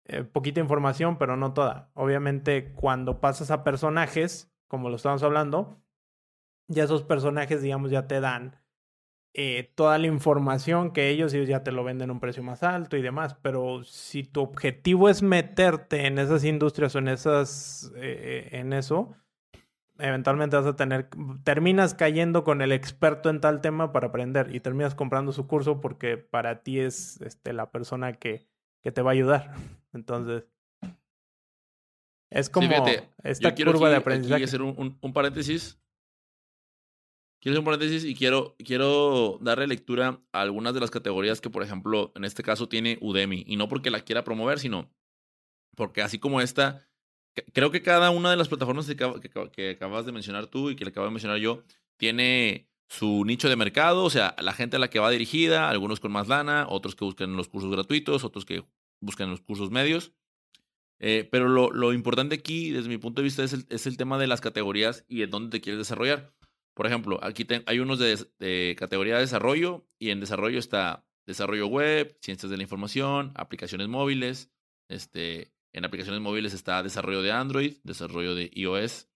eh, 0.06 0.24
poquita 0.24 0.58
información, 0.58 1.18
pero 1.18 1.36
no 1.36 1.52
toda. 1.52 1.90
Obviamente 1.92 2.72
cuando 2.72 3.20
pasas 3.20 3.50
a 3.50 3.62
personajes, 3.62 4.50
como 4.68 4.88
lo 4.88 4.96
estamos 4.96 5.22
hablando, 5.22 5.82
ya 6.66 6.84
esos 6.84 7.02
personajes, 7.02 7.60
digamos, 7.60 7.90
ya 7.90 8.06
te 8.06 8.20
dan 8.20 8.58
eh, 9.34 9.70
toda 9.74 9.98
la 9.98 10.06
información 10.06 10.92
que 10.92 11.10
ellos, 11.10 11.34
ellos 11.34 11.48
ya 11.48 11.62
te 11.62 11.72
lo 11.72 11.84
venden 11.84 12.08
a 12.08 12.14
un 12.14 12.20
precio 12.20 12.42
más 12.42 12.62
alto 12.62 12.96
y 12.96 13.02
demás, 13.02 13.36
pero 13.42 13.84
si 13.84 14.24
tu 14.24 14.40
objetivo 14.40 15.10
es 15.10 15.20
meterte 15.20 16.06
en 16.06 16.18
esas 16.18 16.42
industrias 16.42 16.94
o 16.94 17.00
en 17.00 17.08
esas, 17.08 17.92
eh, 17.96 18.48
en 18.52 18.72
eso, 18.72 19.14
eventualmente 20.00 20.56
vas 20.56 20.66
a 20.66 20.76
tener, 20.76 21.08
terminas 21.44 21.94
cayendo 21.94 22.44
con 22.44 22.62
el 22.62 22.72
experto 22.72 23.30
en 23.30 23.40
tal 23.40 23.60
tema 23.60 23.92
para 23.92 24.08
aprender 24.08 24.54
y 24.54 24.60
terminas 24.60 24.94
comprando 24.94 25.32
su 25.32 25.46
curso 25.46 25.80
porque 25.80 26.16
para 26.16 26.62
ti 26.62 26.80
es 26.80 27.20
este, 27.20 27.52
la 27.52 27.70
persona 27.70 28.14
que, 28.14 28.48
que 28.82 28.92
te 28.92 29.02
va 29.02 29.10
a 29.10 29.14
ayudar. 29.14 29.54
Entonces, 29.92 30.44
es 32.30 32.48
como 32.48 32.68
esta 33.24 33.54
curva 33.54 33.90
de 33.90 33.96
aprendizaje. 33.96 34.44
hacer 34.44 34.62
un, 34.62 34.98
un, 35.00 35.12
paréntesis. 35.12 35.80
quiero 37.40 37.54
hacer 37.54 37.58
un 37.58 37.64
paréntesis 37.64 38.04
y 38.04 38.14
quiero, 38.14 38.54
quiero 38.64 39.38
darle 39.40 39.66
lectura 39.66 40.20
a 40.32 40.40
algunas 40.40 40.72
de 40.72 40.80
las 40.80 40.92
categorías 40.92 41.40
que, 41.40 41.50
por 41.50 41.64
ejemplo, 41.64 42.12
en 42.14 42.24
este 42.24 42.44
caso 42.44 42.68
tiene 42.68 42.98
Udemy. 43.00 43.44
Y 43.46 43.56
no 43.56 43.68
porque 43.68 43.90
la 43.90 44.00
quiera 44.00 44.22
promover, 44.22 44.60
sino 44.60 44.92
porque 45.74 46.02
así 46.02 46.20
como 46.20 46.40
esta, 46.40 46.88
creo 47.52 47.70
que 47.70 47.82
cada 47.82 48.10
una 48.10 48.30
de 48.30 48.36
las 48.36 48.48
plataformas 48.48 48.86
que, 48.86 49.70
acabas 49.70 50.06
de 50.06 50.12
mencionar 50.12 50.46
tú 50.46 50.70
y 50.70 50.76
que 50.76 50.84
le 50.84 50.90
acabo 50.90 51.06
de 51.06 51.12
mencionar 51.12 51.38
yo, 51.38 51.62
tiene 51.96 52.68
su 52.88 53.24
nicho 53.24 53.48
de 53.48 53.56
mercado, 53.56 54.04
o 54.04 54.10
sea, 54.10 54.34
la 54.40 54.52
gente 54.52 54.76
a 54.76 54.78
la 54.78 54.90
que 54.90 54.98
va 54.98 55.10
dirigida, 55.10 55.68
algunos 55.68 56.00
con 56.00 56.12
más 56.12 56.28
lana, 56.28 56.66
otros 56.68 56.96
que 56.96 57.04
buscan 57.04 57.36
los 57.36 57.48
cursos 57.48 57.70
gratuitos, 57.70 58.24
otros 58.24 58.44
que 58.44 58.64
buscan 59.00 59.30
los 59.30 59.40
cursos 59.40 59.70
medios. 59.70 60.12
Eh, 60.98 61.26
pero 61.30 61.48
lo, 61.48 61.70
lo, 61.70 61.94
importante 61.94 62.34
aquí, 62.34 62.70
desde 62.70 62.90
mi 62.90 62.98
punto 62.98 63.22
de 63.22 63.24
vista, 63.24 63.42
es 63.42 63.54
el, 63.54 63.64
es 63.70 63.86
el, 63.86 63.96
tema 63.96 64.18
de 64.18 64.26
las 64.26 64.42
categorías 64.42 65.06
y 65.08 65.22
en 65.22 65.30
dónde 65.30 65.50
te 65.50 65.62
quieres 65.62 65.78
desarrollar. 65.78 66.34
Por 66.74 66.86
ejemplo, 66.86 67.18
aquí 67.22 67.46
hay 67.66 67.78
unos 67.78 67.98
de, 67.98 68.74
categoría 68.78 69.16
de 69.16 69.20
desarrollo 69.20 69.86
y 69.98 70.10
en 70.10 70.20
desarrollo 70.20 70.58
está 70.58 71.04
desarrollo 71.26 71.66
web, 71.66 72.16
ciencias 72.22 72.50
de 72.50 72.56
la 72.56 72.62
información, 72.62 73.32
aplicaciones 73.34 73.88
móviles. 73.88 74.50
Este, 74.88 75.52
en 75.72 75.84
aplicaciones 75.84 76.20
móviles 76.20 76.54
está 76.54 76.82
desarrollo 76.82 77.22
de 77.22 77.32
Android, 77.32 77.76
desarrollo 77.84 78.34
de 78.34 78.50
iOS, 78.54 79.08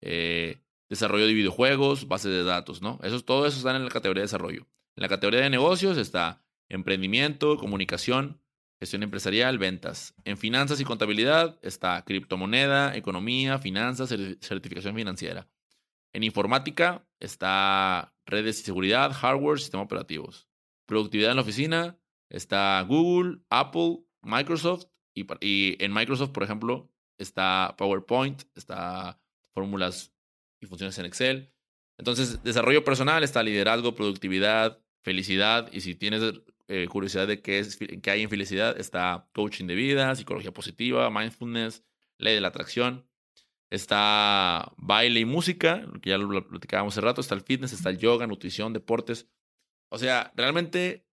eh, 0.00 0.62
desarrollo 0.88 1.26
de 1.26 1.34
videojuegos, 1.34 2.08
base 2.08 2.28
de 2.28 2.44
datos, 2.44 2.82
¿no? 2.82 2.98
Eso, 3.02 3.20
todo 3.20 3.46
eso 3.46 3.58
está 3.58 3.74
en 3.76 3.84
la 3.84 3.90
categoría 3.90 4.22
de 4.22 4.26
desarrollo. 4.26 4.66
En 4.96 5.02
la 5.02 5.08
categoría 5.08 5.40
de 5.40 5.50
negocios 5.50 5.96
está 5.98 6.44
emprendimiento, 6.68 7.56
comunicación, 7.56 8.40
gestión 8.80 9.02
empresarial, 9.02 9.58
ventas. 9.58 10.14
En 10.24 10.36
finanzas 10.36 10.80
y 10.80 10.84
contabilidad 10.84 11.58
está 11.62 12.02
criptomoneda, 12.04 12.96
economía, 12.96 13.58
finanzas, 13.58 14.14
certificación 14.40 14.94
financiera. 14.94 15.48
En 16.12 16.22
informática 16.22 17.06
está 17.20 18.14
redes 18.24 18.60
y 18.60 18.62
seguridad, 18.64 19.12
hardware, 19.12 19.58
sistemas 19.58 19.84
operativos. 19.86 20.48
Productividad 20.86 21.30
en 21.30 21.36
la 21.36 21.42
oficina 21.42 21.98
está 22.30 22.82
Google, 22.88 23.40
Apple, 23.50 23.98
Microsoft 24.22 24.86
y, 25.18 25.26
y 25.40 25.76
en 25.82 25.92
Microsoft, 25.92 26.30
por 26.30 26.42
ejemplo, 26.42 26.90
está 27.18 27.74
PowerPoint, 27.76 28.42
está 28.54 29.20
fórmulas 29.54 30.12
y 30.60 30.66
funciones 30.66 30.98
en 30.98 31.06
Excel. 31.06 31.52
Entonces, 31.98 32.42
desarrollo 32.42 32.84
personal 32.84 33.24
está 33.24 33.42
liderazgo, 33.42 33.94
productividad, 33.94 34.80
felicidad 35.02 35.68
y 35.72 35.80
si 35.80 35.94
tienes 35.94 36.22
eh, 36.68 36.86
curiosidad 36.88 37.26
de 37.26 37.42
qué, 37.42 37.58
es, 37.58 37.76
qué 37.76 38.10
hay 38.10 38.22
en 38.22 38.30
felicidad, 38.30 38.78
está 38.78 39.28
coaching 39.34 39.66
de 39.66 39.74
vida, 39.74 40.14
psicología 40.14 40.52
positiva, 40.52 41.10
mindfulness, 41.10 41.82
ley 42.18 42.34
de 42.34 42.40
la 42.40 42.48
atracción. 42.48 43.06
Está 43.70 44.72
baile 44.76 45.20
y 45.20 45.24
música, 45.24 45.86
que 46.00 46.10
ya 46.10 46.18
lo 46.18 46.46
platicábamos 46.48 46.94
hace 46.94 47.00
rato. 47.02 47.20
Está 47.20 47.34
el 47.34 47.42
fitness, 47.42 47.72
está 47.72 47.90
el 47.90 47.98
yoga, 47.98 48.26
nutrición, 48.26 48.72
deportes. 48.72 49.28
O 49.90 49.98
sea, 49.98 50.32
realmente 50.36 51.06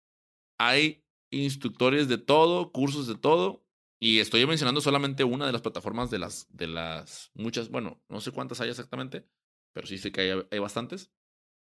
hay 0.60 1.04
instructores 1.32 2.08
de 2.08 2.18
todo, 2.18 2.72
cursos 2.72 3.08
de 3.08 3.16
todo. 3.16 3.63
Y 4.04 4.20
estoy 4.20 4.46
mencionando 4.46 4.82
solamente 4.82 5.24
una 5.24 5.46
de 5.46 5.52
las 5.52 5.62
plataformas 5.62 6.10
de 6.10 6.20
las, 6.20 6.48
de 6.50 6.68
las 6.68 7.32
muchas, 7.34 7.70
bueno, 7.70 8.02
no 8.10 8.22
sé 8.22 8.32
cuántas 8.32 8.60
hay 8.62 8.70
exactamente, 8.70 9.26
pero 9.72 9.88
sí 9.88 9.98
sé 9.98 10.12
que 10.12 10.22
hay, 10.22 10.48
hay 10.52 10.60
bastantes. 10.60 11.12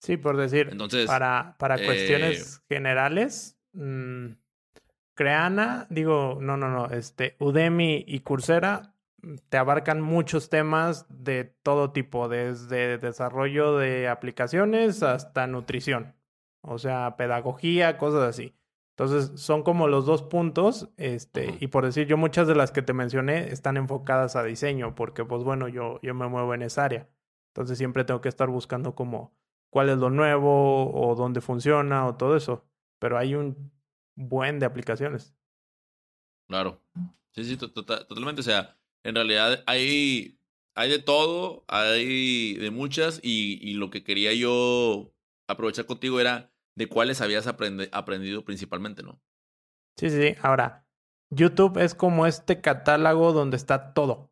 Sí, 0.00 0.16
por 0.16 0.36
decir, 0.36 0.68
Entonces, 0.70 1.06
para, 1.06 1.56
para 1.58 1.76
cuestiones 1.76 2.56
eh, 2.56 2.74
generales, 2.74 3.56
Mm, 3.74 4.36
Creana, 5.14 5.86
digo, 5.90 6.38
no, 6.40 6.56
no, 6.56 6.68
no, 6.68 6.86
este, 6.86 7.36
Udemy 7.40 8.04
y 8.06 8.20
Coursera 8.20 8.94
mm, 9.22 9.34
te 9.48 9.56
abarcan 9.56 10.00
muchos 10.00 10.48
temas 10.48 11.06
de 11.08 11.44
todo 11.44 11.92
tipo, 11.92 12.28
desde 12.28 12.98
desarrollo 12.98 13.76
de 13.76 14.08
aplicaciones 14.08 15.02
hasta 15.02 15.46
nutrición, 15.46 16.14
o 16.62 16.78
sea, 16.78 17.16
pedagogía, 17.16 17.98
cosas 17.98 18.22
así. 18.22 18.54
Entonces, 18.96 19.40
son 19.40 19.62
como 19.62 19.88
los 19.88 20.06
dos 20.06 20.22
puntos, 20.22 20.88
este, 20.96 21.56
y 21.60 21.66
por 21.66 21.84
decir, 21.84 22.06
yo 22.06 22.16
muchas 22.16 22.46
de 22.46 22.54
las 22.54 22.70
que 22.70 22.82
te 22.82 22.92
mencioné 22.92 23.48
están 23.52 23.76
enfocadas 23.76 24.36
a 24.36 24.44
diseño, 24.44 24.94
porque 24.94 25.24
pues 25.24 25.42
bueno, 25.42 25.68
yo, 25.68 26.00
yo 26.02 26.14
me 26.14 26.28
muevo 26.28 26.54
en 26.54 26.62
esa 26.62 26.84
área. 26.84 27.08
Entonces, 27.48 27.78
siempre 27.78 28.04
tengo 28.04 28.20
que 28.20 28.28
estar 28.28 28.48
buscando 28.48 28.94
como 28.94 29.32
cuál 29.70 29.88
es 29.88 29.98
lo 29.98 30.10
nuevo 30.10 30.92
o 30.92 31.14
dónde 31.16 31.40
funciona 31.40 32.06
o 32.06 32.16
todo 32.16 32.36
eso 32.36 32.64
pero 33.04 33.18
hay 33.18 33.34
un 33.34 33.70
buen 34.16 34.58
de 34.58 34.64
aplicaciones. 34.64 35.34
Claro. 36.48 36.80
Sí, 37.32 37.44
sí, 37.44 37.58
totalmente. 37.58 38.40
O 38.40 38.42
sea, 38.42 38.78
en 39.02 39.14
realidad 39.14 39.62
hay, 39.66 40.38
hay 40.74 40.90
de 40.90 41.00
todo, 41.00 41.66
hay 41.68 42.54
de 42.54 42.70
muchas, 42.70 43.20
y, 43.22 43.58
y 43.60 43.74
lo 43.74 43.90
que 43.90 44.02
quería 44.02 44.32
yo 44.32 45.12
aprovechar 45.46 45.84
contigo 45.84 46.18
era 46.18 46.53
de 46.74 46.88
cuáles 46.88 47.20
habías 47.20 47.46
aprendido 47.46 48.44
principalmente, 48.44 49.02
¿no? 49.02 49.20
Sí, 49.96 50.10
sí, 50.10 50.34
Ahora, 50.42 50.86
YouTube 51.30 51.78
es 51.78 51.94
como 51.94 52.26
este 52.26 52.60
catálogo 52.60 53.32
donde 53.32 53.56
está 53.56 53.92
todo. 53.92 54.30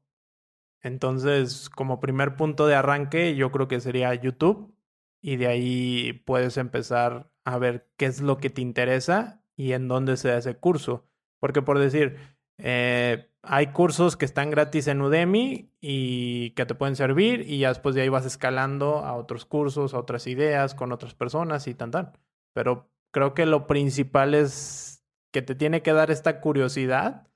Entonces, 0.82 1.70
como 1.70 2.00
primer 2.00 2.36
punto 2.36 2.66
de 2.66 2.74
arranque, 2.74 3.36
yo 3.36 3.52
creo 3.52 3.68
que 3.68 3.80
sería 3.80 4.14
YouTube. 4.14 4.74
Y 5.20 5.36
de 5.36 5.46
ahí 5.46 6.12
puedes 6.26 6.56
empezar 6.56 7.30
a 7.44 7.58
ver 7.58 7.88
qué 7.96 8.06
es 8.06 8.20
lo 8.20 8.38
que 8.38 8.50
te 8.50 8.60
interesa 8.60 9.42
y 9.56 9.72
en 9.72 9.86
dónde 9.86 10.16
se 10.16 10.32
hace 10.32 10.56
curso. 10.56 11.06
Porque 11.38 11.62
por 11.62 11.78
decir, 11.78 12.16
eh, 12.58 13.30
hay 13.42 13.68
cursos 13.68 14.16
que 14.16 14.24
están 14.24 14.50
gratis 14.50 14.88
en 14.88 15.00
Udemy 15.00 15.70
y 15.80 16.50
que 16.50 16.66
te 16.66 16.74
pueden 16.74 16.96
servir 16.96 17.42
y 17.48 17.58
ya 17.58 17.68
después 17.68 17.94
de 17.94 18.02
ahí 18.02 18.08
vas 18.08 18.26
escalando 18.26 18.98
a 18.98 19.14
otros 19.14 19.44
cursos, 19.44 19.94
a 19.94 19.98
otras 19.98 20.26
ideas, 20.26 20.74
con 20.74 20.92
otras 20.92 21.14
personas 21.14 21.66
y 21.68 21.74
tan 21.74 21.90
tan. 21.92 22.12
Pero 22.54 22.90
creo 23.12 23.34
que 23.34 23.46
lo 23.46 23.66
principal 23.66 24.34
es 24.34 25.04
que 25.32 25.42
te 25.42 25.54
tiene 25.54 25.82
que 25.82 25.92
dar 25.92 26.10
esta 26.10 26.40
curiosidad 26.40 27.28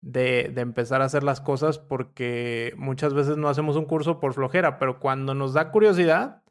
de, 0.00 0.50
de, 0.54 0.60
empezar 0.60 1.02
a 1.02 1.06
hacer 1.06 1.24
las 1.24 1.40
cosas 1.40 1.78
porque 1.78 2.72
muchas 2.76 3.14
veces 3.14 3.36
no 3.36 3.48
hacemos 3.48 3.76
un 3.76 3.86
curso 3.86 4.20
por 4.20 4.34
flojera, 4.34 4.78
pero 4.78 5.00
cuando 5.00 5.34
nos 5.34 5.54
da 5.54 5.72
curiosidad, 5.72 6.44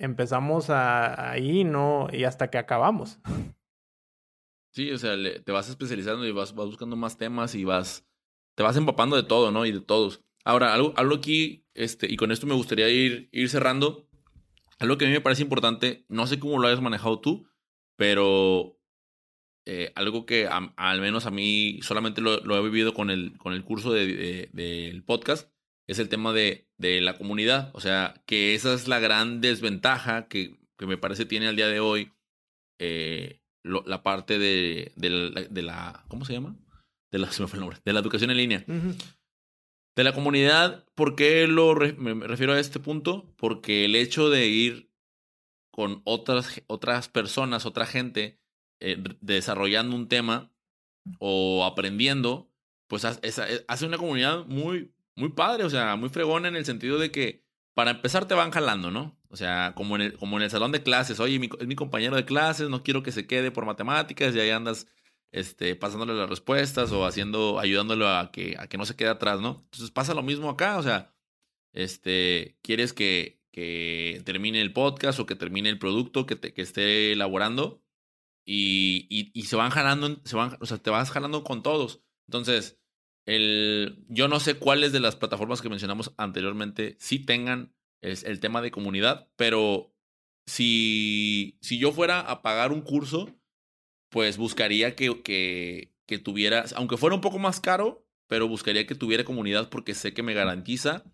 empezamos 0.00 0.70
a, 0.70 1.30
ahí 1.30 1.62
no 1.62 2.08
y 2.10 2.24
hasta 2.24 2.50
que 2.50 2.58
acabamos. 2.58 3.20
Sí, 4.72 4.90
o 4.92 4.98
sea, 4.98 5.14
te 5.44 5.52
vas 5.52 5.68
especializando 5.68 6.26
y 6.26 6.32
vas, 6.32 6.54
vas, 6.54 6.66
buscando 6.66 6.96
más 6.96 7.18
temas 7.18 7.54
y 7.54 7.64
vas, 7.64 8.06
te 8.56 8.62
vas 8.62 8.76
empapando 8.76 9.16
de 9.16 9.24
todo, 9.24 9.50
¿no? 9.50 9.66
Y 9.66 9.72
de 9.72 9.80
todos. 9.80 10.22
Ahora, 10.44 10.72
algo, 10.72 10.94
algo 10.96 11.16
aquí, 11.16 11.66
este, 11.74 12.10
y 12.10 12.16
con 12.16 12.30
esto 12.32 12.46
me 12.46 12.54
gustaría 12.54 12.88
ir, 12.88 13.28
ir 13.32 13.50
cerrando. 13.50 14.08
Algo 14.80 14.98
que 14.98 15.04
a 15.04 15.08
mí 15.08 15.14
me 15.14 15.20
parece 15.20 15.42
importante, 15.42 16.04
no 16.08 16.26
sé 16.26 16.40
cómo 16.40 16.58
lo 16.58 16.66
hayas 16.66 16.80
manejado 16.80 17.20
tú, 17.20 17.48
pero 17.96 18.80
eh, 19.66 19.92
algo 19.94 20.26
que 20.26 20.48
al 20.48 21.00
menos 21.00 21.26
a 21.26 21.30
mí 21.30 21.80
solamente 21.82 22.20
lo, 22.20 22.56
he 22.56 22.62
vivido 22.62 22.94
con 22.94 23.10
el, 23.10 23.36
con 23.38 23.52
el 23.52 23.62
curso 23.62 23.92
del 23.92 24.48
de, 24.52 25.02
podcast, 25.06 25.50
es 25.86 25.98
el 25.98 26.08
tema 26.08 26.32
de, 26.32 26.68
de, 26.78 27.00
la 27.00 27.18
comunidad. 27.18 27.70
O 27.74 27.80
sea, 27.80 28.22
que 28.26 28.54
esa 28.54 28.72
es 28.72 28.88
la 28.88 29.00
gran 29.00 29.40
desventaja 29.40 30.28
que, 30.28 30.56
que 30.78 30.86
me 30.86 30.96
parece 30.96 31.26
tiene 31.26 31.46
al 31.46 31.56
día 31.56 31.68
de 31.68 31.80
hoy 31.80 32.10
eh, 32.78 33.42
la 33.62 34.02
parte 34.02 34.38
de, 34.38 34.92
de, 34.96 35.62
la, 35.62 36.04
¿Cómo 36.08 36.24
se 36.24 36.32
llama? 36.32 36.56
De 37.12 37.18
la. 37.18 37.28
De 37.84 37.92
la 37.92 38.00
educación 38.00 38.30
en 38.30 38.36
línea. 38.38 38.64
De 39.96 40.04
la 40.04 40.12
comunidad, 40.12 40.84
¿por 40.94 41.16
qué 41.16 41.46
lo 41.46 41.74
me 41.74 42.26
refiero 42.26 42.52
a 42.52 42.60
este 42.60 42.78
punto? 42.80 43.32
Porque 43.36 43.84
el 43.84 43.96
hecho 43.96 44.30
de 44.30 44.46
ir 44.46 44.90
con 45.70 46.02
otras, 46.04 46.62
otras 46.66 47.08
personas, 47.08 47.66
otra 47.66 47.86
gente, 47.86 48.38
eh, 48.80 49.02
desarrollando 49.20 49.96
un 49.96 50.08
tema 50.08 50.52
o 51.18 51.64
aprendiendo, 51.64 52.50
pues 52.86 53.04
hace 53.04 53.86
una 53.86 53.98
comunidad 53.98 54.46
muy, 54.46 54.92
muy 55.16 55.30
padre, 55.30 55.64
o 55.64 55.70
sea, 55.70 55.96
muy 55.96 56.08
fregona 56.08 56.48
en 56.48 56.56
el 56.56 56.64
sentido 56.64 56.98
de 56.98 57.10
que 57.10 57.44
para 57.74 57.92
empezar 57.92 58.26
te 58.26 58.34
van 58.34 58.50
jalando, 58.50 58.90
¿no? 58.90 59.18
O 59.28 59.36
sea, 59.36 59.74
como 59.76 59.96
en 59.96 60.02
el, 60.02 60.18
como 60.18 60.36
en 60.36 60.42
el 60.42 60.50
salón 60.50 60.72
de 60.72 60.82
clases, 60.82 61.20
oye, 61.20 61.40
es 61.60 61.66
mi 61.66 61.76
compañero 61.76 62.16
de 62.16 62.24
clases, 62.24 62.68
no 62.68 62.82
quiero 62.82 63.02
que 63.02 63.12
se 63.12 63.26
quede 63.26 63.50
por 63.50 63.64
matemáticas 63.64 64.34
y 64.34 64.40
ahí 64.40 64.50
andas 64.50 64.86
este, 65.32 65.76
pasándole 65.76 66.14
las 66.14 66.28
respuestas 66.28 66.92
o 66.92 67.06
haciendo, 67.06 67.58
ayudándolo 67.58 68.08
a 68.08 68.30
que, 68.32 68.56
a 68.58 68.66
que 68.68 68.78
no 68.78 68.86
se 68.86 68.96
quede 68.96 69.08
atrás, 69.08 69.40
¿no? 69.40 69.62
Entonces 69.64 69.90
pasa 69.90 70.14
lo 70.14 70.22
mismo 70.22 70.50
acá, 70.50 70.78
o 70.78 70.82
sea, 70.82 71.14
este, 71.72 72.58
quieres 72.62 72.92
que, 72.92 73.40
que 73.52 74.22
termine 74.24 74.60
el 74.60 74.72
podcast 74.72 75.20
o 75.20 75.26
que 75.26 75.36
termine 75.36 75.68
el 75.68 75.78
producto 75.78 76.26
que, 76.26 76.36
te, 76.36 76.52
que 76.52 76.62
esté 76.62 77.12
elaborando 77.12 77.82
y, 78.44 79.06
y, 79.08 79.42
se 79.42 79.56
van 79.56 79.70
jalando, 79.70 80.20
se 80.24 80.34
van, 80.34 80.56
o 80.60 80.66
sea, 80.66 80.78
te 80.78 80.90
vas 80.90 81.10
jalando 81.10 81.44
con 81.44 81.62
todos. 81.62 82.02
Entonces, 82.26 82.80
el, 83.26 84.04
yo 84.08 84.26
no 84.28 84.40
sé 84.40 84.54
cuáles 84.54 84.92
de 84.92 85.00
las 85.00 85.14
plataformas 85.14 85.62
que 85.62 85.68
mencionamos 85.68 86.12
anteriormente 86.16 86.96
sí 86.98 87.20
tengan 87.20 87.72
el 88.02 88.40
tema 88.40 88.62
de 88.62 88.70
comunidad, 88.70 89.28
pero 89.36 89.94
si, 90.46 91.58
si 91.60 91.78
yo 91.78 91.92
fuera 91.92 92.20
a 92.20 92.42
pagar 92.42 92.72
un 92.72 92.80
curso, 92.80 93.39
pues 94.10 94.36
buscaría 94.36 94.94
que, 94.94 95.22
que, 95.22 95.94
que 96.06 96.18
tuviera, 96.18 96.64
aunque 96.76 96.96
fuera 96.96 97.14
un 97.14 97.22
poco 97.22 97.38
más 97.38 97.60
caro, 97.60 98.06
pero 98.28 98.48
buscaría 98.48 98.86
que 98.86 98.94
tuviera 98.94 99.24
comunidad 99.24 99.70
porque 99.70 99.94
sé 99.94 100.12
que 100.12 100.22
me 100.22 100.34
garantiza 100.34 101.04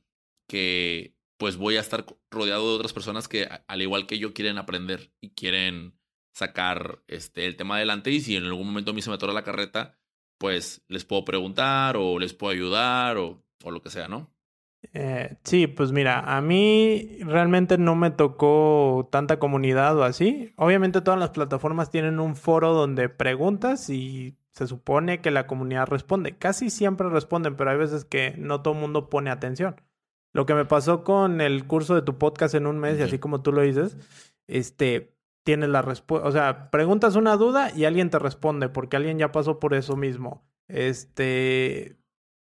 que 0.48 1.14
pues 1.38 1.56
voy 1.56 1.76
a 1.76 1.80
estar 1.80 2.06
rodeado 2.30 2.68
de 2.70 2.76
otras 2.76 2.92
personas 2.92 3.28
que 3.28 3.48
al 3.66 3.82
igual 3.82 4.06
que 4.06 4.18
yo 4.18 4.32
quieren 4.32 4.58
aprender 4.58 5.12
y 5.20 5.30
quieren 5.30 5.98
sacar 6.32 7.02
este, 7.08 7.46
el 7.46 7.56
tema 7.56 7.76
adelante 7.76 8.10
y 8.10 8.20
si 8.20 8.36
en 8.36 8.44
algún 8.44 8.66
momento 8.66 8.90
a 8.90 8.94
mí 8.94 9.02
se 9.02 9.10
me 9.10 9.16
atora 9.16 9.32
la 9.32 9.44
carreta, 9.44 9.98
pues 10.38 10.82
les 10.88 11.04
puedo 11.04 11.24
preguntar 11.24 11.96
o 11.96 12.18
les 12.18 12.34
puedo 12.34 12.52
ayudar 12.52 13.16
o, 13.16 13.42
o 13.64 13.70
lo 13.70 13.80
que 13.80 13.90
sea, 13.90 14.08
¿no? 14.08 14.35
Eh, 14.92 15.36
sí, 15.44 15.66
pues 15.66 15.92
mira, 15.92 16.20
a 16.36 16.40
mí 16.40 17.18
realmente 17.20 17.76
no 17.78 17.96
me 17.96 18.10
tocó 18.10 19.08
tanta 19.10 19.38
comunidad 19.38 19.96
o 19.98 20.04
así. 20.04 20.52
Obviamente 20.56 21.00
todas 21.00 21.20
las 21.20 21.30
plataformas 21.30 21.90
tienen 21.90 22.20
un 22.20 22.36
foro 22.36 22.72
donde 22.72 23.08
preguntas 23.08 23.90
y 23.90 24.36
se 24.52 24.66
supone 24.66 25.20
que 25.20 25.30
la 25.30 25.46
comunidad 25.46 25.88
responde. 25.88 26.38
Casi 26.38 26.70
siempre 26.70 27.08
responden, 27.10 27.56
pero 27.56 27.70
hay 27.70 27.76
veces 27.76 28.04
que 28.04 28.34
no 28.38 28.62
todo 28.62 28.74
el 28.74 28.80
mundo 28.80 29.10
pone 29.10 29.30
atención. 29.30 29.80
Lo 30.32 30.46
que 30.46 30.54
me 30.54 30.64
pasó 30.64 31.04
con 31.04 31.40
el 31.40 31.66
curso 31.66 31.94
de 31.94 32.02
tu 32.02 32.18
podcast 32.18 32.54
en 32.54 32.66
un 32.66 32.78
mes, 32.78 32.98
y 32.98 33.02
así 33.02 33.18
como 33.18 33.42
tú 33.42 33.52
lo 33.52 33.62
dices, 33.62 33.96
este, 34.46 35.14
tienes 35.44 35.68
la 35.68 35.82
respuesta, 35.82 36.28
o 36.28 36.32
sea, 36.32 36.70
preguntas 36.70 37.16
una 37.16 37.36
duda 37.36 37.70
y 37.74 37.84
alguien 37.84 38.10
te 38.10 38.18
responde 38.18 38.68
porque 38.68 38.96
alguien 38.96 39.18
ya 39.18 39.32
pasó 39.32 39.58
por 39.58 39.74
eso 39.74 39.96
mismo. 39.96 40.44
Este, 40.68 41.96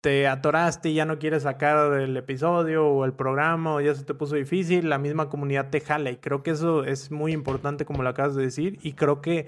te 0.02 0.28
atoraste 0.28 0.90
y 0.90 0.94
ya 0.96 1.06
no 1.06 1.20
quieres 1.20 1.44
sacar 1.44 1.94
el 2.00 2.16
episodio 2.16 2.88
o 2.88 3.06
el 3.06 3.14
programa 3.14 3.76
o 3.76 3.82
ya 3.82 3.94
se 3.96 4.06
te 4.06 4.14
puso 4.14 4.36
difícil, 4.36 4.90
la 4.90 4.98
misma 4.98 5.30
comunidad 5.30 5.70
te 5.70 5.82
jala 5.82 6.12
y 6.12 6.18
creo 6.18 6.44
que 6.44 6.52
eso 6.52 6.84
es 6.84 7.12
muy 7.12 7.34
importante 7.34 7.86
como 7.86 8.04
lo 8.04 8.10
acabas 8.10 8.36
de 8.36 8.44
decir 8.44 8.80
y 8.82 8.94
creo 8.94 9.22
que 9.22 9.48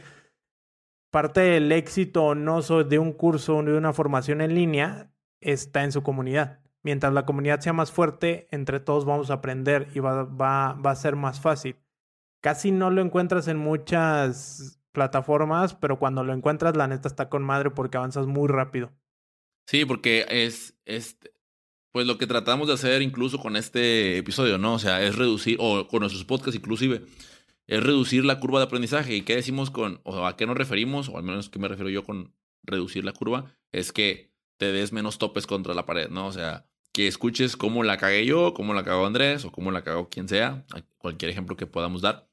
parte 1.12 1.42
del 1.42 1.72
éxito 1.72 2.24
o 2.26 2.36
no 2.36 2.62
de 2.62 3.00
un 3.00 3.14
curso 3.14 3.58
o 3.58 3.64
de 3.64 3.78
una 3.78 3.94
formación 3.94 4.42
en 4.42 4.56
línea 4.56 5.12
está 5.40 5.84
en 5.84 5.92
su 5.92 6.04
comunidad. 6.04 6.60
Mientras 6.84 7.14
la 7.14 7.26
comunidad 7.26 7.60
sea 7.60 7.74
más 7.74 7.92
fuerte, 7.92 8.48
entre 8.52 8.80
todos 8.80 9.06
vamos 9.06 9.30
a 9.30 9.36
aprender 9.36 9.88
y 9.94 10.00
va, 10.00 10.24
va, 10.24 10.74
va 10.74 10.92
a 10.92 10.96
ser 10.96 11.16
más 11.16 11.40
fácil. 11.40 11.78
Casi 12.42 12.72
no 12.72 12.90
lo 12.90 13.02
encuentras 13.02 13.48
en 13.48 13.58
muchas 13.58 14.82
plataformas, 14.92 15.76
pero 15.76 16.00
cuando 16.00 16.24
lo 16.24 16.34
encuentras, 16.34 16.76
la 16.76 16.88
neta 16.88 17.08
está 17.08 17.30
con 17.30 17.44
madre 17.44 17.70
porque 17.70 17.98
avanzas 17.98 18.26
muy 18.26 18.48
rápido. 18.48 18.92
Sí, 19.66 19.86
porque 19.86 20.26
es, 20.30 20.76
es, 20.86 21.18
pues 21.92 22.08
lo 22.08 22.18
que 22.18 22.28
tratamos 22.28 22.68
de 22.68 22.74
hacer 22.74 23.02
incluso 23.02 23.38
con 23.40 23.56
este 23.56 24.18
episodio, 24.18 24.58
¿no? 24.58 24.76
O 24.76 24.80
sea, 24.80 25.02
es 25.04 25.16
reducir, 25.16 25.58
o 25.60 25.88
con 25.88 26.02
nuestros 26.02 26.26
podcasts 26.26 26.56
inclusive, 26.56 27.02
es 27.68 27.84
reducir 27.84 28.26
la 28.26 28.40
curva 28.40 28.60
de 28.60 28.66
aprendizaje. 28.66 29.16
¿Y 29.16 29.22
qué 29.22 29.36
decimos 29.36 29.72
con, 29.72 30.02
o 30.04 30.26
a 30.26 30.36
qué 30.38 30.46
nos 30.46 30.58
referimos, 30.58 31.10
o 31.10 31.18
al 31.18 31.24
menos 31.24 31.50
que 31.50 31.60
me 31.60 31.68
refiero 31.68 31.90
yo 31.90 32.04
con 32.04 32.34
reducir 32.64 33.06
la 33.06 33.14
curva? 33.14 33.56
Es 33.72 33.92
que 33.92 34.32
te 34.58 34.72
des 34.72 34.94
menos 34.94 35.18
topes 35.18 35.48
contra 35.48 35.74
la 35.74 35.86
pared, 35.86 36.10
¿no? 36.10 36.28
O 36.28 36.32
sea, 36.32 36.68
que 36.94 37.08
escuches 37.08 37.58
cómo 37.58 37.84
la 37.84 37.98
cagué 37.98 38.26
yo, 38.26 38.54
cómo 38.54 38.74
la 38.74 38.84
cagó 38.84 39.06
Andrés, 39.06 39.46
o 39.46 39.52
cómo 39.52 39.72
la 39.72 39.84
cagó 39.84 40.10
quien 40.10 40.28
sea, 40.28 40.66
cualquier 40.98 41.32
ejemplo 41.32 41.56
que 41.56 41.68
podamos 41.68 42.02
dar. 42.02 42.30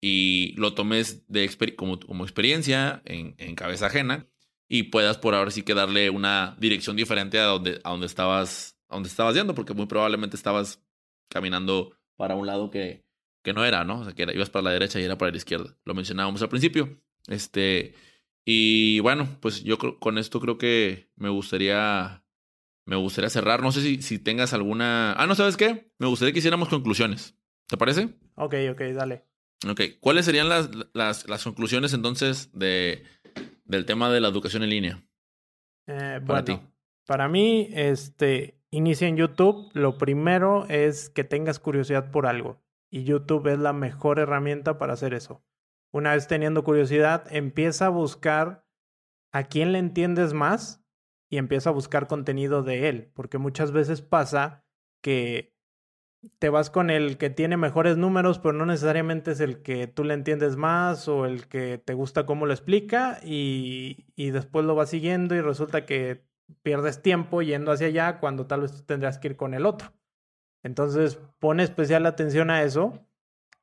Y 0.00 0.54
lo 0.56 0.74
tomes 0.74 1.26
de 1.28 1.50
como, 1.76 1.98
como 1.98 2.24
experiencia 2.24 3.02
en, 3.04 3.34
en 3.38 3.54
cabeza 3.54 3.86
ajena 3.86 4.28
y 4.68 4.84
puedas 4.84 5.18
por 5.18 5.34
ahora 5.34 5.50
sí 5.50 5.62
que 5.62 5.74
darle 5.74 6.10
una 6.10 6.56
dirección 6.58 6.96
diferente 6.96 7.38
a 7.38 7.44
donde, 7.44 7.80
a 7.84 7.90
donde 7.90 8.06
estabas, 8.06 8.78
a 8.88 8.94
donde 8.94 9.08
estabas 9.08 9.34
yendo, 9.34 9.54
porque 9.54 9.74
muy 9.74 9.86
probablemente 9.86 10.36
estabas 10.36 10.82
caminando 11.28 11.96
para 12.16 12.34
un 12.34 12.46
lado 12.46 12.70
que, 12.70 13.04
que 13.42 13.52
no 13.52 13.64
era, 13.64 13.84
¿no? 13.84 14.00
O 14.00 14.04
sea, 14.04 14.14
que 14.14 14.26
ibas 14.34 14.50
para 14.50 14.64
la 14.64 14.70
derecha 14.70 15.00
y 15.00 15.04
era 15.04 15.18
para 15.18 15.30
la 15.30 15.36
izquierda. 15.36 15.76
Lo 15.84 15.94
mencionábamos 15.94 16.42
al 16.42 16.48
principio. 16.48 17.00
Este, 17.28 17.94
y 18.44 19.00
bueno, 19.00 19.28
pues 19.40 19.62
yo 19.62 19.78
con 19.78 20.18
esto 20.18 20.40
creo 20.40 20.58
que 20.58 21.10
me 21.16 21.28
gustaría, 21.28 22.24
me 22.86 22.96
gustaría 22.96 23.30
cerrar. 23.30 23.62
No 23.62 23.72
sé 23.72 23.82
si, 23.82 24.02
si 24.02 24.18
tengas 24.18 24.52
alguna. 24.52 25.12
Ah, 25.12 25.26
no, 25.26 25.34
¿sabes 25.34 25.56
qué? 25.56 25.92
Me 25.98 26.06
gustaría 26.06 26.32
que 26.32 26.38
hiciéramos 26.38 26.68
conclusiones. 26.68 27.36
¿Te 27.66 27.76
parece? 27.76 28.10
Ok, 28.34 28.54
ok, 28.70 28.80
dale. 28.94 29.24
Ok, 29.68 29.80
¿cuáles 30.00 30.26
serían 30.26 30.48
las, 30.48 30.68
las, 30.92 31.26
las 31.26 31.44
conclusiones 31.44 31.94
entonces 31.94 32.50
de, 32.52 33.04
del 33.64 33.86
tema 33.86 34.10
de 34.10 34.20
la 34.20 34.28
educación 34.28 34.62
en 34.62 34.70
línea? 34.70 35.04
Eh, 35.86 36.20
para 36.26 36.44
ti. 36.44 36.60
Para 37.06 37.28
mí, 37.28 37.68
este, 37.72 38.60
inicia 38.70 39.08
en 39.08 39.16
YouTube. 39.16 39.70
Lo 39.74 39.98
primero 39.98 40.66
es 40.68 41.10
que 41.10 41.24
tengas 41.24 41.58
curiosidad 41.58 42.10
por 42.10 42.26
algo. 42.26 42.62
Y 42.90 43.04
YouTube 43.04 43.48
es 43.48 43.58
la 43.58 43.72
mejor 43.72 44.18
herramienta 44.18 44.78
para 44.78 44.92
hacer 44.92 45.14
eso. 45.14 45.44
Una 45.92 46.14
vez 46.14 46.26
teniendo 46.26 46.64
curiosidad, 46.64 47.26
empieza 47.30 47.86
a 47.86 47.90
buscar 47.90 48.66
a 49.32 49.44
quién 49.44 49.72
le 49.72 49.78
entiendes 49.78 50.32
más 50.32 50.84
y 51.28 51.38
empieza 51.38 51.70
a 51.70 51.72
buscar 51.72 52.06
contenido 52.06 52.62
de 52.62 52.88
él. 52.88 53.12
Porque 53.14 53.38
muchas 53.38 53.72
veces 53.72 54.00
pasa 54.00 54.64
que 55.02 55.53
te 56.38 56.48
vas 56.48 56.70
con 56.70 56.90
el 56.90 57.18
que 57.18 57.30
tiene 57.30 57.56
mejores 57.56 57.96
números, 57.96 58.38
pero 58.38 58.52
no 58.52 58.66
necesariamente 58.66 59.32
es 59.32 59.40
el 59.40 59.62
que 59.62 59.86
tú 59.86 60.04
le 60.04 60.14
entiendes 60.14 60.56
más 60.56 61.08
o 61.08 61.26
el 61.26 61.48
que 61.48 61.78
te 61.78 61.94
gusta 61.94 62.26
cómo 62.26 62.46
lo 62.46 62.52
explica 62.52 63.18
y, 63.22 64.04
después 64.16 64.64
lo 64.64 64.74
vas 64.74 64.90
siguiendo 64.90 65.34
y 65.34 65.40
resulta 65.40 65.86
que 65.86 66.24
pierdes 66.62 67.02
tiempo 67.02 67.42
yendo 67.42 67.72
hacia 67.72 67.88
allá 67.88 68.20
cuando 68.20 68.46
tal 68.46 68.62
vez 68.62 68.84
tendrías 68.86 69.18
que 69.18 69.28
ir 69.28 69.36
con 69.36 69.54
el 69.54 69.66
otro. 69.66 69.92
Entonces 70.62 71.20
pone 71.38 71.62
especial 71.62 72.06
atención 72.06 72.50
a 72.50 72.62
eso 72.62 73.06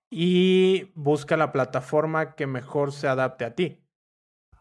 y 0.09 0.91
busca 0.95 1.38
la 1.38 1.51
plataforma 1.51 2.36
que 2.36 2.47
mejor 2.47 2.91
se 2.91 3.07
adapte 3.07 3.45
a 3.45 3.55
ti. 3.55 3.80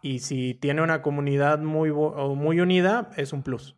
Y 0.02 0.20
si 0.20 0.54
tiene 0.54 0.82
una 0.82 1.02
comunidad 1.02 1.58
muy, 1.58 1.92
muy 1.92 2.60
unida, 2.60 3.10
es 3.16 3.32
un 3.32 3.42
plus. 3.42 3.76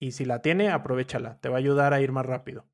Y 0.00 0.12
si 0.12 0.24
la 0.24 0.40
tiene, 0.40 0.70
aprovechala. 0.70 1.38
Te 1.40 1.48
va 1.48 1.56
a 1.56 1.58
ayudar 1.58 1.92
a 1.92 2.00
ir 2.00 2.12
más 2.12 2.24
rápido. 2.24 2.64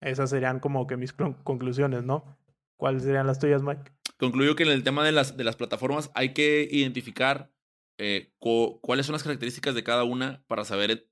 Esas 0.00 0.30
serían 0.30 0.60
como 0.60 0.86
que 0.86 0.96
mis 0.96 1.12
conclusiones, 1.12 2.04
¿no? 2.04 2.38
¿Cuáles 2.76 3.02
serían 3.02 3.26
las 3.26 3.38
tuyas, 3.38 3.62
Mike? 3.62 3.92
Concluyo 4.18 4.56
que 4.56 4.62
en 4.62 4.70
el 4.70 4.84
tema 4.84 5.04
de 5.04 5.12
las, 5.12 5.36
de 5.36 5.44
las 5.44 5.56
plataformas 5.56 6.10
hay 6.14 6.32
que 6.32 6.68
identificar 6.70 7.50
eh, 7.98 8.32
cuáles 8.38 9.06
son 9.06 9.12
las 9.12 9.24
características 9.24 9.74
de 9.74 9.82
cada 9.82 10.04
una 10.04 10.42
para 10.46 10.64
saber 10.64 11.08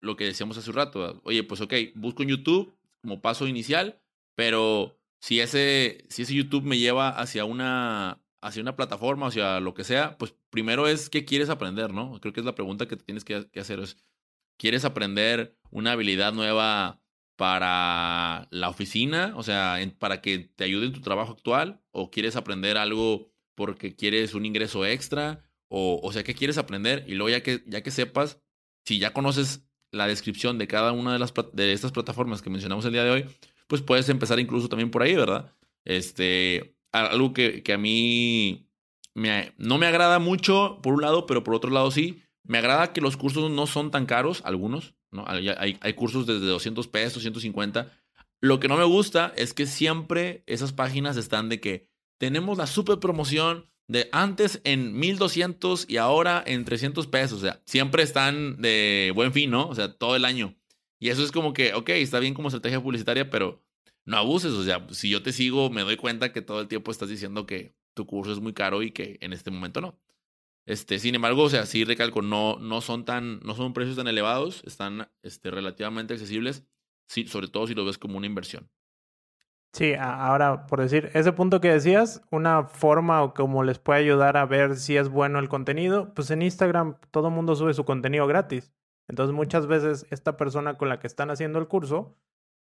lo 0.00 0.16
que 0.16 0.24
decíamos 0.24 0.56
hace 0.56 0.70
un 0.70 0.76
rato. 0.76 1.20
Oye, 1.24 1.42
pues 1.42 1.60
ok, 1.60 1.74
busco 1.96 2.22
en 2.22 2.28
YouTube 2.30 2.76
como 3.02 3.20
paso 3.20 3.48
inicial, 3.48 4.00
pero 4.34 4.96
si 5.20 5.40
ese, 5.40 6.06
si 6.08 6.22
ese 6.22 6.34
YouTube 6.34 6.64
me 6.64 6.78
lleva 6.78 7.08
hacia 7.08 7.44
una, 7.44 8.20
hacia 8.40 8.62
una 8.62 8.76
plataforma, 8.76 9.26
hacia 9.26 9.58
lo 9.60 9.74
que 9.74 9.84
sea, 9.84 10.16
pues 10.18 10.34
primero 10.50 10.86
es 10.86 11.10
qué 11.10 11.24
quieres 11.24 11.50
aprender, 11.50 11.92
¿no? 11.92 12.20
Creo 12.20 12.32
que 12.32 12.40
es 12.40 12.46
la 12.46 12.54
pregunta 12.54 12.86
que 12.86 12.96
tienes 12.96 13.24
que, 13.24 13.48
hacer. 13.58 13.80
Es, 13.80 13.96
¿quieres 14.56 14.84
aprender 14.84 15.56
una 15.70 15.92
habilidad 15.92 16.32
nueva 16.32 17.00
para 17.36 18.48
la 18.50 18.68
oficina, 18.68 19.32
o 19.36 19.42
sea, 19.42 19.78
para 19.98 20.20
que 20.20 20.38
te 20.38 20.64
ayude 20.64 20.86
en 20.86 20.92
tu 20.92 21.00
trabajo 21.00 21.32
actual, 21.32 21.80
o 21.90 22.10
quieres 22.10 22.36
aprender 22.36 22.76
algo 22.76 23.32
porque 23.54 23.94
quieres 23.94 24.34
un 24.34 24.46
ingreso 24.46 24.84
extra, 24.86 25.44
o, 25.68 26.00
o 26.02 26.12
sea, 26.12 26.24
¿qué 26.24 26.34
quieres 26.34 26.58
aprender? 26.58 27.04
Y 27.08 27.14
luego 27.14 27.30
ya 27.30 27.42
que, 27.42 27.62
ya 27.66 27.82
que 27.82 27.90
sepas, 27.90 28.40
si 28.84 28.98
ya 28.98 29.12
conoces 29.12 29.66
la 29.90 30.06
descripción 30.06 30.58
de 30.58 30.66
cada 30.66 30.92
una 30.92 31.12
de, 31.12 31.18
las, 31.18 31.32
de 31.52 31.72
estas 31.72 31.92
plataformas 31.92 32.42
que 32.42 32.50
mencionamos 32.50 32.84
el 32.84 32.92
día 32.92 33.04
de 33.04 33.10
hoy, 33.10 33.26
pues 33.66 33.82
puedes 33.82 34.08
empezar 34.08 34.38
incluso 34.38 34.68
también 34.68 34.90
por 34.90 35.02
ahí, 35.02 35.14
¿verdad? 35.14 35.52
Este, 35.84 36.76
algo 36.92 37.32
que, 37.32 37.62
que 37.62 37.72
a 37.72 37.78
mí 37.78 38.68
me, 39.14 39.52
no 39.56 39.78
me 39.78 39.86
agrada 39.86 40.18
mucho, 40.18 40.78
por 40.82 40.94
un 40.94 41.02
lado, 41.02 41.26
pero 41.26 41.44
por 41.44 41.54
otro 41.54 41.70
lado 41.70 41.90
sí, 41.90 42.22
me 42.42 42.58
agrada 42.58 42.92
que 42.92 43.00
los 43.00 43.16
cursos 43.16 43.50
no 43.50 43.66
son 43.66 43.90
tan 43.90 44.06
caros, 44.06 44.42
algunos, 44.44 44.94
¿no? 45.14 45.24
Hay, 45.26 45.48
hay, 45.80 45.92
cursos 45.94 46.26
desde 46.26 46.46
200 46.46 46.88
pesos, 46.88 47.22
150. 47.22 47.90
Lo 48.40 48.60
que 48.60 48.68
no 48.68 48.76
me 48.76 48.84
gusta 48.84 49.32
es 49.36 49.54
que 49.54 49.66
siempre 49.66 50.42
esas 50.46 50.72
páginas 50.72 51.16
están 51.16 51.48
de 51.48 51.60
que 51.60 51.88
tenemos 52.18 52.58
la 52.58 52.66
super 52.66 52.98
promoción 52.98 53.70
de 53.88 54.08
antes 54.12 54.60
en 54.64 54.98
1200 54.98 55.86
y 55.88 55.96
ahora 55.96 56.42
en 56.46 56.64
300 56.64 57.06
pesos. 57.06 57.38
O 57.38 57.40
sea, 57.40 57.62
siempre 57.64 58.02
están 58.02 58.60
de 58.60 59.12
buen 59.14 59.32
fin, 59.32 59.50
¿no? 59.50 59.68
O 59.68 59.74
sea, 59.74 59.92
todo 59.92 60.16
el 60.16 60.24
año. 60.24 60.54
Y 61.00 61.10
eso 61.10 61.22
es 61.22 61.32
como 61.32 61.52
que, 61.52 61.74
ok, 61.74 61.90
está 61.90 62.18
bien 62.18 62.34
como 62.34 62.48
estrategia 62.48 62.82
publicitaria, 62.82 63.30
pero 63.30 63.62
no 64.04 64.16
abuses. 64.16 64.52
O 64.52 64.64
sea, 64.64 64.86
si 64.90 65.10
yo 65.10 65.22
te 65.22 65.32
sigo, 65.32 65.70
me 65.70 65.82
doy 65.82 65.96
cuenta 65.96 66.32
que 66.32 66.42
todo 66.42 66.60
el 66.60 66.68
tiempo 66.68 66.90
estás 66.90 67.08
diciendo 67.08 67.46
que 67.46 67.74
tu 67.94 68.06
curso 68.06 68.32
es 68.32 68.40
muy 68.40 68.52
caro 68.52 68.82
y 68.82 68.90
que 68.90 69.18
en 69.20 69.32
este 69.32 69.50
momento 69.50 69.80
no. 69.80 69.98
Este, 70.66 70.98
sin 70.98 71.14
embargo, 71.14 71.42
o 71.42 71.50
sea, 71.50 71.66
sí 71.66 71.84
recalco, 71.84 72.22
no, 72.22 72.58
no 72.58 72.80
son 72.80 73.04
tan, 73.04 73.40
no 73.40 73.54
son 73.54 73.74
precios 73.74 73.96
tan 73.96 74.08
elevados, 74.08 74.62
están 74.64 75.08
este, 75.22 75.50
relativamente 75.50 76.14
accesibles, 76.14 76.64
sí, 77.06 77.26
sobre 77.26 77.48
todo 77.48 77.66
si 77.66 77.74
lo 77.74 77.84
ves 77.84 77.98
como 77.98 78.16
una 78.16 78.26
inversión. 78.26 78.70
Sí, 79.74 79.94
ahora, 79.94 80.66
por 80.66 80.80
decir, 80.80 81.10
ese 81.14 81.32
punto 81.32 81.60
que 81.60 81.72
decías, 81.72 82.22
una 82.30 82.62
forma 82.62 83.24
o 83.24 83.34
como 83.34 83.64
les 83.64 83.80
puede 83.80 83.98
ayudar 83.98 84.36
a 84.36 84.46
ver 84.46 84.76
si 84.76 84.96
es 84.96 85.08
bueno 85.08 85.40
el 85.40 85.48
contenido, 85.48 86.14
pues 86.14 86.30
en 86.30 86.42
Instagram 86.42 86.96
todo 87.10 87.26
el 87.28 87.34
mundo 87.34 87.56
sube 87.56 87.74
su 87.74 87.84
contenido 87.84 88.26
gratis. 88.28 88.72
Entonces 89.08 89.34
muchas 89.34 89.66
veces 89.66 90.06
esta 90.10 90.36
persona 90.36 90.78
con 90.78 90.88
la 90.88 91.00
que 91.00 91.08
están 91.08 91.30
haciendo 91.30 91.58
el 91.58 91.66
curso 91.66 92.16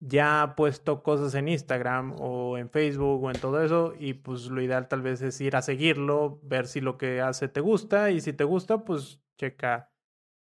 ya 0.00 0.42
ha 0.42 0.56
puesto 0.56 1.02
cosas 1.02 1.34
en 1.34 1.48
Instagram 1.48 2.16
o 2.18 2.58
en 2.58 2.70
Facebook 2.70 3.22
o 3.22 3.30
en 3.30 3.40
todo 3.40 3.62
eso 3.62 3.94
y 3.98 4.14
pues 4.14 4.46
lo 4.46 4.62
ideal 4.62 4.88
tal 4.88 5.02
vez 5.02 5.22
es 5.22 5.40
ir 5.40 5.56
a 5.56 5.62
seguirlo, 5.62 6.40
ver 6.42 6.66
si 6.66 6.80
lo 6.80 6.96
que 6.98 7.20
hace 7.20 7.48
te 7.48 7.60
gusta 7.60 8.10
y 8.10 8.20
si 8.20 8.32
te 8.32 8.44
gusta 8.44 8.84
pues 8.84 9.20
checa 9.38 9.90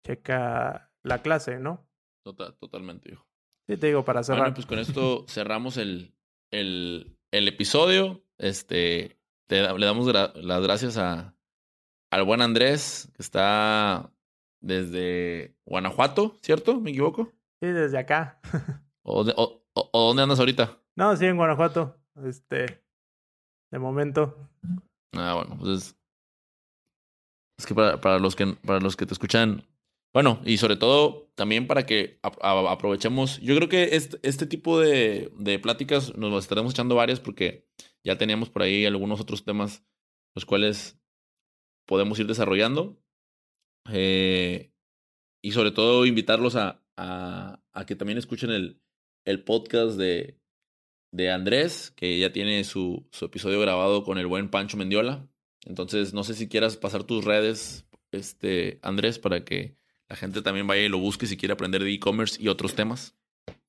checa 0.05 0.91
la 1.03 1.23
clase, 1.23 1.59
¿no? 1.59 1.89
Total, 2.25 2.55
totalmente, 2.57 3.13
hijo. 3.13 3.27
Sí, 3.67 3.77
te 3.77 3.89
digo, 3.89 4.05
para 4.05 4.23
cerrar. 4.23 4.43
Bueno, 4.43 4.55
pues 4.55 4.67
con 4.67 4.79
esto 4.79 5.27
cerramos 5.29 5.77
el, 5.77 6.15
el, 6.51 7.19
el 7.31 7.49
episodio. 7.49 8.25
Este, 8.39 9.19
le 9.49 9.87
damos 9.87 10.07
las 10.07 10.63
gracias 10.63 10.97
a, 10.97 11.37
al 12.11 12.25
buen 12.25 12.41
Andrés, 12.41 13.11
que 13.15 13.23
está 13.23 14.11
desde 14.61 15.55
Guanajuato, 15.65 16.37
¿cierto? 16.43 16.81
¿Me 16.81 16.91
equivoco? 16.91 17.33
Sí, 17.61 17.69
desde 17.69 17.99
acá. 17.99 18.41
¿O, 19.11 19.63
o, 19.75 20.09
dónde 20.09 20.23
andas 20.23 20.39
ahorita? 20.39 20.79
No, 20.95 21.17
sí, 21.17 21.25
en 21.25 21.37
Guanajuato. 21.39 21.97
Este, 22.27 22.85
de 23.71 23.79
momento. 23.79 24.51
Ah, 25.15 25.35
bueno, 25.35 25.57
pues 25.59 25.97
es 27.59 27.67
que 27.67 27.75
para, 27.75 28.01
para, 28.01 28.19
los 28.19 28.37
que 28.37 28.47
para 28.47 28.81
los 28.81 28.97
que 28.97 29.07
te 29.07 29.15
escuchan, 29.15 29.67
bueno, 30.13 30.41
y 30.45 30.59
sobre 30.59 30.77
todo 30.77 31.31
también 31.37 31.67
para 31.67 31.87
que 31.87 32.21
aprovechemos, 32.23 33.41
yo 33.41 33.57
creo 33.57 33.69
que 33.69 33.97
este, 33.97 34.19
este 34.23 34.47
tipo 34.47 34.79
de, 34.79 35.33
de 35.39 35.59
pláticas 35.59 36.15
nos 36.17 36.45
estaremos 36.45 36.73
echando 36.73 36.95
varias 36.95 37.19
porque 37.19 37.67
ya 38.05 38.19
teníamos 38.19 38.51
por 38.51 38.63
ahí 38.63 38.85
algunos 38.85 39.21
otros 39.21 39.45
temas 39.45 39.85
los 40.35 40.45
cuales 40.45 41.01
podemos 41.87 42.19
ir 42.19 42.27
desarrollando. 42.27 43.01
Eh, 43.91 44.71
y 45.43 45.53
sobre 45.53 45.71
todo 45.71 46.05
invitarlos 46.05 46.57
a, 46.57 46.85
a, 46.99 47.63
a 47.73 47.87
que 47.87 47.97
también 47.97 48.19
escuchen 48.19 48.51
el, 48.51 48.83
el 49.29 49.45
podcast 49.45 49.99
de, 49.99 50.39
de 51.13 51.31
Andrés, 51.31 51.93
que 51.95 52.19
ya 52.19 52.33
tiene 52.33 52.65
su, 52.65 53.07
su 53.11 53.27
episodio 53.27 53.61
grabado 53.61 54.03
con 54.03 54.17
el 54.17 54.27
buen 54.27 54.49
Pancho 54.49 54.79
Mendiola. 54.79 55.29
Entonces, 55.67 56.15
no 56.15 56.25
sé 56.25 56.33
si 56.33 56.49
quieras 56.49 56.79
pasar 56.79 57.05
tus 57.05 57.27
redes, 57.27 57.87
este, 58.11 58.79
Andrés, 58.81 59.19
para 59.19 59.45
que 59.45 59.77
la 60.09 60.17
gente 60.17 60.41
también 60.41 60.67
vaya 60.67 60.81
y 60.81 60.89
lo 60.89 60.99
busque 60.99 61.27
si 61.27 61.37
quiere 61.37 61.53
aprender 61.53 61.85
de 61.85 61.93
e-commerce 61.93 62.43
y 62.43 62.49
otros 62.49 62.75
temas. 62.75 63.19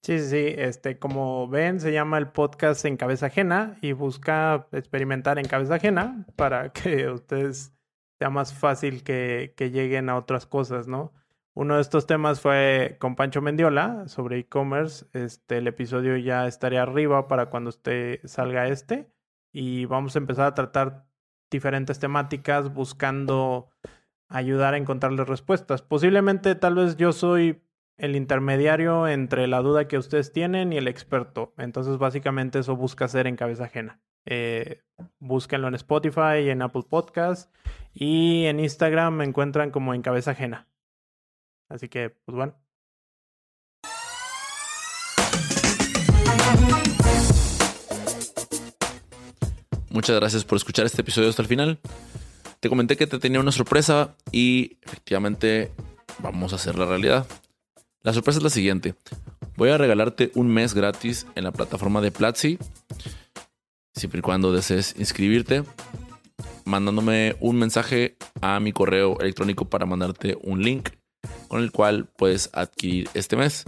Sí, 0.01 0.19
sí, 0.19 0.29
sí. 0.29 0.45
Este, 0.57 0.97
como 0.97 1.49
ven, 1.49 1.81
se 1.81 1.91
llama 1.91 2.19
el 2.19 2.29
podcast 2.29 2.85
en 2.85 2.95
cabeza 2.95 3.25
ajena 3.25 3.77
y 3.81 3.91
busca 3.91 4.69
experimentar 4.71 5.39
en 5.39 5.45
cabeza 5.45 5.75
ajena 5.75 6.25
para 6.37 6.71
que 6.71 7.09
ustedes 7.09 7.73
sea 8.17 8.29
más 8.29 8.53
fácil 8.53 9.03
que, 9.03 9.53
que 9.57 9.71
lleguen 9.71 10.07
a 10.07 10.15
otras 10.15 10.45
cosas, 10.45 10.87
¿no? 10.87 11.11
Uno 11.59 11.75
de 11.75 11.81
estos 11.81 12.07
temas 12.07 12.39
fue 12.39 12.95
con 13.01 13.17
Pancho 13.17 13.41
Mendiola 13.41 14.07
sobre 14.07 14.39
e-commerce. 14.39 15.07
Este, 15.11 15.57
el 15.57 15.67
episodio 15.67 16.15
ya 16.15 16.47
estaría 16.47 16.83
arriba 16.83 17.27
para 17.27 17.49
cuando 17.49 17.67
usted 17.67 18.21
salga 18.23 18.69
este. 18.69 19.11
Y 19.51 19.83
vamos 19.83 20.15
a 20.15 20.19
empezar 20.19 20.45
a 20.45 20.53
tratar 20.53 21.05
diferentes 21.51 21.99
temáticas 21.99 22.73
buscando 22.73 23.71
ayudar 24.29 24.73
a 24.73 24.77
encontrarles 24.77 25.27
respuestas. 25.27 25.81
Posiblemente 25.81 26.55
tal 26.55 26.75
vez 26.75 26.95
yo 26.95 27.11
soy 27.11 27.61
el 27.97 28.15
intermediario 28.15 29.09
entre 29.09 29.45
la 29.47 29.59
duda 29.59 29.89
que 29.89 29.97
ustedes 29.97 30.31
tienen 30.31 30.71
y 30.71 30.77
el 30.77 30.87
experto. 30.87 31.53
Entonces 31.57 31.97
básicamente 31.97 32.59
eso 32.59 32.77
busca 32.77 33.03
hacer 33.03 33.27
en 33.27 33.35
cabeza 33.35 33.65
ajena. 33.65 33.99
Eh, 34.25 34.79
búsquenlo 35.19 35.67
en 35.67 35.75
Spotify 35.75 36.47
en 36.51 36.61
Apple 36.61 36.83
Podcast 36.89 37.53
y 37.93 38.45
en 38.45 38.61
Instagram 38.61 39.15
me 39.15 39.25
encuentran 39.25 39.71
como 39.71 39.93
en 39.93 40.01
cabeza 40.01 40.31
ajena. 40.31 40.69
Así 41.69 41.87
que, 41.87 42.09
pues 42.09 42.35
bueno. 42.35 42.55
Muchas 49.91 50.15
gracias 50.15 50.45
por 50.45 50.55
escuchar 50.57 50.85
este 50.85 51.01
episodio 51.01 51.29
hasta 51.29 51.41
el 51.41 51.47
final. 51.47 51.79
Te 52.59 52.69
comenté 52.69 52.97
que 52.97 53.07
te 53.07 53.19
tenía 53.19 53.39
una 53.39 53.51
sorpresa 53.51 54.15
y 54.31 54.77
efectivamente 54.81 55.71
vamos 56.19 56.53
a 56.53 56.57
hacer 56.57 56.77
la 56.77 56.85
realidad. 56.85 57.27
La 58.01 58.13
sorpresa 58.13 58.39
es 58.39 58.43
la 58.43 58.49
siguiente. 58.49 58.95
Voy 59.55 59.69
a 59.69 59.77
regalarte 59.77 60.31
un 60.35 60.47
mes 60.47 60.73
gratis 60.73 61.27
en 61.35 61.43
la 61.43 61.51
plataforma 61.51 62.01
de 62.01 62.11
Platzi, 62.11 62.57
siempre 63.93 64.19
y 64.19 64.21
cuando 64.21 64.53
desees 64.53 64.95
inscribirte, 64.97 65.63
mandándome 66.65 67.35
un 67.39 67.57
mensaje 67.57 68.15
a 68.41 68.59
mi 68.59 68.71
correo 68.71 69.19
electrónico 69.19 69.65
para 69.65 69.85
mandarte 69.85 70.37
un 70.41 70.61
link 70.61 70.89
con 71.49 71.61
el 71.61 71.73
cual 71.73 72.07
puedes 72.15 72.49
adquirir 72.53 73.09
este 73.13 73.35
mes. 73.35 73.65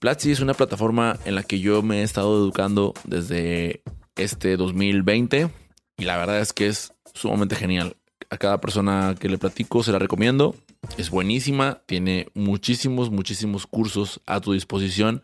Platzi 0.00 0.30
es 0.32 0.40
una 0.40 0.54
plataforma 0.54 1.18
en 1.24 1.34
la 1.34 1.42
que 1.42 1.60
yo 1.60 1.82
me 1.82 2.00
he 2.00 2.02
estado 2.02 2.36
educando 2.36 2.94
desde 3.04 3.82
este 4.16 4.56
2020 4.56 5.50
y 5.98 6.04
la 6.04 6.16
verdad 6.16 6.40
es 6.40 6.52
que 6.52 6.68
es 6.68 6.94
sumamente 7.14 7.56
genial. 7.56 7.96
A 8.30 8.38
cada 8.38 8.60
persona 8.60 9.14
que 9.18 9.28
le 9.28 9.38
platico 9.38 9.82
se 9.82 9.92
la 9.92 9.98
recomiendo. 9.98 10.56
Es 10.98 11.10
buenísima, 11.10 11.82
tiene 11.86 12.28
muchísimos, 12.34 13.10
muchísimos 13.10 13.66
cursos 13.66 14.20
a 14.26 14.40
tu 14.40 14.52
disposición 14.52 15.22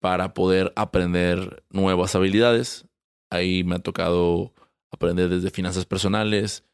para 0.00 0.34
poder 0.34 0.72
aprender 0.76 1.62
nuevas 1.70 2.14
habilidades. 2.14 2.86
Ahí 3.30 3.64
me 3.64 3.76
ha 3.76 3.78
tocado 3.78 4.52
aprender 4.90 5.28
desde 5.28 5.50
finanzas 5.50 5.86
personales, 5.86 6.64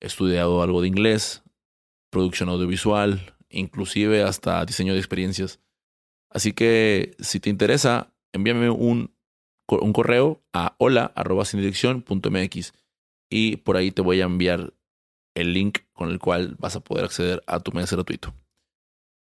he 0.00 0.06
estudiado 0.06 0.62
algo 0.62 0.82
de 0.82 0.88
inglés, 0.88 1.42
producción 2.14 2.48
audiovisual, 2.48 3.34
inclusive 3.50 4.22
hasta 4.22 4.64
diseño 4.64 4.92
de 4.92 5.00
experiencias. 5.00 5.58
Así 6.30 6.52
que 6.52 7.16
si 7.18 7.40
te 7.40 7.50
interesa, 7.50 8.14
envíame 8.32 8.70
un, 8.70 9.12
un 9.68 9.92
correo 9.92 10.40
a 10.52 10.76
hola.mx 10.78 12.72
y 13.28 13.56
por 13.56 13.76
ahí 13.76 13.90
te 13.90 14.00
voy 14.00 14.20
a 14.20 14.24
enviar 14.24 14.72
el 15.34 15.52
link 15.52 15.80
con 15.92 16.10
el 16.10 16.18
cual 16.18 16.56
vas 16.58 16.76
a 16.76 16.80
poder 16.80 17.04
acceder 17.04 17.42
a 17.46 17.60
tu 17.60 17.72
mes 17.72 17.90
gratuito. 17.92 18.32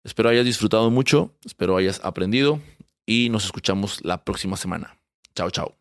Espero 0.03 0.29
hayas 0.29 0.45
disfrutado 0.45 0.89
mucho, 0.89 1.31
espero 1.45 1.77
hayas 1.77 2.03
aprendido 2.03 2.59
y 3.05 3.29
nos 3.29 3.45
escuchamos 3.45 4.03
la 4.03 4.23
próxima 4.23 4.57
semana. 4.57 4.97
Chao, 5.35 5.51
chao. 5.51 5.80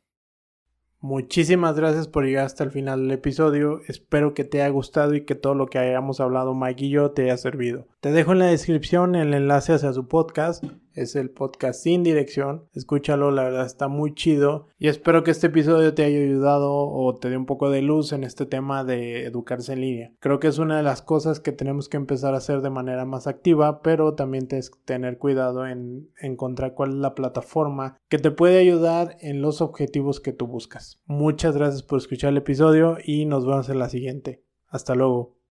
Muchísimas 1.02 1.76
gracias 1.76 2.08
por 2.08 2.26
llegar 2.26 2.44
hasta 2.44 2.62
el 2.62 2.70
final 2.70 3.00
del 3.00 3.12
episodio. 3.12 3.80
Espero 3.88 4.34
que 4.34 4.44
te 4.44 4.60
haya 4.60 4.70
gustado 4.70 5.14
y 5.14 5.24
que 5.24 5.34
todo 5.34 5.54
lo 5.54 5.66
que 5.66 5.78
hayamos 5.78 6.20
hablado 6.20 6.54
Mike 6.54 6.84
y 6.84 6.90
yo 6.90 7.12
te 7.12 7.22
haya 7.22 7.38
servido. 7.38 7.86
Te 8.00 8.12
dejo 8.12 8.32
en 8.32 8.40
la 8.40 8.46
descripción 8.46 9.14
el 9.14 9.32
enlace 9.32 9.72
hacia 9.72 9.94
su 9.94 10.08
podcast 10.08 10.62
es 10.94 11.16
el 11.16 11.30
podcast 11.30 11.82
Sin 11.82 12.02
Dirección. 12.02 12.64
Escúchalo, 12.74 13.30
la 13.30 13.44
verdad 13.44 13.66
está 13.66 13.88
muy 13.88 14.14
chido. 14.14 14.68
Y 14.78 14.88
espero 14.88 15.24
que 15.24 15.30
este 15.30 15.48
episodio 15.48 15.94
te 15.94 16.04
haya 16.04 16.18
ayudado 16.18 16.72
o 16.72 17.14
te 17.14 17.30
dé 17.30 17.36
un 17.36 17.46
poco 17.46 17.70
de 17.70 17.82
luz 17.82 18.12
en 18.12 18.24
este 18.24 18.46
tema 18.46 18.84
de 18.84 19.24
educarse 19.24 19.72
en 19.72 19.80
línea. 19.80 20.12
Creo 20.20 20.40
que 20.40 20.48
es 20.48 20.58
una 20.58 20.76
de 20.76 20.82
las 20.82 21.02
cosas 21.02 21.40
que 21.40 21.52
tenemos 21.52 21.88
que 21.88 21.96
empezar 21.96 22.34
a 22.34 22.38
hacer 22.38 22.60
de 22.60 22.70
manera 22.70 23.04
más 23.04 23.26
activa, 23.26 23.82
pero 23.82 24.14
también 24.14 24.48
tienes 24.48 24.70
tener 24.84 25.18
cuidado 25.18 25.66
en 25.66 26.10
encontrar 26.20 26.74
cuál 26.74 26.90
es 26.90 26.96
la 26.96 27.14
plataforma 27.14 27.96
que 28.08 28.18
te 28.18 28.30
puede 28.30 28.58
ayudar 28.58 29.16
en 29.20 29.42
los 29.42 29.60
objetivos 29.60 30.20
que 30.20 30.32
tú 30.32 30.46
buscas. 30.46 31.00
Muchas 31.06 31.56
gracias 31.56 31.82
por 31.82 31.98
escuchar 31.98 32.30
el 32.30 32.38
episodio 32.38 32.98
y 33.04 33.24
nos 33.24 33.46
vemos 33.46 33.68
en 33.68 33.78
la 33.78 33.88
siguiente. 33.88 34.44
Hasta 34.68 34.94
luego. 34.94 35.39